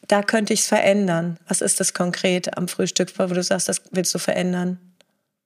da 0.07 0.23
könnte 0.23 0.53
ich 0.53 0.61
es 0.61 0.67
verändern. 0.67 1.37
Was 1.47 1.61
ist 1.61 1.79
das 1.79 1.93
konkret 1.93 2.57
am 2.57 2.67
Frühstück, 2.67 3.17
wo 3.17 3.25
du 3.25 3.43
sagst, 3.43 3.69
das 3.69 3.81
willst 3.91 4.13
du 4.13 4.19
verändern? 4.19 4.79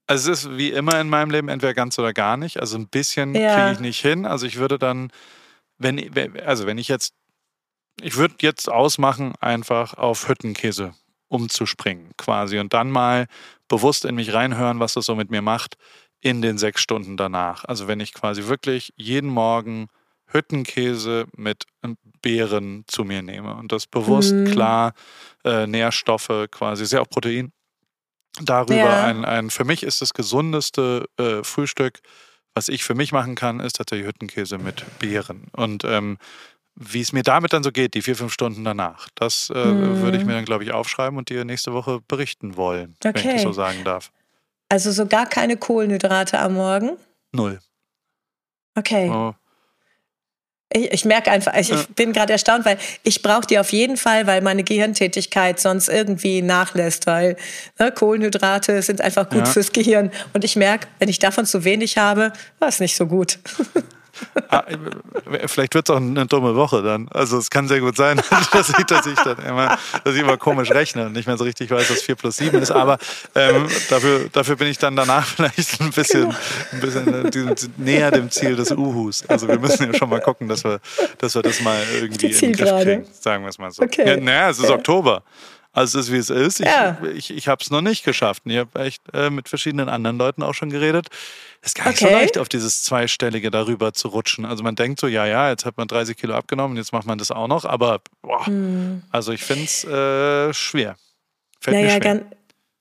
Also 0.07 0.31
es 0.31 0.45
ist 0.45 0.57
wie 0.57 0.71
immer 0.71 0.99
in 0.99 1.07
meinem 1.07 1.29
Leben 1.29 1.49
entweder 1.49 1.73
ganz 1.73 1.99
oder 1.99 2.13
gar 2.13 2.35
nicht. 2.35 2.59
Also 2.59 2.77
ein 2.77 2.87
bisschen 2.87 3.35
ja. 3.35 3.55
kriege 3.55 3.73
ich 3.73 3.79
nicht 3.79 4.01
hin. 4.01 4.25
Also 4.25 4.47
ich 4.47 4.57
würde 4.57 4.79
dann, 4.79 5.11
wenn, 5.77 6.39
also 6.41 6.65
wenn 6.65 6.79
ich 6.79 6.87
jetzt, 6.87 7.13
ich 8.01 8.17
würde 8.17 8.35
jetzt 8.41 8.69
ausmachen, 8.69 9.33
einfach 9.39 9.93
auf 9.93 10.27
Hüttenkäse 10.27 10.93
umzuspringen 11.27 12.11
quasi 12.17 12.57
und 12.57 12.73
dann 12.73 12.89
mal 12.89 13.27
bewusst 13.67 14.03
in 14.03 14.15
mich 14.15 14.33
reinhören, 14.33 14.79
was 14.79 14.93
das 14.93 15.05
so 15.05 15.15
mit 15.15 15.29
mir 15.29 15.43
macht 15.43 15.75
in 16.21 16.41
den 16.41 16.57
sechs 16.57 16.81
Stunden 16.81 17.15
danach. 17.15 17.65
Also 17.65 17.87
wenn 17.87 17.99
ich 17.99 18.13
quasi 18.13 18.45
wirklich 18.45 18.91
jeden 18.97 19.29
Morgen 19.29 19.87
Hüttenkäse 20.25 21.27
mit 21.35 21.65
Beeren 22.21 22.83
zu 22.87 23.03
mir 23.03 23.21
nehme 23.21 23.55
und 23.55 23.71
das 23.71 23.87
bewusst 23.87 24.33
mhm. 24.33 24.45
klar 24.51 24.93
äh, 25.43 25.67
Nährstoffe 25.67 26.47
quasi, 26.51 26.85
sehr 26.85 27.01
auch 27.01 27.09
Protein. 27.09 27.51
Darüber 28.41 28.75
ja. 28.75 29.03
ein, 29.05 29.25
ein, 29.25 29.49
für 29.49 29.65
mich 29.65 29.83
ist 29.83 30.01
das 30.01 30.13
gesundeste 30.13 31.05
äh, 31.17 31.43
Frühstück, 31.43 31.99
was 32.53 32.67
ich 32.67 32.83
für 32.83 32.95
mich 32.95 33.11
machen 33.11 33.35
kann, 33.35 33.59
ist 33.59 33.77
tatsächlich 33.77 34.07
Hüttenkäse 34.07 34.57
mit 34.57 34.85
Beeren. 34.99 35.47
Und 35.53 35.83
ähm, 35.83 36.17
wie 36.75 37.01
es 37.01 37.11
mir 37.11 37.23
damit 37.23 37.53
dann 37.53 37.63
so 37.63 37.71
geht, 37.71 37.93
die 37.93 38.01
vier, 38.01 38.15
fünf 38.15 38.33
Stunden 38.33 38.63
danach, 38.63 39.09
das 39.15 39.51
äh, 39.53 39.65
mhm. 39.65 40.01
würde 40.01 40.17
ich 40.17 40.25
mir 40.25 40.33
dann, 40.33 40.45
glaube 40.45 40.63
ich, 40.63 40.71
aufschreiben 40.71 41.17
und 41.17 41.29
dir 41.29 41.43
nächste 41.43 41.73
Woche 41.73 41.99
berichten 42.07 42.55
wollen, 42.55 42.95
okay. 43.03 43.15
wenn 43.15 43.27
ich 43.27 43.33
das 43.35 43.41
so 43.43 43.51
sagen 43.51 43.83
darf. 43.83 44.11
Also 44.69 44.91
so 44.91 45.05
gar 45.05 45.25
keine 45.25 45.57
Kohlenhydrate 45.57 46.39
am 46.39 46.53
Morgen? 46.53 46.97
Null. 47.31 47.59
Okay. 48.75 49.09
Oh. 49.09 49.33
Ich, 50.71 50.91
ich 50.91 51.05
merke 51.05 51.31
einfach, 51.31 51.55
ich, 51.55 51.71
ich 51.71 51.87
bin 51.89 52.13
gerade 52.13 52.33
erstaunt, 52.33 52.65
weil 52.65 52.77
ich 53.03 53.21
brauche 53.21 53.47
die 53.47 53.57
auf 53.57 53.71
jeden 53.71 53.97
Fall, 53.97 54.27
weil 54.27 54.41
meine 54.41 54.63
Gehirntätigkeit 54.63 55.59
sonst 55.59 55.89
irgendwie 55.89 56.41
nachlässt, 56.41 57.07
weil 57.07 57.37
ne, 57.79 57.91
Kohlenhydrate 57.91 58.81
sind 58.81 59.01
einfach 59.01 59.29
gut 59.29 59.39
ja. 59.39 59.45
fürs 59.45 59.71
Gehirn. 59.71 60.11
Und 60.33 60.43
ich 60.43 60.55
merke, 60.55 60.87
wenn 60.99 61.09
ich 61.09 61.19
davon 61.19 61.45
zu 61.45 61.63
wenig 61.63 61.97
habe, 61.97 62.33
war 62.59 62.67
es 62.67 62.79
nicht 62.79 62.95
so 62.95 63.07
gut. 63.07 63.39
Ah, 64.49 64.63
vielleicht 65.45 65.75
wird 65.75 65.89
es 65.89 65.95
auch 65.95 65.99
eine 65.99 66.25
dumme 66.25 66.55
Woche 66.55 66.81
dann. 66.81 67.07
Also 67.09 67.37
es 67.37 67.49
kann 67.49 67.67
sehr 67.67 67.79
gut 67.79 67.95
sein, 67.95 68.21
dass 68.51 68.69
ich, 68.69 68.85
dass 68.85 69.05
ich 69.05 69.15
dann 69.15 69.37
immer, 69.45 69.77
dass 70.03 70.15
ich 70.15 70.21
immer 70.21 70.37
komisch 70.37 70.71
rechne 70.71 71.05
und 71.07 71.13
nicht 71.13 71.27
mehr 71.27 71.37
so 71.37 71.43
richtig 71.43 71.69
weiß, 71.71 71.89
was 71.89 72.01
4 72.01 72.15
plus 72.15 72.37
7 72.37 72.61
ist. 72.61 72.71
Aber 72.71 72.97
ähm, 73.35 73.67
dafür, 73.89 74.29
dafür 74.31 74.55
bin 74.55 74.67
ich 74.67 74.77
dann 74.77 74.95
danach 74.95 75.25
vielleicht 75.35 75.79
ein 75.81 75.91
bisschen, 75.91 76.35
ein 76.71 76.79
bisschen 76.79 77.25
äh, 77.25 77.55
näher 77.77 78.11
dem 78.11 78.29
Ziel 78.31 78.55
des 78.55 78.71
Uhus. 78.71 79.23
Also 79.27 79.47
wir 79.47 79.59
müssen 79.59 79.91
ja 79.91 79.97
schon 79.97 80.09
mal 80.09 80.21
gucken, 80.21 80.47
dass 80.47 80.63
wir, 80.63 80.79
dass 81.17 81.35
wir 81.35 81.41
das 81.41 81.61
mal 81.61 81.77
irgendwie 81.93 82.27
in 82.27 82.39
den 82.39 82.53
Griff 82.53 82.83
kriegen. 82.83 83.05
Sagen 83.19 83.43
wir 83.43 83.49
es 83.49 83.57
mal 83.57 83.71
so. 83.71 83.83
Okay. 83.83 84.07
Ja, 84.07 84.17
naja, 84.17 84.49
es 84.49 84.59
ist 84.59 84.69
ja. 84.69 84.75
Oktober. 84.75 85.23
Also 85.79 85.97
es 85.97 86.07
ist 86.07 86.13
wie 86.13 86.17
es 86.17 86.29
ist. 86.29 86.59
Ich, 86.59 86.65
ja. 86.65 86.97
ich, 87.15 87.31
ich 87.31 87.47
habe 87.47 87.61
es 87.63 87.69
noch 87.69 87.79
nicht 87.79 88.03
geschafft. 88.03 88.43
Ich 88.45 88.57
habe 88.57 88.81
echt 88.81 89.01
äh, 89.13 89.29
mit 89.29 89.47
verschiedenen 89.47 89.87
anderen 89.87 90.17
Leuten 90.17 90.43
auch 90.43 90.53
schon 90.53 90.69
geredet. 90.69 91.07
Es 91.61 91.69
ist 91.69 91.75
gar 91.75 91.87
nicht 91.87 92.01
okay. 92.01 92.11
so 92.13 92.19
leicht, 92.19 92.37
auf 92.37 92.49
dieses 92.49 92.83
Zweistellige 92.83 93.49
darüber 93.49 93.93
zu 93.93 94.09
rutschen. 94.09 94.43
Also 94.43 94.61
man 94.61 94.75
denkt 94.75 94.99
so, 94.99 95.07
ja, 95.07 95.25
ja, 95.25 95.49
jetzt 95.49 95.63
hat 95.63 95.77
man 95.77 95.87
30 95.87 96.17
Kilo 96.17 96.35
abgenommen, 96.35 96.75
jetzt 96.75 96.91
macht 96.91 97.07
man 97.07 97.17
das 97.17 97.31
auch 97.31 97.47
noch. 97.47 97.63
Aber 97.63 98.01
boah, 98.21 98.45
hm. 98.45 99.03
also 99.09 99.31
ich 99.31 99.41
finde 99.41 99.63
es 99.63 99.85
äh, 99.85 100.53
schwer. 100.53 100.97
Fällt 101.61 101.77
naja, 101.77 101.93
mir 101.95 102.01
schwer. 102.01 102.25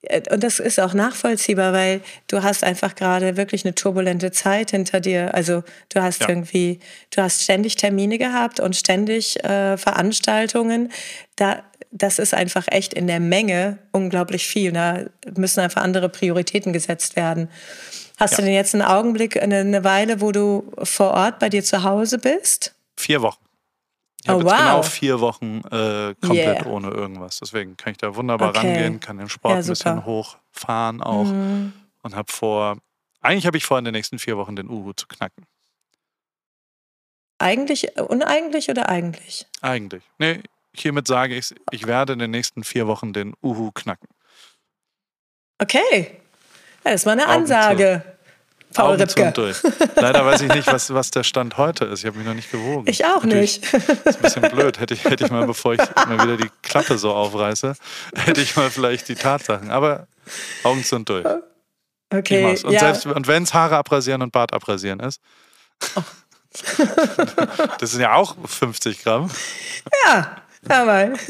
Äh, 0.03 0.35
und 0.35 0.43
das 0.43 0.59
ist 0.59 0.81
auch 0.81 0.93
nachvollziehbar, 0.93 1.73
weil 1.73 2.01
du 2.27 2.43
hast 2.43 2.65
einfach 2.65 2.97
gerade 2.97 3.37
wirklich 3.37 3.65
eine 3.65 3.77
turbulente 3.77 4.33
Zeit 4.33 4.73
hinter 4.73 4.99
dir. 4.99 5.37
Also 5.37 5.63
du 5.95 6.03
hast 6.03 6.23
ja. 6.23 6.31
irgendwie, 6.31 6.81
du 7.15 7.23
hast 7.23 7.45
ständig 7.45 7.77
Termine 7.77 8.19
gehabt 8.19 8.59
und 8.59 8.75
ständig 8.75 9.43
äh, 9.45 9.77
Veranstaltungen. 9.77 10.91
Da 11.37 11.63
das 11.91 12.19
ist 12.19 12.35
einfach 12.35 12.67
echt 12.69 12.95
in 12.95 13.07
der 13.07 13.21
Menge 13.21 13.79
unglaublich 13.93 14.47
viel. 14.47 14.73
Da 14.73 15.05
müssen 15.37 15.61
einfach 15.61 15.83
andere 15.83 16.09
Prioritäten 16.09 16.73
gesetzt 16.73 17.17
werden. 17.17 17.49
Hast 18.19 18.33
ja. 18.33 18.39
du 18.39 18.43
denn 18.45 18.55
jetzt 18.55 18.75
einen 18.75 18.83
Augenblick, 18.83 19.41
eine, 19.41 19.85
Weile, 19.85 20.21
wo 20.21 20.33
du 20.33 20.73
vor 20.83 21.13
Ort 21.13 21.39
bei 21.39 21.49
dir 21.49 21.63
zu 21.63 21.85
Hause 21.85 22.19
bist? 22.19 22.75
Vier 22.97 23.23
Wochen. 23.23 23.43
Ich 24.25 24.31
oh, 24.31 24.43
wow. 24.43 24.57
genau 24.57 24.83
vier 24.83 25.21
Wochen 25.21 25.61
äh, 25.71 26.15
komplett 26.21 26.63
yeah. 26.63 26.67
ohne 26.67 26.89
irgendwas. 26.89 27.39
Deswegen 27.39 27.77
kann 27.77 27.93
ich 27.93 27.99
da 27.99 28.17
wunderbar 28.17 28.51
okay. 28.51 28.59
rangehen, 28.59 29.01
kann 29.01 29.19
den 29.19 29.29
Sport 29.29 29.55
ja, 29.55 29.61
ein 29.61 29.67
bisschen 29.67 30.05
hochfahren 30.05 31.01
auch 31.01 31.25
mhm. 31.25 31.73
und 32.03 32.17
habe 32.17 32.31
vor, 32.31 32.79
eigentlich 33.21 33.47
habe 33.47 33.57
ich 33.57 33.65
vor, 33.65 33.79
in 33.79 33.85
den 33.85 33.95
nächsten 33.95 34.19
vier 34.19 34.37
Wochen 34.37 34.57
den 34.57 34.69
Uhu 34.69 34.93
zu 34.93 35.07
knacken. 35.07 35.47
Eigentlich, 37.39 37.97
uneigentlich 38.01 38.69
oder 38.69 38.89
eigentlich? 38.89 39.47
Eigentlich. 39.61 40.03
Nee, 40.19 40.43
hiermit 40.75 41.07
sage 41.07 41.37
ich, 41.37 41.55
ich 41.71 41.87
werde 41.87 42.13
in 42.13 42.19
den 42.19 42.31
nächsten 42.31 42.65
vier 42.65 42.87
Wochen 42.87 43.13
den 43.13 43.35
Uhu 43.43 43.71
knacken. 43.73 44.09
Okay. 45.59 46.21
Ja, 46.85 46.93
das 46.93 47.05
war 47.07 47.13
eine 47.13 47.27
Ansage. 47.27 48.03
Paul 48.75 48.93
Augen 48.93 49.03
Ripke. 49.03 49.33
Durch. 49.33 49.63
Leider 49.97 50.25
weiß 50.25 50.43
ich 50.43 50.53
nicht, 50.53 50.67
was, 50.67 50.93
was 50.93 51.11
der 51.11 51.25
Stand 51.25 51.57
heute 51.57 51.87
ist. 51.87 52.01
Ich 52.01 52.07
habe 52.07 52.19
mich 52.19 52.27
noch 52.27 52.35
nicht 52.35 52.51
gewogen. 52.51 52.85
Ich 52.87 53.05
auch 53.05 53.25
Natürlich, 53.25 53.61
nicht. 53.61 53.75
Das 53.75 53.89
ist 53.89 54.17
ein 54.17 54.23
bisschen 54.23 54.43
blöd. 54.51 54.79
Hätte 54.79 54.95
ich, 54.95 55.05
hätte 55.05 55.25
ich 55.25 55.31
mal, 55.31 55.47
bevor 55.47 55.75
ich 55.75 55.81
mal 55.97 56.23
wieder 56.23 56.37
die 56.37 56.51
Klappe 56.63 56.99
so 56.99 57.13
aufreiße, 57.15 57.75
hätte 58.15 58.41
ich 58.41 58.57
mal 58.57 58.71
vielleicht 58.71 59.09
die 59.09 59.15
Tatsachen. 59.15 59.71
Aber 59.71 60.07
Augen 60.65 60.83
sind 60.83 61.09
durch. 61.09 61.27
Okay. 62.11 62.59
Und, 62.65 62.73
ja. 62.73 62.93
und 63.15 63.27
wenn 63.27 63.43
es 63.43 63.55
Haare 63.55 63.77
abrasieren 63.77 64.23
und 64.23 64.33
Bart 64.33 64.53
abrasieren 64.53 65.01
ist. 65.01 65.21
Oh. 65.95 66.03
das 67.79 67.91
sind 67.91 68.01
ja 68.01 68.15
auch 68.15 68.37
50 68.47 69.03
Gramm. 69.03 69.31
Ja. 70.05 70.37
Mal. 70.67 71.15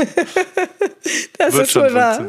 Das 1.38 1.54
Wird 1.54 1.68
ist 1.68 1.76
wohl 1.76 1.94
wahr. 1.94 2.28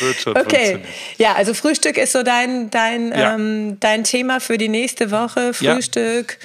Wird 0.00 0.20
schon 0.20 0.36
okay. 0.36 0.78
Ja, 1.18 1.34
also 1.34 1.54
Frühstück 1.54 1.96
ist 1.96 2.12
so 2.12 2.22
dein, 2.22 2.70
dein, 2.70 3.12
ja. 3.12 3.34
ähm, 3.34 3.78
dein 3.78 4.02
Thema 4.02 4.40
für 4.40 4.58
die 4.58 4.68
nächste 4.68 5.10
Woche. 5.10 5.52
Frühstück 5.52 6.38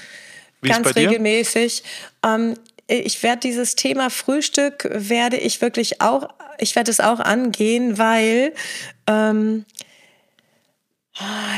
ja. 0.62 0.74
ganz 0.74 0.96
regelmäßig. 0.96 1.84
Ähm, 2.24 2.56
ich 2.88 3.24
werde 3.24 3.40
dieses 3.40 3.76
Thema 3.76 4.10
Frühstück 4.10 4.88
werde 4.92 5.38
ich 5.38 5.62
wirklich 5.62 6.02
auch, 6.02 6.30
ich 6.60 6.76
werde 6.76 6.92
es 6.92 7.00
auch 7.00 7.20
angehen, 7.20 7.98
weil 7.98 8.54
ähm, 9.08 9.66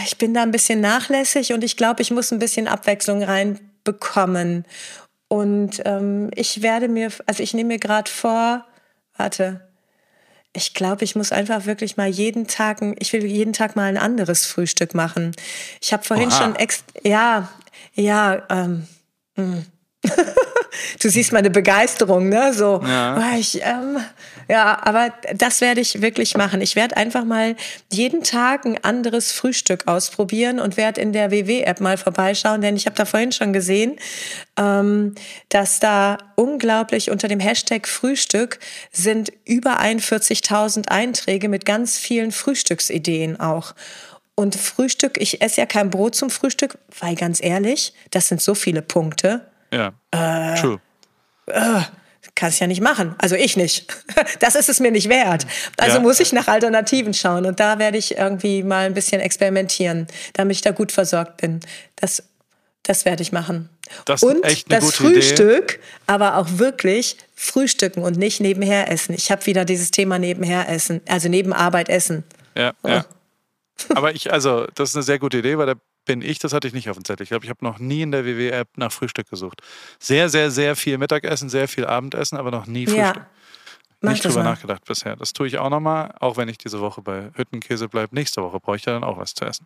ich 0.06 0.18
bin 0.18 0.34
da 0.34 0.44
ein 0.44 0.52
bisschen 0.52 0.80
nachlässig 0.80 1.52
und 1.52 1.64
ich 1.64 1.76
glaube, 1.76 2.02
ich 2.02 2.12
muss 2.12 2.32
ein 2.32 2.40
bisschen 2.40 2.68
Abwechslung 2.68 3.24
reinbekommen. 3.24 4.66
Und 5.28 5.82
ähm, 5.86 6.32
ich 6.36 6.62
werde 6.62 6.88
mir, 6.88 7.12
also 7.26 7.44
ich 7.44 7.54
nehme 7.54 7.70
mir 7.70 7.80
gerade 7.80 8.10
vor, 8.10 8.66
warte, 9.18 9.68
ich 10.54 10.74
glaube, 10.74 11.04
ich 11.04 11.16
muss 11.16 11.32
einfach 11.32 11.66
wirklich 11.66 11.98
mal 11.98 12.08
jeden 12.08 12.48
Tag, 12.48 12.80
ich 13.00 13.14
will 13.14 13.26
jeden 13.26 13.54
Tag 13.54 13.76
mal 13.76 13.84
ein 13.84 13.98
anderes 13.98 14.46
Frühstück 14.46 14.96
machen. 14.96 15.34
Ich 15.82 15.94
habe 15.94 16.04
vorhin 16.04 16.30
Oha. 16.30 16.38
schon 16.38 16.56
ex, 16.56 16.84
ja, 17.04 17.50
ja, 17.94 18.44
ähm, 18.50 18.88
mm. 19.36 19.60
Du 21.02 21.10
siehst 21.10 21.32
meine 21.32 21.50
Begeisterung, 21.50 22.30
ne? 22.30 22.54
So, 22.54 22.82
ja, 22.84 23.38
ich, 23.38 23.62
ähm, 23.62 23.98
ja 24.48 24.80
aber 24.84 25.14
das 25.34 25.62
werde 25.62 25.82
ich 25.82 26.02
wirklich 26.02 26.36
machen. 26.36 26.62
Ich 26.62 26.76
werde 26.76 26.98
einfach 26.98 27.26
mal 27.26 27.56
jeden 27.92 28.24
Tag 28.24 28.66
ein 28.66 28.84
anderes 28.84 29.32
Frühstück 29.32 29.88
ausprobieren 29.88 30.60
und 30.60 30.78
werde 30.78 31.02
in 31.02 31.14
der 31.14 31.32
WW-App 31.32 31.82
mal 31.82 31.98
vorbeischauen, 31.98 32.62
denn 32.62 32.76
ich 32.76 32.86
habe 32.86 32.96
da 32.96 33.06
vorhin 33.06 33.32
schon 33.32 33.54
gesehen, 33.54 33.98
ähm, 34.58 35.16
dass 35.50 35.80
da 35.80 36.18
unglaublich 36.36 37.12
unter 37.12 37.28
dem 37.28 37.40
Hashtag 37.40 37.88
Frühstück 37.88 38.60
sind 38.92 39.32
über 39.46 39.82
41.000 39.82 40.90
Einträge 40.90 41.50
mit 41.50 41.66
ganz 41.66 41.98
vielen 41.98 42.32
Frühstücksideen 42.32 43.40
auch. 43.40 43.74
Und 44.36 44.56
Frühstück, 44.56 45.20
ich 45.20 45.42
esse 45.42 45.62
ja 45.62 45.66
kein 45.66 45.90
Brot 45.90 46.14
zum 46.14 46.30
Frühstück, 46.30 46.78
weil 47.00 47.16
ganz 47.16 47.42
ehrlich, 47.42 47.94
das 48.12 48.28
sind 48.28 48.40
so 48.40 48.54
viele 48.54 48.84
Punkte. 48.84 49.48
Ja. 49.72 49.94
Äh, 50.12 50.60
True. 50.60 50.80
Äh, 51.48 51.82
kann 52.36 52.50
ich 52.50 52.60
ja 52.60 52.68
nicht 52.68 52.82
machen. 52.82 53.16
Also 53.18 53.36
ich 53.36 53.58
nicht. 53.58 53.88
Das 54.40 54.56
ist 54.56 54.70
es 54.70 54.80
mir 54.80 54.92
nicht 54.92 55.10
wert. 55.10 55.46
Also 55.78 55.98
ja. 55.98 56.02
muss 56.02 56.20
ich 56.20 56.32
nach 56.34 56.48
Alternativen 56.48 57.14
schauen. 57.14 57.46
Und 57.46 57.60
da 57.60 57.80
werde 57.80 57.98
ich 57.98 58.18
irgendwie 58.18 58.64
mal 58.64 58.86
ein 58.86 58.94
bisschen 58.94 59.22
experimentieren, 59.22 60.08
damit 60.34 60.58
ich 60.58 60.62
da 60.62 60.72
gut 60.72 60.92
versorgt 60.92 61.38
bin. 61.38 61.60
Das, 61.96 62.24
das 62.84 63.06
werde 63.06 63.24
ich 63.24 63.32
machen. 63.32 63.70
Das 64.06 64.22
und 64.24 64.44
das 64.70 64.96
Frühstück, 64.96 65.74
Idee. 65.74 65.82
aber 66.08 66.38
auch 66.38 66.48
wirklich 66.58 67.18
frühstücken 67.36 68.04
und 68.04 68.18
nicht 68.18 68.40
nebenher 68.40 68.92
essen. 68.92 69.14
Ich 69.14 69.32
habe 69.32 69.46
wieder 69.46 69.66
dieses 69.66 69.92
Thema 69.92 70.20
nebenher 70.20 70.70
essen, 70.70 71.02
also 71.08 71.30
neben 71.30 71.54
Arbeit 71.54 71.90
essen. 71.90 72.24
Ja, 72.56 72.74
oh. 72.84 72.90
ja. 72.90 73.06
Aber 73.96 74.14
ich, 74.14 74.32
also, 74.32 74.68
das 74.76 74.90
ist 74.90 74.96
eine 74.96 75.04
sehr 75.04 75.20
gute 75.20 75.38
Idee, 75.38 75.58
weil 75.58 75.68
da 75.68 75.76
bin 76.08 76.22
ich, 76.22 76.40
das 76.40 76.54
hatte 76.54 76.68
ich 76.68 76.74
nicht 76.74 76.90
auf 76.90 76.98
dem 76.98 77.06
Zettel. 77.06 77.24
Ich 77.24 77.30
glaube, 77.30 77.46
ich 77.46 77.50
habe 77.50 77.64
noch 77.64 77.78
nie 77.78 78.02
in 78.02 78.12
der 78.12 78.26
WW-App 78.26 78.70
nach 78.78 78.92
Frühstück 78.92 79.30
gesucht. 79.30 79.62
Sehr, 80.00 80.30
sehr, 80.30 80.50
sehr 80.50 80.76
viel 80.76 80.98
Mittagessen, 80.98 81.50
sehr 81.50 81.68
viel 81.68 81.86
Abendessen, 81.86 82.38
aber 82.38 82.50
noch 82.50 82.66
nie 82.66 82.88
Frühstück. 82.88 83.28
Ja. 84.02 84.10
Nicht 84.10 84.24
drüber 84.24 84.44
mal. 84.44 84.52
nachgedacht 84.52 84.86
bisher. 84.86 85.16
Das 85.16 85.34
tue 85.34 85.48
ich 85.48 85.58
auch 85.58 85.70
nochmal, 85.70 86.14
auch 86.20 86.38
wenn 86.38 86.50
ich 86.50 86.58
diese 86.58 86.80
Woche 86.80 87.02
bei 87.02 87.32
Hüttenkäse 87.36 87.88
bleibe. 87.88 88.14
Nächste 88.16 88.42
Woche 88.42 88.60
brauche 88.60 88.76
ich 88.76 88.86
ja 88.86 88.94
dann 88.94 89.04
auch 89.04 89.18
was 89.18 89.34
zu 89.34 89.46
essen. 89.46 89.66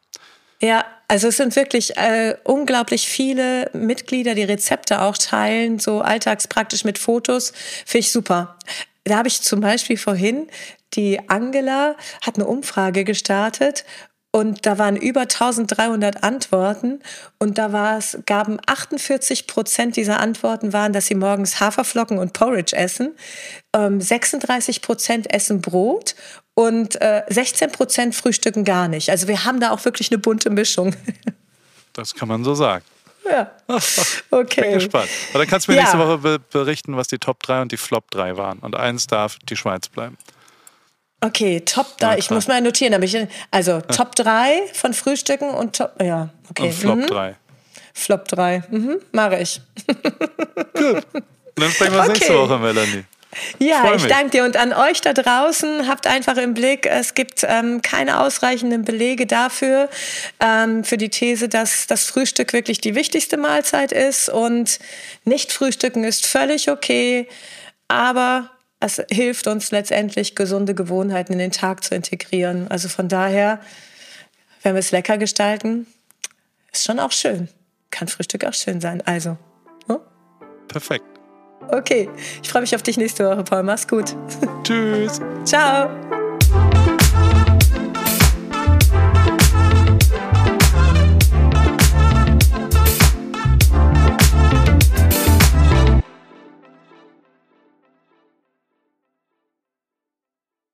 Ja, 0.62 0.86
also 1.08 1.30
es 1.30 1.38
sind 1.38 1.56
wirklich 1.56 1.98
äh, 1.98 2.36
unglaublich 2.44 3.08
viele 3.08 3.70
Mitglieder, 3.74 4.36
die 4.36 4.44
Rezepte 4.44 5.02
auch 5.02 5.18
teilen, 5.18 5.80
so 5.80 6.02
alltagspraktisch 6.02 6.84
mit 6.84 7.00
Fotos. 7.00 7.52
Finde 7.86 8.00
ich 8.00 8.12
super. 8.12 8.58
Da 9.04 9.18
habe 9.18 9.28
ich 9.28 9.42
zum 9.42 9.60
Beispiel 9.60 9.98
vorhin 9.98 10.48
die 10.94 11.30
Angela 11.30 11.96
hat 12.22 12.36
eine 12.36 12.46
Umfrage 12.46 13.04
gestartet 13.04 13.86
und 14.32 14.66
da 14.66 14.78
waren 14.78 14.96
über 14.96 15.22
1300 15.22 16.24
Antworten 16.24 17.02
und 17.38 17.58
da 17.58 17.74
war 17.74 17.98
es, 17.98 18.18
gaben 18.26 18.60
48 18.66 19.46
Prozent 19.46 19.98
dieser 19.98 20.22
Antworten 20.22 20.72
waren, 20.72 20.94
dass 20.94 21.08
sie 21.08 21.16
morgens 21.16 21.60
Haferflocken 21.60 22.18
und 22.18 22.32
Porridge 22.32 22.76
essen. 22.76 23.14
36 23.76 24.78
ähm, 24.78 24.82
Prozent 24.82 25.34
essen 25.34 25.62
Brot 25.62 26.16
und 26.54 26.98
16 27.30 27.68
äh, 27.68 27.72
Prozent 27.72 28.16
frühstücken 28.16 28.64
gar 28.64 28.88
nicht. 28.88 29.10
Also 29.10 29.28
wir 29.28 29.44
haben 29.44 29.60
da 29.60 29.72
auch 29.72 29.84
wirklich 29.84 30.12
eine 30.12 30.18
bunte 30.18 30.50
Mischung. 30.50 30.96
Das 31.94 32.16
kann 32.16 32.30
man 32.30 32.42
so 32.46 32.56
sagen. 32.56 32.86
Ja. 33.30 33.52
Okay. 34.30 34.62
Bin 34.62 34.74
gespannt. 34.76 35.10
Aber 35.32 35.40
dann 35.40 35.48
kannst 35.50 35.68
du 35.68 35.74
mir 35.74 35.78
ja. 35.78 35.84
nächste 35.84 36.00
Woche 36.00 36.40
berichten, 36.40 36.96
was 36.96 37.10
die 37.10 37.18
Top 37.18 37.44
3 37.44 37.64
und 37.64 37.74
die 37.74 37.78
Flop 37.78 38.10
3 38.12 38.38
waren. 38.38 38.60
Und 38.60 38.78
eins 38.78 39.08
darf 39.08 39.38
die 39.50 39.58
Schweiz 39.58 39.90
bleiben. 39.90 40.18
Okay, 41.24 41.62
Top 41.62 41.98
3. 42.00 42.18
Ich 42.18 42.32
muss 42.32 42.48
mal 42.48 42.62
notieren. 42.62 42.96
Aber 42.96 43.04
ich, 43.04 43.16
also 43.52 43.80
Top 43.82 44.16
3 44.16 44.64
von 44.74 44.94
Frühstücken 44.94 45.52
und 45.52 45.78
Top. 45.78 45.94
Ja, 46.02 46.30
okay. 46.50 46.68
Und 46.68 46.74
Flop 46.74 46.98
mhm. 46.98 47.08
3. 47.08 47.36
Flop 47.94 48.28
3. 48.28 48.64
Mhm, 48.70 49.02
mache 49.12 49.38
ich. 49.38 49.62
Gut. 50.74 51.06
Dann 51.56 51.72
sprechen 51.72 51.94
wir 51.94 52.00
okay. 52.00 52.10
nächste 52.10 52.38
Woche, 52.38 52.58
Melanie. 52.58 53.04
Ja, 53.60 53.94
ich 53.96 54.06
danke 54.08 54.32
dir 54.32 54.44
und 54.44 54.58
an 54.58 54.74
euch 54.74 55.00
da 55.00 55.14
draußen. 55.14 55.88
Habt 55.88 56.06
einfach 56.06 56.36
im 56.38 56.54
Blick, 56.54 56.86
es 56.86 57.14
gibt 57.14 57.46
ähm, 57.48 57.82
keine 57.82 58.20
ausreichenden 58.20 58.84
Belege 58.84 59.26
dafür, 59.26 59.90
ähm, 60.42 60.84
für 60.84 60.98
die 60.98 61.10
These, 61.10 61.48
dass 61.48 61.88
das 61.88 62.06
Frühstück 62.06 62.52
wirklich 62.52 62.82
die 62.82 62.94
wichtigste 62.94 63.38
Mahlzeit 63.38 63.94
ist 63.94 64.28
und 64.28 64.80
nicht 65.24 65.54
frühstücken 65.54 66.04
ist 66.04 66.26
völlig 66.26 66.70
okay, 66.70 67.28
aber 67.88 68.50
es 68.82 69.02
hilft 69.10 69.48
uns 69.48 69.72
letztendlich, 69.72 70.36
gesunde 70.36 70.74
Gewohnheiten 70.74 71.34
in 71.34 71.40
den 71.40 71.52
Tag 71.52 71.84
zu 71.84 71.96
integrieren. 71.96 72.68
Also 72.70 72.90
von 72.90 73.08
daher, 73.08 73.62
wenn 74.64 74.74
wir 74.74 74.80
es 74.80 74.92
lecker 74.92 75.18
gestalten, 75.18 75.88
ist 76.74 76.86
schon 76.86 77.00
auch 77.00 77.12
schön. 77.12 77.48
Kann 77.92 78.08
Frühstück 78.08 78.44
auch 78.44 78.54
schön 78.54 78.82
sein. 78.82 79.02
Also. 79.02 79.38
Hm? 79.88 80.00
Perfekt. 80.68 81.06
Okay, 81.70 82.10
ich 82.42 82.50
freue 82.50 82.62
mich 82.62 82.76
auf 82.76 82.82
dich 82.82 82.98
nächste 82.98 83.30
Woche, 83.30 83.44
Paul. 83.44 83.64
Mach's 83.64 83.88
gut. 83.88 84.16
Tschüss. 84.64 85.22
Ciao. 85.46 85.90